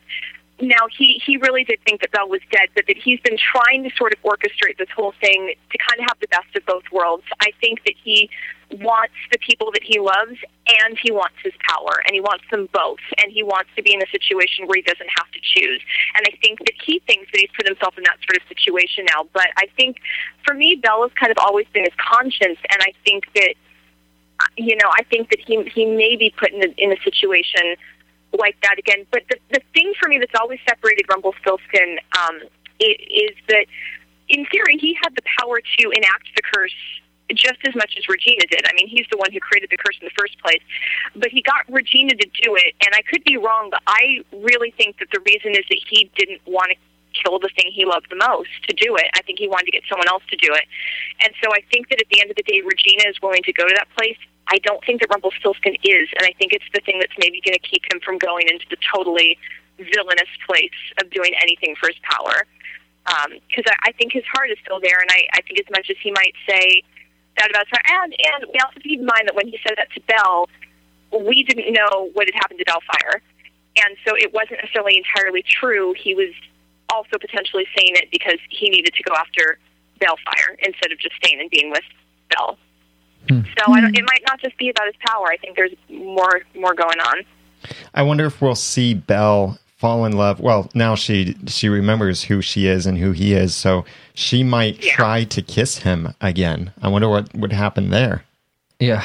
now 0.61 0.87
he 0.97 1.21
he 1.25 1.37
really 1.37 1.63
did 1.63 1.79
think 1.85 2.01
that 2.01 2.11
Belle 2.11 2.29
was 2.29 2.41
dead, 2.51 2.69
but 2.75 2.85
that 2.87 2.97
he's 2.97 3.19
been 3.21 3.37
trying 3.37 3.83
to 3.83 3.89
sort 3.97 4.13
of 4.13 4.21
orchestrate 4.23 4.77
this 4.77 4.87
whole 4.95 5.13
thing 5.19 5.53
to 5.71 5.77
kind 5.77 5.99
of 5.99 6.05
have 6.07 6.19
the 6.21 6.27
best 6.27 6.55
of 6.55 6.65
both 6.65 6.83
worlds. 6.91 7.23
I 7.41 7.51
think 7.59 7.83
that 7.85 7.95
he 8.01 8.29
wants 8.71 9.13
the 9.31 9.37
people 9.39 9.71
that 9.71 9.83
he 9.83 9.99
loves 9.99 10.37
and 10.83 10.97
he 11.01 11.11
wants 11.11 11.35
his 11.43 11.53
power 11.69 12.01
and 12.05 12.13
he 12.13 12.19
wants 12.19 12.43
them 12.49 12.67
both 12.73 12.99
and 13.21 13.31
he 13.31 13.43
wants 13.43 13.69
to 13.75 13.83
be 13.83 13.93
in 13.93 14.01
a 14.01 14.09
situation 14.11 14.65
where 14.67 14.77
he 14.77 14.81
doesn't 14.81 15.09
have 15.15 15.29
to 15.31 15.39
choose. 15.41 15.81
And 16.15 16.25
i 16.27 16.35
think 16.41 16.59
that 16.59 16.73
he 16.83 16.99
thinks 17.07 17.31
that 17.31 17.39
he's 17.39 17.51
put 17.55 17.67
himself 17.67 17.97
in 17.97 18.03
that 18.03 18.17
sort 18.27 18.41
of 18.41 18.47
situation 18.47 19.05
now 19.05 19.27
but 19.33 19.47
i 19.57 19.67
think 19.75 19.97
for 20.43 20.53
me 20.53 20.75
Belle's 20.75 21.11
kind 21.19 21.31
of 21.31 21.37
always 21.39 21.67
been 21.73 21.83
his 21.83 21.93
conscience 21.97 22.59
and 22.69 22.81
i 22.81 22.91
think 23.05 23.25
that 23.35 23.53
you 24.57 24.75
know 24.75 24.89
i 24.97 25.03
think 25.03 25.29
that 25.29 25.39
he 25.39 25.63
he 25.69 25.85
may 25.85 26.15
be 26.15 26.33
put 26.37 26.51
in 26.51 26.63
a, 26.63 26.73
in 26.77 26.91
a 26.91 26.99
situation 27.03 27.75
like 28.39 28.57
that 28.61 28.77
again. 28.77 29.05
But 29.11 29.23
the 29.29 29.37
the 29.51 29.61
thing 29.73 29.93
for 29.99 30.07
me 30.09 30.17
that's 30.17 30.39
always 30.39 30.59
separated 30.67 31.05
rumpelstiltskin 31.09 31.99
um 32.19 32.39
is 32.79 33.35
that 33.47 33.65
in 34.27 34.45
theory 34.47 34.77
he 34.77 34.97
had 35.01 35.15
the 35.15 35.21
power 35.39 35.59
to 35.59 35.89
enact 35.91 36.27
the 36.35 36.41
curse 36.41 36.73
just 37.33 37.57
as 37.67 37.73
much 37.75 37.95
as 37.97 38.07
Regina 38.07 38.45
did. 38.49 38.61
I 38.67 38.73
mean, 38.73 38.87
he's 38.87 39.05
the 39.09 39.17
one 39.17 39.31
who 39.31 39.39
created 39.39 39.69
the 39.69 39.77
curse 39.77 39.97
in 39.99 40.05
the 40.05 40.17
first 40.17 40.37
place. 40.39 40.61
But 41.15 41.29
he 41.29 41.41
got 41.41 41.65
Regina 41.69 42.13
to 42.13 42.27
do 42.41 42.55
it, 42.55 42.75
and 42.85 42.93
I 42.93 43.01
could 43.01 43.23
be 43.23 43.37
wrong, 43.37 43.69
but 43.71 43.81
I 43.87 44.21
really 44.31 44.71
think 44.77 44.99
that 44.99 45.09
the 45.11 45.19
reason 45.25 45.51
is 45.51 45.65
that 45.69 45.81
he 45.89 46.09
didn't 46.15 46.41
want 46.45 46.71
to 46.71 46.77
kill 47.15 47.39
the 47.39 47.49
thing 47.55 47.71
he 47.71 47.85
loved 47.85 48.07
the 48.11 48.19
most 48.19 48.51
to 48.67 48.75
do 48.75 48.95
it. 48.97 49.07
I 49.15 49.21
think 49.23 49.39
he 49.39 49.47
wanted 49.47 49.71
to 49.71 49.71
get 49.71 49.83
someone 49.89 50.07
else 50.07 50.23
to 50.29 50.37
do 50.37 50.51
it. 50.51 50.67
And 51.23 51.33
so 51.41 51.49
I 51.55 51.63
think 51.71 51.89
that 51.89 52.01
at 52.01 52.07
the 52.11 52.19
end 52.19 52.29
of 52.29 52.35
the 52.35 52.43
day, 52.43 52.61
Regina 52.61 53.07
is 53.07 53.15
willing 53.23 53.43
to 53.43 53.53
go 53.53 53.63
to 53.67 53.73
that 53.75 53.87
place. 53.95 54.19
I 54.47 54.59
don't 54.59 54.83
think 54.85 55.01
that 55.01 55.09
Rumpelstiltskin 55.09 55.75
is, 55.81 56.07
and 56.19 56.27
I 56.27 56.33
think 56.37 56.53
it's 56.53 56.67
the 56.73 56.81
thing 56.85 56.99
that's 56.99 57.15
maybe 57.17 57.41
going 57.41 57.57
to 57.57 57.65
keep 57.65 57.81
him 57.89 57.99
from 58.03 58.19
going 58.19 58.47
into 58.47 58.65
the 58.69 58.77
totally 58.93 59.39
villainous 59.79 60.29
place 60.45 60.77
of 61.01 61.09
doing 61.09 61.33
anything 61.41 61.75
for 61.79 61.87
his 61.87 61.97
power. 62.03 62.45
Because 63.49 63.65
um, 63.65 63.77
I, 63.81 63.89
I 63.89 63.91
think 63.93 64.13
his 64.13 64.23
heart 64.31 64.49
is 64.51 64.57
still 64.61 64.79
there, 64.79 64.99
and 64.99 65.09
I, 65.09 65.25
I 65.33 65.41
think 65.41 65.59
as 65.59 65.69
much 65.71 65.89
as 65.89 65.97
he 66.01 66.11
might 66.11 66.33
say, 66.47 66.83
that 67.37 67.49
about 67.49 67.65
her. 67.71 67.79
And 68.03 68.13
and 68.13 68.45
we 68.53 68.59
also 68.59 68.79
keep 68.81 68.99
in 68.99 69.05
mind 69.05 69.27
that 69.27 69.35
when 69.35 69.47
he 69.47 69.59
said 69.65 69.75
that 69.77 69.89
to 69.93 70.01
Belle, 70.07 70.49
we 71.11 71.43
didn't 71.43 71.73
know 71.73 72.09
what 72.13 72.27
had 72.27 72.35
happened 72.35 72.59
to 72.59 72.65
Baelfire, 72.65 73.21
and 73.77 73.95
so 74.05 74.15
it 74.15 74.33
wasn't 74.33 74.59
necessarily 74.61 74.97
entirely 74.97 75.43
true. 75.43 75.93
He 75.97 76.15
was 76.15 76.33
also 76.89 77.17
potentially 77.19 77.65
saying 77.75 77.95
it 77.95 78.09
because 78.11 78.39
he 78.49 78.69
needed 78.69 78.93
to 78.93 79.03
go 79.03 79.13
after 79.15 79.57
Baelfire 79.99 80.55
instead 80.59 80.91
of 80.91 80.99
just 80.99 81.15
staying 81.15 81.39
and 81.39 81.49
being 81.49 81.71
with 81.71 81.83
Belle. 82.29 82.57
Hmm. 83.29 83.41
So 83.57 83.73
I 83.73 83.81
don't, 83.81 83.97
it 83.97 84.05
might 84.07 84.21
not 84.27 84.39
just 84.39 84.57
be 84.57 84.69
about 84.69 84.85
his 84.85 84.95
power. 85.07 85.27
I 85.27 85.37
think 85.37 85.55
there's 85.55 85.73
more 85.89 86.41
more 86.55 86.73
going 86.73 86.99
on. 86.99 87.21
I 87.93 88.03
wonder 88.03 88.25
if 88.25 88.41
we'll 88.41 88.55
see 88.55 88.93
Belle 88.93 89.57
fall 89.75 90.05
in 90.05 90.13
love. 90.13 90.39
Well, 90.39 90.69
now 90.73 90.95
she 90.95 91.35
she 91.47 91.69
remembers 91.69 92.23
who 92.23 92.41
she 92.41 92.67
is 92.67 92.85
and 92.85 92.97
who 92.97 93.11
he 93.11 93.33
is, 93.33 93.55
so 93.55 93.85
she 94.13 94.43
might 94.43 94.83
yeah. 94.83 94.93
try 94.93 95.23
to 95.25 95.41
kiss 95.41 95.79
him 95.79 96.13
again. 96.21 96.71
I 96.81 96.87
wonder 96.87 97.09
what 97.09 97.33
would 97.35 97.53
happen 97.53 97.89
there. 97.89 98.23
Yeah. 98.79 99.03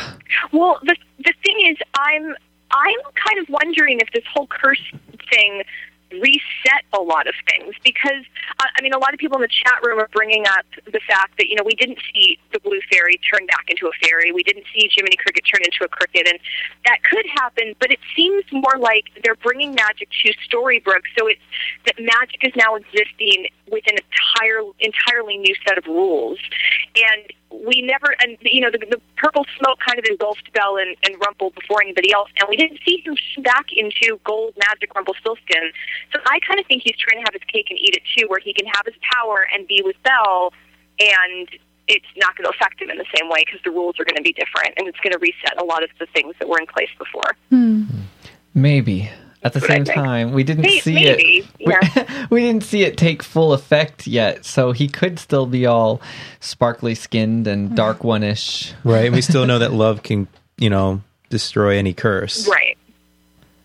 Well, 0.53 0.79
the 0.83 0.97
the 1.19 1.35
thing 1.45 1.67
is, 1.67 1.77
I'm 1.95 2.35
I'm 2.73 3.01
kind 3.15 3.39
of 3.41 3.49
wondering 3.49 4.01
if 4.01 4.11
this 4.13 4.25
whole 4.33 4.47
curse 4.47 4.83
thing 5.31 5.63
reset 6.13 6.83
a 6.93 7.01
lot 7.01 7.27
of 7.27 7.35
things 7.49 7.75
because 7.85 8.25
uh, 8.59 8.67
I 8.77 8.83
mean 8.83 8.93
a 8.93 8.99
lot 8.99 9.15
of 9.15 9.19
people 9.19 9.37
in 9.39 9.43
the 9.43 9.53
chat 9.53 9.79
room 9.85 9.99
are 9.99 10.09
bringing 10.13 10.47
up 10.47 10.67
the 10.85 11.01
fact 11.07 11.39
that 11.39 11.49
you 11.49 11.55
know 11.55 11.63
we 11.65 11.75
didn't 11.75 11.99
see 12.13 12.39
the 12.53 12.61
blue 12.61 12.81
fairy 12.91 13.21
turn 13.31 13.47
back 13.47 13.65
into 13.69 13.87
a 13.87 13.95
fairy. 14.03 14.33
We 14.33 14.43
didn't 14.43 14.65
see 14.75 14.91
Jiminy 14.95 15.17
Cricket 15.17 15.45
turn 15.47 15.63
into 15.65 15.85
a 15.85 15.89
cricket 15.89 16.27
and 16.27 16.39
that 16.87 16.99
could 17.05 17.27
happen 17.35 17.75
but 17.79 17.91
it 17.91 18.01
seems 18.17 18.45
more 18.53 18.79
like 18.79 19.05
they're 19.23 19.37
bringing 19.37 19.75
magic 19.75 20.09
to 20.25 20.33
Storybrooke 20.49 21.07
so 21.19 21.27
it's 21.27 21.41
that 21.87 21.95
magic 21.99 22.43
is 22.43 22.53
now 22.57 22.75
existing 22.75 23.47
with 23.71 23.85
an 23.87 23.97
entire 23.97 24.63
entirely 24.81 25.39
new 25.39 25.55
set 25.67 25.79
of 25.79 25.87
rules. 25.87 26.39
And 26.97 27.33
we 27.51 27.83
never, 27.83 28.15
and 28.21 28.37
you 28.43 28.61
know, 28.61 28.71
the, 28.71 28.79
the 28.79 29.01
purple 29.17 29.45
smoke 29.59 29.79
kind 29.85 29.99
of 29.99 30.05
engulfed 30.09 30.53
Belle 30.53 30.77
and, 30.77 30.97
and 31.03 31.17
Rumple 31.21 31.51
before 31.51 31.83
anybody 31.83 32.13
else, 32.13 32.29
and 32.39 32.49
we 32.49 32.57
didn't 32.57 32.79
see 32.87 33.03
him 33.05 33.17
back 33.43 33.67
into 33.73 34.19
gold 34.25 34.55
magic 34.57 34.95
Rumpelstiltskin. 34.95 35.73
So 36.13 36.21
I 36.27 36.39
kind 36.47 36.61
of 36.61 36.67
think 36.67 36.83
he's 36.85 36.97
trying 36.97 37.23
to 37.23 37.25
have 37.25 37.35
his 37.35 37.43
cake 37.51 37.67
and 37.71 37.79
eat 37.79 37.97
it 37.97 38.03
too, 38.17 38.27
where 38.29 38.41
he 38.41 38.53
can 38.53 38.67
have 38.67 38.87
his 38.87 38.95
power 39.13 39.47
and 39.53 39.67
be 39.67 39.83
with 39.85 39.97
Belle, 40.03 40.53
and 41.01 41.49
it's 41.89 42.07
not 42.17 42.37
going 42.37 42.45
to 42.45 42.51
affect 42.51 42.81
him 42.81 42.91
in 42.91 42.99
the 42.99 43.07
same 43.17 43.29
way 43.29 43.43
because 43.45 43.61
the 43.65 43.71
rules 43.71 43.99
are 43.99 44.05
going 44.05 44.17
to 44.17 44.23
be 44.23 44.33
different, 44.33 44.75
and 44.79 44.87
it's 44.87 45.01
going 45.01 45.13
to 45.13 45.19
reset 45.19 45.61
a 45.61 45.65
lot 45.65 45.83
of 45.83 45.91
the 45.99 46.07
things 46.07 46.35
that 46.39 46.49
were 46.49 46.59
in 46.59 46.67
place 46.67 46.91
before. 46.99 47.37
Hmm. 47.51 47.85
Maybe 48.55 49.11
at 49.43 49.53
the 49.53 49.61
same 49.61 49.85
time 49.85 50.33
we 50.33 50.45
didn't 50.45 50.63
maybe, 50.63 50.81
see 50.81 50.95
maybe. 50.95 51.39
it 51.39 51.47
yeah. 51.59 52.27
we, 52.31 52.37
we, 52.37 52.41
didn't 52.41 52.63
see 52.63 52.83
it 52.83 52.97
take 52.97 53.23
full 53.23 53.53
effect 53.53 54.07
yet 54.07 54.45
so 54.45 54.73
he 54.73 54.89
could 54.89 55.19
still 55.19 55.47
be 55.47 55.67
all 55.67 56.01
sparkly 56.41 56.95
skinned 56.95 57.47
and 57.47 57.69
hmm. 57.69 57.75
dark 57.75 58.05
one-ish 58.05 58.75
right 58.85 59.07
and 59.07 59.15
we 59.15 59.23
still 59.23 59.47
know 59.47 59.59
that 59.59 59.73
love 59.73 60.03
can 60.03 60.29
you 60.59 60.69
know 60.69 61.01
destroy 61.31 61.77
any 61.77 61.93
curse 61.95 62.49
right 62.49 62.77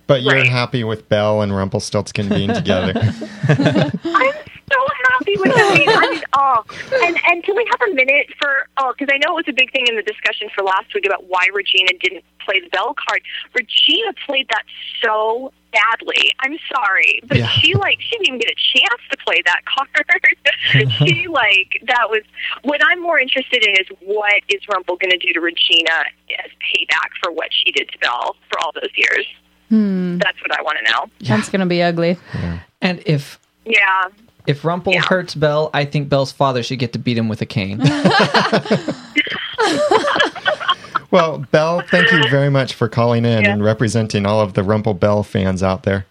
but 0.08 0.22
you're 0.22 0.36
right. 0.36 0.48
happy 0.48 0.84
with 0.84 1.10
Belle 1.10 1.42
and 1.42 1.56
Rumpelstiltskin 1.56 2.30
being 2.30 2.54
together. 2.54 2.94
I'm 3.48 3.92
so 3.92 4.88
happy 5.10 5.36
with 5.38 5.54
that. 5.56 5.84
I 5.88 6.10
mean, 6.12 6.22
oh, 6.56 7.06
and 7.06 7.18
and 7.30 7.44
can 7.44 7.56
we 7.56 7.68
have 7.70 7.90
a 7.90 7.94
minute 7.94 8.28
for 8.40 8.68
oh, 8.78 8.94
because 8.98 9.14
I 9.14 9.18
know 9.18 9.38
it 9.38 9.46
was 9.46 9.48
a 9.48 9.54
big 9.54 9.72
thing 9.72 9.86
in 9.88 9.96
the 9.96 10.04
discussion 10.04 10.50
for 10.56 10.64
last 10.64 10.94
week 10.94 11.06
about 11.06 11.26
why 11.28 11.48
Regina 11.54 11.92
didn't 12.00 12.24
play 12.44 12.60
the 12.60 12.70
Belle 12.70 12.96
card. 13.08 13.22
Regina 13.54 14.14
played 14.26 14.48
that 14.50 14.64
so 15.02 15.52
badly. 15.72 16.32
I'm 16.40 16.58
sorry, 16.74 17.22
but 17.26 17.38
yeah. 17.38 17.48
she 17.48 17.74
like 17.74 18.00
she 18.02 18.12
didn't 18.18 18.28
even 18.28 18.40
get 18.40 18.52
a 18.52 18.80
chance 18.80 19.02
to 19.12 19.18
play 19.18 19.42
that 19.46 19.62
card. 19.66 20.90
she 21.08 21.28
like 21.30 21.82
that 21.88 22.10
was 22.10 22.22
what 22.64 22.82
I'm 22.84 23.02
more 23.02 23.20
interested 23.20 23.64
in 23.64 23.72
is 23.76 23.88
what 24.02 24.42
is 24.50 24.62
Rumple 24.72 24.98
going 24.98 25.12
to 25.12 25.18
do 25.18 25.34
to 25.34 25.42
Regina 25.42 26.06
as 26.44 26.52
payback 26.62 27.10
for 27.22 27.32
what 27.32 27.50
she 27.52 27.72
did 27.72 27.90
to 27.92 28.00
Belle 28.00 28.36
for 28.50 28.60
all 28.62 28.72
those 28.74 28.92
years. 28.96 29.26
Hmm. 29.70 30.18
That's 30.20 30.40
what 30.42 30.58
I 30.58 30.62
want 30.62 30.78
to 30.86 30.92
know. 30.92 31.06
That's 31.22 31.50
going 31.50 31.62
to 31.62 31.66
be 31.66 31.82
ugly. 31.82 32.18
Yeah. 32.34 32.60
And 32.82 33.02
if 33.06 33.40
yeah, 33.66 34.10
if 34.48 34.64
Rumple 34.64 34.94
yeah. 34.94 35.02
hurts 35.02 35.36
Belle, 35.36 35.70
I 35.74 35.86
think 35.86 36.10
Belle's 36.10 36.32
father 36.32 36.64
should 36.64 36.80
get 36.80 36.94
to 36.94 37.00
beat 37.00 37.18
him 37.18 37.28
with 37.28 37.42
a 37.42 37.46
cane. 37.46 37.80
well, 41.12 41.40
Belle, 41.52 41.82
thank 41.90 42.12
you 42.12 42.30
very 42.30 42.50
much 42.50 42.74
for 42.74 42.88
calling 42.88 43.26
in 43.26 43.44
yeah. 43.44 43.52
and 43.52 43.64
representing 43.64 44.26
all 44.26 44.42
of 44.42 44.54
the 44.54 44.64
Rumple 44.64 44.94
Belle 44.94 45.24
fans 45.24 45.64
out 45.64 45.84
there. 45.84 46.06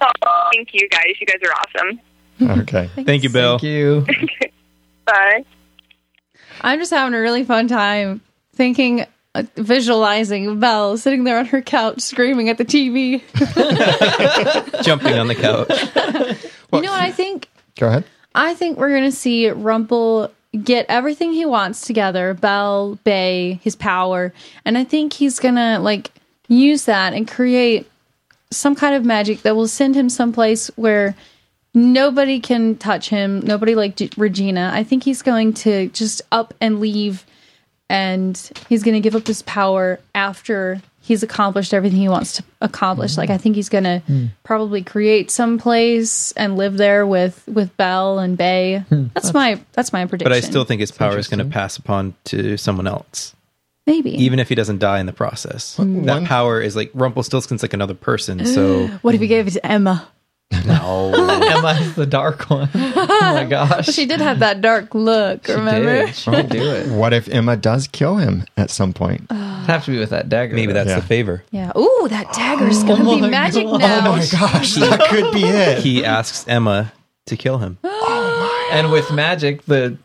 Oh, 0.00 0.50
thank 0.52 0.68
you 0.72 0.88
guys. 0.88 1.14
You 1.20 1.26
guys 1.26 1.40
are 1.44 1.52
awesome. 1.52 2.00
Okay. 2.60 2.88
thank 3.04 3.22
you, 3.22 3.30
Belle. 3.30 3.58
Thank 3.58 3.64
you. 3.64 4.06
Bye. 5.04 5.44
I'm 6.60 6.78
just 6.78 6.90
having 6.90 7.14
a 7.14 7.20
really 7.20 7.44
fun 7.44 7.68
time 7.68 8.20
thinking 8.54 9.06
uh, 9.34 9.44
visualizing 9.56 10.58
Belle 10.58 10.96
sitting 10.96 11.24
there 11.24 11.38
on 11.38 11.46
her 11.46 11.62
couch 11.62 12.00
screaming 12.00 12.48
at 12.48 12.58
the 12.58 12.64
TV, 12.64 13.22
jumping 14.82 15.14
on 15.14 15.28
the 15.28 15.34
couch. 15.34 16.46
You 16.72 16.82
know 16.82 16.92
what 16.92 17.02
I 17.02 17.10
think? 17.10 17.48
Go 17.76 17.88
ahead. 17.88 18.04
I 18.34 18.54
think 18.54 18.78
we're 18.78 18.90
going 18.90 19.10
to 19.10 19.16
see 19.16 19.50
Rumple 19.50 20.30
get 20.62 20.86
everything 20.88 21.32
he 21.32 21.44
wants 21.44 21.82
together 21.86 22.34
Belle, 22.34 22.98
Bae, 23.04 23.58
his 23.62 23.76
power. 23.76 24.32
And 24.64 24.78
I 24.78 24.84
think 24.84 25.12
he's 25.12 25.38
going 25.38 25.56
to 25.56 25.78
like 25.78 26.10
use 26.48 26.84
that 26.86 27.12
and 27.12 27.28
create 27.28 27.90
some 28.50 28.74
kind 28.74 28.94
of 28.94 29.04
magic 29.04 29.42
that 29.42 29.56
will 29.56 29.68
send 29.68 29.94
him 29.94 30.08
someplace 30.08 30.68
where 30.76 31.14
nobody 31.74 32.40
can 32.40 32.76
touch 32.76 33.10
him, 33.10 33.40
nobody 33.40 33.74
like 33.74 33.96
G- 33.96 34.10
Regina. 34.16 34.70
I 34.72 34.84
think 34.84 35.04
he's 35.04 35.22
going 35.22 35.52
to 35.54 35.88
just 35.88 36.22
up 36.32 36.54
and 36.60 36.80
leave 36.80 37.26
and 37.90 38.36
he's 38.68 38.82
going 38.82 38.94
to 38.94 39.00
give 39.00 39.16
up 39.16 39.26
his 39.26 39.42
power 39.42 39.98
after 40.14 40.80
he's 41.08 41.22
accomplished 41.22 41.72
everything 41.72 41.98
he 41.98 42.08
wants 42.08 42.34
to 42.34 42.44
accomplish. 42.60 43.16
Like 43.16 43.30
I 43.30 43.38
think 43.38 43.56
he's 43.56 43.70
going 43.70 43.84
to 43.84 44.02
mm. 44.06 44.28
probably 44.44 44.84
create 44.84 45.30
some 45.30 45.58
place 45.58 46.32
and 46.32 46.56
live 46.56 46.76
there 46.76 47.06
with 47.06 47.42
with 47.48 47.74
Belle 47.78 48.18
and 48.18 48.36
Bae. 48.36 48.84
Mm. 48.90 49.10
That's, 49.14 49.26
that's, 49.26 49.34
my 49.34 49.60
that's 49.72 49.92
my 49.92 50.04
prediction. 50.04 50.30
But 50.30 50.36
I 50.36 50.40
still 50.40 50.64
think 50.64 50.80
his 50.80 50.92
power 50.92 51.18
is 51.18 51.26
going 51.26 51.38
to 51.38 51.46
pass 51.46 51.78
upon 51.78 52.14
to 52.24 52.58
someone 52.58 52.86
else. 52.86 53.34
Maybe 53.86 54.10
even 54.22 54.38
if 54.38 54.50
he 54.50 54.54
doesn't 54.54 54.80
die 54.80 55.00
in 55.00 55.06
the 55.06 55.14
process, 55.14 55.78
mm. 55.78 56.04
that 56.04 56.24
power 56.24 56.60
is 56.60 56.76
like 56.76 56.90
Rumpelstiltskin's 56.92 57.62
like 57.62 57.72
another 57.72 57.94
person. 57.94 58.44
So 58.44 58.86
what 59.02 59.14
if 59.14 59.20
he 59.22 59.26
gave 59.26 59.46
it 59.48 59.52
to 59.52 59.66
Emma? 59.66 60.06
No, 60.50 61.12
Emma's 61.42 61.94
the 61.94 62.06
dark 62.06 62.48
one. 62.48 62.68
Oh 62.74 63.18
my 63.34 63.44
gosh, 63.48 63.86
she 63.86 64.06
did 64.06 64.20
have 64.20 64.38
that 64.38 64.60
dark 64.60 64.94
look. 64.94 65.46
She 65.46 65.52
remember? 65.52 66.06
Did. 66.06 66.14
She 66.14 66.30
did 66.30 66.48
do 66.48 66.70
it. 66.70 66.88
What 66.88 67.12
if 67.12 67.28
Emma 67.28 67.56
does 67.56 67.86
kill 67.88 68.16
him 68.16 68.44
at 68.56 68.70
some 68.70 68.92
point? 68.92 69.22
It'd 69.30 69.36
have 69.66 69.84
to 69.84 69.90
be 69.90 69.98
with 69.98 70.10
that 70.10 70.28
dagger. 70.28 70.54
Maybe 70.54 70.72
that's 70.72 70.88
yeah. 70.88 71.00
the 71.00 71.06
favor. 71.06 71.44
Yeah. 71.50 71.72
Ooh, 71.76 72.06
that 72.08 72.32
dagger's 72.32 72.82
gonna 72.84 73.08
oh 73.08 73.20
be 73.20 73.28
magic 73.28 73.64
God. 73.64 73.80
now. 73.80 74.08
Oh 74.08 74.16
my 74.16 74.26
gosh, 74.26 74.74
that 74.76 75.06
could 75.08 75.32
be 75.32 75.44
it. 75.44 75.78
He 75.78 76.04
asks 76.04 76.46
Emma 76.48 76.92
to 77.26 77.36
kill 77.36 77.58
him. 77.58 77.78
oh 77.84 78.70
my 78.70 78.78
and 78.78 78.90
with 78.90 79.10
magic, 79.12 79.64
the 79.66 79.98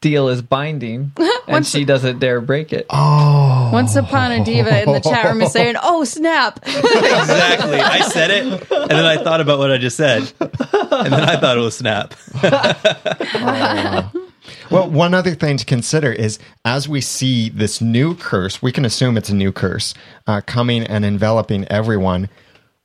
deal 0.00 0.28
is 0.28 0.42
binding, 0.42 1.12
and 1.48 1.66
she 1.66 1.84
doesn't 1.84 2.18
dare 2.18 2.40
break 2.40 2.72
it. 2.72 2.86
Oh, 2.90 3.70
Once 3.72 3.96
upon 3.96 4.32
a 4.32 4.44
diva 4.44 4.82
in 4.82 4.92
the 4.92 5.00
chat 5.00 5.26
room 5.26 5.42
is 5.42 5.52
saying, 5.52 5.76
"Oh 5.82 6.04
snap!" 6.04 6.60
exactly. 6.64 7.80
I 7.80 8.00
said 8.08 8.30
it, 8.30 8.44
and 8.44 8.90
then 8.90 9.04
I 9.04 9.22
thought 9.22 9.40
about 9.40 9.58
what 9.58 9.70
I 9.70 9.78
just 9.78 9.96
said, 9.96 10.32
and 10.40 11.12
then 11.12 11.24
I 11.24 11.36
thought 11.36 11.56
it 11.56 11.60
was 11.60 11.76
snap. 11.76 12.14
Well, 14.70 14.90
one 14.90 15.14
other 15.14 15.34
thing 15.34 15.56
to 15.56 15.64
consider 15.64 16.12
is 16.12 16.38
as 16.62 16.88
we 16.88 17.00
see 17.00 17.48
this 17.48 17.80
new 17.80 18.14
curse, 18.14 18.60
we 18.60 18.70
can 18.70 18.84
assume 18.84 19.16
it's 19.16 19.30
a 19.30 19.34
new 19.34 19.50
curse 19.50 19.94
uh, 20.26 20.42
coming 20.44 20.82
and 20.82 21.06
enveloping 21.06 21.64
everyone. 21.68 22.28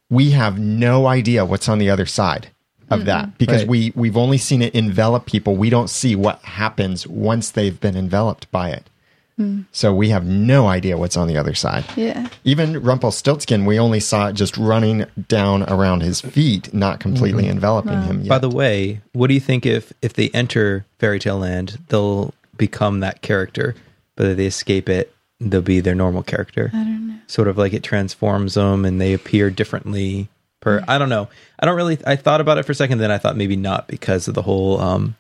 We 0.10 0.32
have 0.32 0.58
no 0.58 1.08
idea 1.08 1.44
what's 1.44 1.68
on 1.68 1.80
the 1.80 1.90
other 1.90 2.06
side 2.06 2.50
of 3.00 3.06
that 3.06 3.26
mm-hmm. 3.26 3.36
because 3.38 3.62
Right. 3.62 3.70
we 3.70 3.94
we've 3.96 4.18
only 4.18 4.38
seen 4.38 4.62
it 4.62 4.74
envelop 4.76 5.26
people. 5.26 5.56
We 5.56 5.70
don't 5.70 5.90
see 5.90 6.16
what 6.16 6.42
happens 6.44 7.08
once 7.08 7.52
they've 7.52 7.80
been 7.80 7.96
enveloped 7.98 8.50
by 8.52 8.70
it. 8.70 8.90
Mm. 9.40 9.66
So 9.72 9.94
we 9.94 10.10
have 10.10 10.26
no 10.26 10.68
idea 10.68 10.96
what's 10.98 11.18
on 11.18 11.28
the 11.28 11.38
other 11.38 11.56
side. 11.56 11.86
Yeah. 11.96 12.28
Even 12.44 12.80
Rumpelstiltskin, 12.84 13.66
we 13.66 13.80
only 13.80 14.00
saw 14.00 14.28
it 14.28 14.34
just 14.34 14.58
running 14.58 15.06
down 15.28 15.64
around 15.64 16.02
his 16.04 16.22
feet, 16.22 16.72
not 16.72 17.00
completely 17.00 17.44
mm-hmm. 17.44 17.54
enveloping 17.54 18.02
him 18.04 18.20
yet. 18.22 18.30
By 18.30 18.38
the 18.38 18.50
way, 18.50 19.02
what 19.14 19.28
do 19.28 19.34
you 19.34 19.40
think 19.40 19.66
if 19.66 19.92
if 20.02 20.14
they 20.14 20.30
enter 20.30 20.86
Fairy 21.00 21.20
Tale 21.20 21.40
Land, 21.40 21.80
they'll 21.90 22.34
become 22.58 23.00
that 23.00 23.22
character, 23.24 23.76
but 24.16 24.28
if 24.28 24.38
they 24.38 24.46
escape 24.46 24.88
it, 24.88 25.12
they'll 25.40 25.62
be 25.62 25.80
their 25.80 25.96
normal 25.96 26.22
character? 26.22 26.70
I 26.72 26.84
don't 26.84 27.08
know. 27.08 27.16
Sort 27.26 27.48
of 27.48 27.58
like 27.58 27.74
it 27.74 27.82
transforms 27.84 28.54
them 28.54 28.86
and 28.86 29.02
they 29.02 29.14
appear 29.14 29.50
differently. 29.50 30.30
Per 30.64 30.82
I 30.88 30.98
don't 30.98 31.10
know. 31.10 31.28
I 31.60 31.66
don't 31.66 31.76
really. 31.76 32.00
I 32.08 32.16
thought 32.16 32.40
about 32.40 32.58
it 32.58 32.64
for 32.64 32.72
a 32.72 32.76
second, 32.76 33.00
then 33.00 33.12
I 33.12 33.18
thought 33.18 33.36
maybe 33.36 33.58
not 33.58 33.86
because 33.86 34.30
of 34.30 34.34
the 34.34 34.42
whole. 34.42 34.80
um 34.80 35.16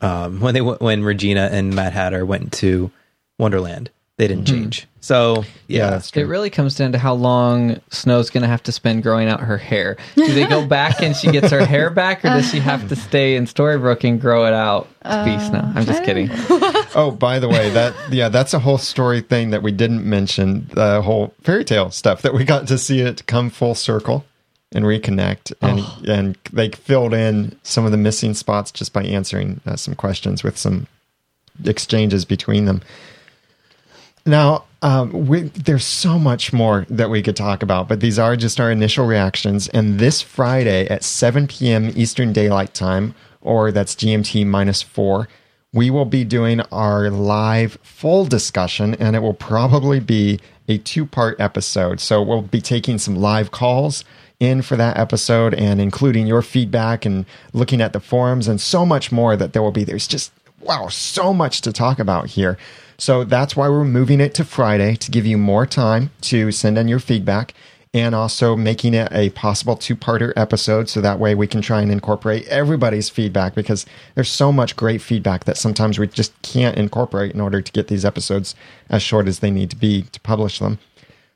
um, 0.00 0.40
when 0.40 0.54
they 0.54 0.60
when 0.60 1.02
Regina 1.02 1.48
and 1.50 1.74
Mad 1.74 1.92
Hatter 1.92 2.24
went 2.24 2.52
to 2.54 2.92
Wonderland, 3.38 3.90
they 4.16 4.28
didn't 4.28 4.46
change. 4.46 4.86
So 5.00 5.44
yeah, 5.66 5.84
yeah, 5.84 5.90
that's 5.90 6.10
true. 6.10 6.22
It 6.22 6.26
really 6.26 6.48
comes 6.48 6.76
down 6.76 6.92
to 6.92 6.98
how 6.98 7.14
long 7.14 7.80
Snow's 7.90 8.30
going 8.30 8.42
to 8.42 8.48
have 8.48 8.62
to 8.62 8.72
spend 8.72 9.02
growing 9.02 9.28
out 9.28 9.40
her 9.40 9.58
hair. 9.58 9.96
Do 10.14 10.32
they 10.32 10.46
go 10.46 10.64
back 10.66 11.02
and 11.02 11.16
she 11.16 11.30
gets 11.32 11.50
her 11.50 11.66
hair 11.66 11.90
back, 11.90 12.24
or 12.24 12.28
does 12.28 12.48
she 12.48 12.60
have 12.60 12.88
to 12.88 12.96
stay 12.96 13.36
in 13.36 13.44
Storybrooke 13.46 14.04
and 14.04 14.20
grow 14.20 14.46
it 14.46 14.52
out 14.54 14.88
to 15.02 15.24
be 15.24 15.38
Snow? 15.44 15.72
I'm 15.74 15.84
just 15.84 16.04
kidding. 16.04 16.30
Oh, 16.96 17.10
by 17.10 17.40
the 17.40 17.48
way, 17.48 17.70
that 17.70 17.92
yeah, 18.12 18.28
that's 18.28 18.54
a 18.54 18.60
whole 18.60 18.78
story 18.78 19.20
thing 19.20 19.50
that 19.50 19.64
we 19.64 19.72
didn't 19.72 20.08
mention. 20.08 20.68
The 20.74 21.02
whole 21.02 21.34
fairy 21.42 21.64
tale 21.64 21.90
stuff 21.90 22.22
that 22.22 22.32
we 22.32 22.44
got 22.44 22.68
to 22.68 22.78
see 22.78 23.00
it 23.00 23.26
come 23.26 23.50
full 23.50 23.74
circle 23.74 24.24
and 24.70 24.84
reconnect, 24.84 25.52
and 25.60 26.08
and 26.08 26.38
they 26.52 26.68
filled 26.68 27.12
in 27.12 27.58
some 27.64 27.84
of 27.84 27.90
the 27.90 27.96
missing 27.96 28.32
spots 28.32 28.70
just 28.70 28.92
by 28.92 29.02
answering 29.02 29.60
uh, 29.66 29.74
some 29.74 29.96
questions 29.96 30.44
with 30.44 30.56
some 30.56 30.86
exchanges 31.64 32.24
between 32.24 32.66
them. 32.66 32.80
Now, 34.26 34.64
um, 34.80 35.26
we, 35.26 35.42
there's 35.42 35.84
so 35.84 36.18
much 36.18 36.52
more 36.52 36.86
that 36.88 37.10
we 37.10 37.22
could 37.22 37.36
talk 37.36 37.62
about, 37.62 37.88
but 37.88 38.00
these 38.00 38.18
are 38.18 38.36
just 38.36 38.60
our 38.60 38.70
initial 38.70 39.06
reactions. 39.06 39.68
And 39.68 39.98
this 39.98 40.22
Friday 40.22 40.86
at 40.88 41.04
7 41.04 41.46
p.m. 41.46 41.90
Eastern 41.94 42.32
Daylight 42.32 42.74
Time, 42.74 43.14
or 43.40 43.70
that's 43.72 43.94
GMT 43.94 44.46
minus 44.46 44.82
four, 44.82 45.28
we 45.72 45.90
will 45.90 46.04
be 46.04 46.24
doing 46.24 46.60
our 46.72 47.10
live 47.10 47.78
full 47.82 48.24
discussion, 48.24 48.94
and 48.94 49.16
it 49.16 49.20
will 49.20 49.34
probably 49.34 50.00
be 50.00 50.38
a 50.68 50.78
two 50.78 51.04
part 51.04 51.38
episode. 51.40 52.00
So 52.00 52.22
we'll 52.22 52.42
be 52.42 52.60
taking 52.60 52.98
some 52.98 53.16
live 53.16 53.50
calls 53.50 54.04
in 54.40 54.62
for 54.62 54.76
that 54.76 54.96
episode 54.96 55.54
and 55.54 55.80
including 55.80 56.26
your 56.26 56.42
feedback 56.42 57.04
and 57.04 57.24
looking 57.52 57.80
at 57.80 57.92
the 57.92 58.00
forums 58.00 58.48
and 58.48 58.60
so 58.60 58.84
much 58.84 59.12
more 59.12 59.36
that 59.36 59.52
there 59.52 59.62
will 59.62 59.70
be. 59.72 59.84
There's 59.84 60.06
just 60.06 60.32
wow, 60.60 60.88
so 60.88 61.34
much 61.34 61.60
to 61.62 61.72
talk 61.72 61.98
about 61.98 62.28
here. 62.28 62.56
So 62.96 63.24
that's 63.24 63.56
why 63.56 63.68
we're 63.68 63.84
moving 63.84 64.20
it 64.20 64.34
to 64.34 64.44
Friday 64.44 64.96
to 64.96 65.10
give 65.10 65.26
you 65.26 65.38
more 65.38 65.66
time 65.66 66.10
to 66.22 66.52
send 66.52 66.78
in 66.78 66.88
your 66.88 67.00
feedback 67.00 67.54
and 67.94 68.12
also 68.12 68.56
making 68.56 68.92
it 68.92 69.08
a 69.12 69.30
possible 69.30 69.76
two 69.76 69.94
parter 69.94 70.32
episode. 70.36 70.88
So 70.88 71.00
that 71.00 71.20
way 71.20 71.34
we 71.34 71.46
can 71.46 71.62
try 71.62 71.80
and 71.80 71.92
incorporate 71.92 72.46
everybody's 72.48 73.08
feedback 73.08 73.54
because 73.54 73.86
there's 74.16 74.28
so 74.28 74.52
much 74.52 74.74
great 74.74 75.00
feedback 75.00 75.44
that 75.44 75.56
sometimes 75.56 75.98
we 75.98 76.08
just 76.08 76.40
can't 76.42 76.76
incorporate 76.76 77.32
in 77.32 77.40
order 77.40 77.62
to 77.62 77.72
get 77.72 77.86
these 77.86 78.04
episodes 78.04 78.56
as 78.90 79.00
short 79.00 79.28
as 79.28 79.38
they 79.38 79.50
need 79.50 79.70
to 79.70 79.76
be 79.76 80.02
to 80.02 80.20
publish 80.20 80.58
them. 80.58 80.80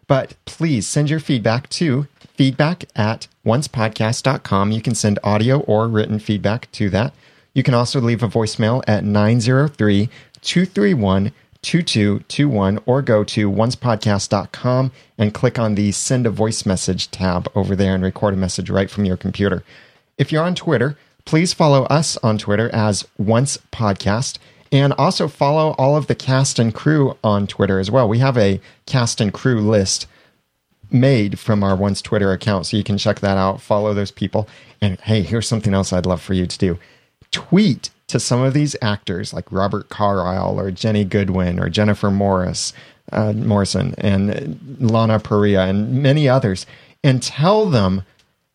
But 0.08 0.34
please 0.46 0.86
send 0.86 1.10
your 1.10 1.20
feedback 1.20 1.68
to 1.70 2.08
feedback 2.34 2.86
at 2.96 3.28
oncepodcast.com. 3.46 4.72
You 4.72 4.82
can 4.82 4.94
send 4.96 5.20
audio 5.22 5.60
or 5.60 5.86
written 5.86 6.18
feedback 6.18 6.70
to 6.72 6.90
that. 6.90 7.14
You 7.54 7.62
can 7.62 7.74
also 7.74 8.00
leave 8.00 8.22
a 8.22 8.28
voicemail 8.28 8.82
at 8.88 9.04
903 9.04 10.08
231 10.40 11.32
2221 11.68 12.80
or 12.86 13.02
go 13.02 13.22
to 13.22 13.50
oncepodcast.com 13.50 14.90
and 15.18 15.34
click 15.34 15.58
on 15.58 15.74
the 15.74 15.92
send 15.92 16.26
a 16.26 16.30
voice 16.30 16.64
message 16.64 17.10
tab 17.10 17.46
over 17.54 17.76
there 17.76 17.94
and 17.94 18.02
record 18.02 18.32
a 18.32 18.38
message 18.38 18.70
right 18.70 18.90
from 18.90 19.04
your 19.04 19.18
computer. 19.18 19.62
If 20.16 20.32
you're 20.32 20.44
on 20.44 20.54
Twitter, 20.54 20.96
please 21.26 21.52
follow 21.52 21.84
us 21.84 22.16
on 22.22 22.38
Twitter 22.38 22.70
as 22.74 23.06
Once 23.18 23.58
Podcast 23.70 24.38
and 24.72 24.94
also 24.94 25.28
follow 25.28 25.74
all 25.76 25.94
of 25.94 26.06
the 26.06 26.14
cast 26.14 26.58
and 26.58 26.72
crew 26.72 27.18
on 27.22 27.46
Twitter 27.46 27.78
as 27.78 27.90
well. 27.90 28.08
We 28.08 28.20
have 28.20 28.38
a 28.38 28.62
cast 28.86 29.20
and 29.20 29.30
crew 29.30 29.60
list 29.60 30.06
made 30.90 31.38
from 31.38 31.62
our 31.62 31.76
Once 31.76 32.00
Twitter 32.00 32.32
account, 32.32 32.64
so 32.64 32.78
you 32.78 32.84
can 32.84 32.96
check 32.96 33.20
that 33.20 33.36
out, 33.36 33.60
follow 33.60 33.92
those 33.92 34.10
people. 34.10 34.48
And 34.80 34.98
hey, 35.00 35.20
here's 35.20 35.46
something 35.46 35.74
else 35.74 35.92
I'd 35.92 36.06
love 36.06 36.22
for 36.22 36.32
you 36.32 36.46
to 36.46 36.58
do 36.58 36.78
tweet 37.30 37.90
to 38.08 38.18
some 38.18 38.42
of 38.42 38.54
these 38.54 38.74
actors 38.82 39.32
like 39.32 39.50
Robert 39.52 39.88
Carlyle 39.88 40.58
or 40.58 40.70
Ginnifer 40.70 41.08
Goodwin 41.08 41.60
or 41.60 41.68
Jennifer 41.68 42.10
Morris, 42.10 42.72
uh, 43.12 43.32
Morrison 43.32 43.94
and 43.98 44.76
Lana 44.80 45.20
Parrilla 45.20 45.68
and 45.68 46.02
many 46.02 46.28
others, 46.28 46.66
and 47.04 47.22
tell 47.22 47.66
them 47.66 48.02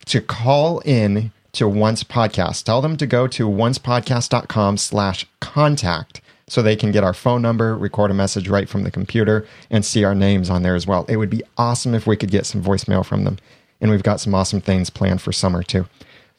to 0.06 0.20
call 0.20 0.80
in 0.80 1.32
to 1.52 1.68
Once 1.68 2.04
Podcast. 2.04 2.64
Tell 2.64 2.82
them 2.82 2.96
to 2.96 3.06
go 3.06 3.26
to 3.28 3.48
oncepodcast.com 3.48 4.76
slash 4.76 5.26
contact 5.40 6.20
so 6.46 6.60
they 6.60 6.76
can 6.76 6.90
get 6.90 7.04
our 7.04 7.14
phone 7.14 7.40
number, 7.40 7.76
record 7.76 8.10
a 8.10 8.14
message 8.14 8.48
right 8.48 8.68
from 8.68 8.82
the 8.82 8.90
computer, 8.90 9.46
and 9.70 9.84
see 9.84 10.04
our 10.04 10.14
names 10.14 10.50
on 10.50 10.62
there 10.62 10.74
as 10.74 10.86
well. 10.86 11.06
It 11.08 11.16
would 11.16 11.30
be 11.30 11.42
awesome 11.56 11.94
if 11.94 12.06
we 12.06 12.16
could 12.16 12.30
get 12.30 12.44
some 12.44 12.62
voicemail 12.62 13.04
from 13.04 13.24
them. 13.24 13.38
And 13.80 13.90
we've 13.90 14.02
got 14.02 14.20
some 14.20 14.34
awesome 14.34 14.60
things 14.60 14.90
planned 14.90 15.22
for 15.22 15.32
summer 15.32 15.62
too. 15.62 15.86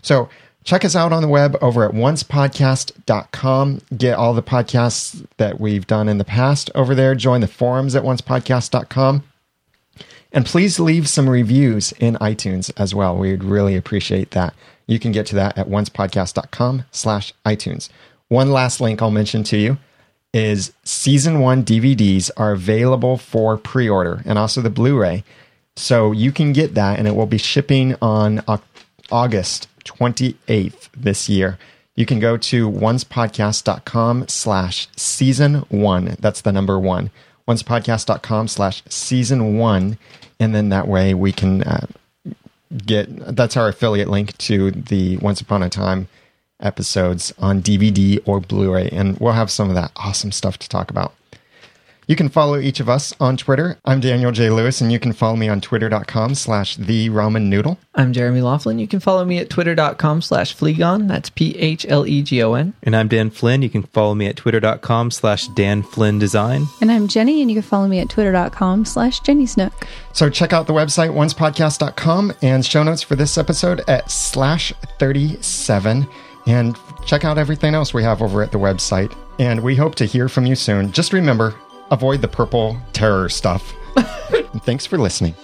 So 0.02 0.30
check 0.66 0.84
us 0.84 0.96
out 0.96 1.14
on 1.14 1.22
the 1.22 1.28
web 1.30 1.56
over 1.62 1.86
at 1.86 1.92
oncepodcast.com. 1.92 3.82
Get 3.96 4.18
all 4.18 4.34
the 4.34 4.44
podcasts 4.44 5.26
that 5.38 5.62
we've 5.62 5.88
done 5.88 6.10
in 6.10 6.18
the 6.18 6.26
past 6.26 6.70
over 6.76 6.94
there. 6.94 7.16
Join 7.16 7.40
the 7.40 7.48
forums 7.48 7.96
at 7.96 8.04
oncepodcast.com. 8.04 9.24
And 10.34 10.46
please 10.46 10.80
leave 10.80 11.08
some 11.08 11.30
reviews 11.30 11.94
in 11.94 12.16
iTunes 12.16 12.70
as 12.76 12.94
well. 12.94 13.16
We'd 13.16 13.44
really 13.44 13.78
appreciate 13.78 14.32
that. 14.32 14.54
You 14.86 15.00
can 15.00 15.14
get 15.14 15.26
to 15.28 15.36
that 15.36 15.58
at 15.58 15.70
oncepodcast.com 15.70 16.84
slash 16.92 17.34
iTunes. 17.46 17.88
One 18.28 18.52
last 18.52 18.82
link 18.82 19.02
I'll 19.02 19.12
mention 19.12 19.44
to 19.46 19.58
you 19.58 19.78
is 20.34 20.74
season 20.84 21.40
one 21.40 21.64
DVDs 21.64 22.30
are 22.36 22.52
available 22.52 23.18
for 23.18 23.58
pre-order 23.58 24.22
and 24.26 24.38
also 24.38 24.62
the 24.62 24.70
Blu-ray. 24.70 25.24
So 25.78 26.12
you 26.12 26.32
can 26.34 26.52
get 26.52 26.74
that 26.74 27.00
and 27.00 27.08
it 27.08 27.16
will 27.16 27.26
be 27.26 27.38
shipping 27.38 27.96
on 28.02 28.44
August 29.12 29.70
28th 29.86 30.90
this 30.96 31.30
year. 31.30 31.58
You 31.96 32.06
can 32.06 32.20
go 32.20 32.36
to 32.36 32.70
oncepodcast.com 32.70 34.28
slash 34.28 34.88
season 34.98 35.56
one. 35.70 36.18
That's 36.20 36.42
the 36.42 36.52
number 36.52 36.78
one. 36.78 37.10
Oncepodcast.com 37.48 38.50
slash 38.50 38.84
season 38.90 39.58
one. 39.58 39.98
And 40.40 40.54
then 40.54 40.70
that 40.70 40.88
way 40.88 41.14
we 41.14 41.32
can 41.32 41.64
uh, 41.64 41.88
get, 42.86 43.08
that's 43.36 43.56
our 43.56 43.70
affiliate 43.70 44.10
link 44.10 44.38
to 44.40 44.72
the 44.72 45.18
Once 45.18 45.40
Upon 45.40 45.64
a 45.64 45.70
Time 45.70 46.10
episodes 46.60 47.34
on 47.40 47.62
DVD 47.62 48.20
or 48.26 48.42
Blu-ray. 48.42 48.90
And 48.90 49.18
we'll 49.20 49.34
have 49.34 49.50
some 49.52 49.70
of 49.70 49.76
that 49.76 49.92
awesome 49.96 50.34
stuff 50.34 50.58
to 50.60 50.68
talk 50.68 50.92
about. 50.92 51.14
You 52.08 52.16
can 52.16 52.30
follow 52.30 52.60
each 52.60 52.80
of 52.80 52.88
us 52.88 53.14
on 53.20 53.36
Twitter. 53.36 53.80
I'm 53.84 54.00
Daniel 54.00 54.32
J. 54.32 54.52
Lewis, 54.52 54.80
and 54.80 54.92
you 54.92 55.00
can 55.00 55.12
follow 55.12 55.36
me 55.36 55.50
on 55.50 55.60
twitter.com 55.60 56.36
slash 56.36 56.76
the 56.76 57.10
ramen 57.10 57.46
noodle. 57.46 57.80
I'm 57.96 58.14
Jeremy 58.14 58.42
Laughlin. 58.42 58.78
You 58.78 58.88
can 58.88 59.00
follow 59.00 59.26
me 59.26 59.40
at 59.40 59.50
twitter.com 59.50 60.22
slash 60.22 60.56
Phlegon. 60.56 61.08
That's 61.08 61.32
P 61.32 61.58
H 61.58 61.84
L 61.90 62.06
E 62.06 62.22
G 62.22 62.44
O 62.44 62.54
N. 62.54 62.74
And 62.84 62.96
I'm 62.96 63.08
Dan 63.08 63.32
Flynn. 63.32 63.64
You 63.64 63.70
can 63.72 63.84
follow 63.84 64.14
me 64.14 64.28
at 64.28 64.36
twitter.com 64.36 65.10
slash 65.10 65.48
Dan 65.48 65.82
Flynn 65.82 66.20
Design. 66.20 66.68
And 66.80 66.92
I'm 66.92 67.08
Jenny, 67.08 67.42
and 67.42 67.50
you 67.50 67.56
can 67.56 67.64
follow 67.64 67.88
me 67.88 68.00
at 68.00 68.10
twitter.com 68.10 68.86
slash 68.86 69.22
Jenny 69.22 69.48
Snook. 69.48 69.88
So 70.14 70.30
check 70.30 70.54
out 70.54 70.68
the 70.68 70.74
website 70.74 71.10
oncepodcast.com 71.10 72.34
and 72.44 72.64
show 72.64 72.84
notes 72.84 73.02
for 73.02 73.16
this 73.16 73.38
episode 73.38 73.82
at 73.88 74.12
slash 74.12 74.72
37. 75.00 76.08
And 76.46 76.78
check 77.06 77.26
out 77.26 77.40
everything 77.40 77.74
else 77.74 77.96
we 77.96 78.04
have 78.04 78.22
over 78.22 78.44
at 78.44 78.52
the 78.52 78.60
website. 78.60 79.16
And 79.40 79.64
we 79.64 79.76
hope 79.76 79.96
to 79.96 80.06
hear 80.06 80.30
from 80.30 80.46
you 80.46 80.56
soon. 80.56 80.92
Just 80.92 81.12
remember, 81.12 81.56
avoid 81.92 82.22
the 82.22 82.28
purple 82.28 82.78
terror 82.94 83.30
stuff. 83.30 83.74
Thanks 84.64 84.86
for 84.86 84.98
listening. 84.98 85.36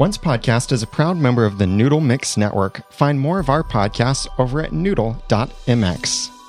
Once 0.00 0.16
Podcast 0.16 0.72
is 0.72 0.82
a 0.82 0.86
proud 0.86 1.18
member 1.18 1.44
of 1.44 1.58
the 1.58 1.66
Noodle 1.66 2.00
Mix 2.00 2.38
Network. 2.38 2.90
Find 2.90 3.20
more 3.20 3.38
of 3.38 3.50
our 3.50 3.62
podcasts 3.62 4.26
over 4.38 4.62
at 4.62 4.72
noodle.mx. 4.72 6.39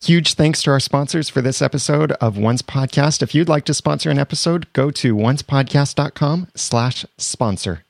Huge 0.00 0.34
thanks 0.34 0.62
to 0.62 0.70
our 0.70 0.78
sponsors 0.78 1.28
for 1.28 1.42
this 1.42 1.60
episode 1.60 2.12
of 2.12 2.38
Once 2.38 2.62
Podcast. 2.62 3.20
If 3.20 3.34
you'd 3.34 3.48
like 3.48 3.64
to 3.64 3.74
sponsor 3.74 4.10
an 4.10 4.18
episode, 4.18 4.72
go 4.72 4.92
to 4.92 5.16
oncepodcast.com 5.16 6.48
slash 6.54 7.04
sponsor. 7.16 7.82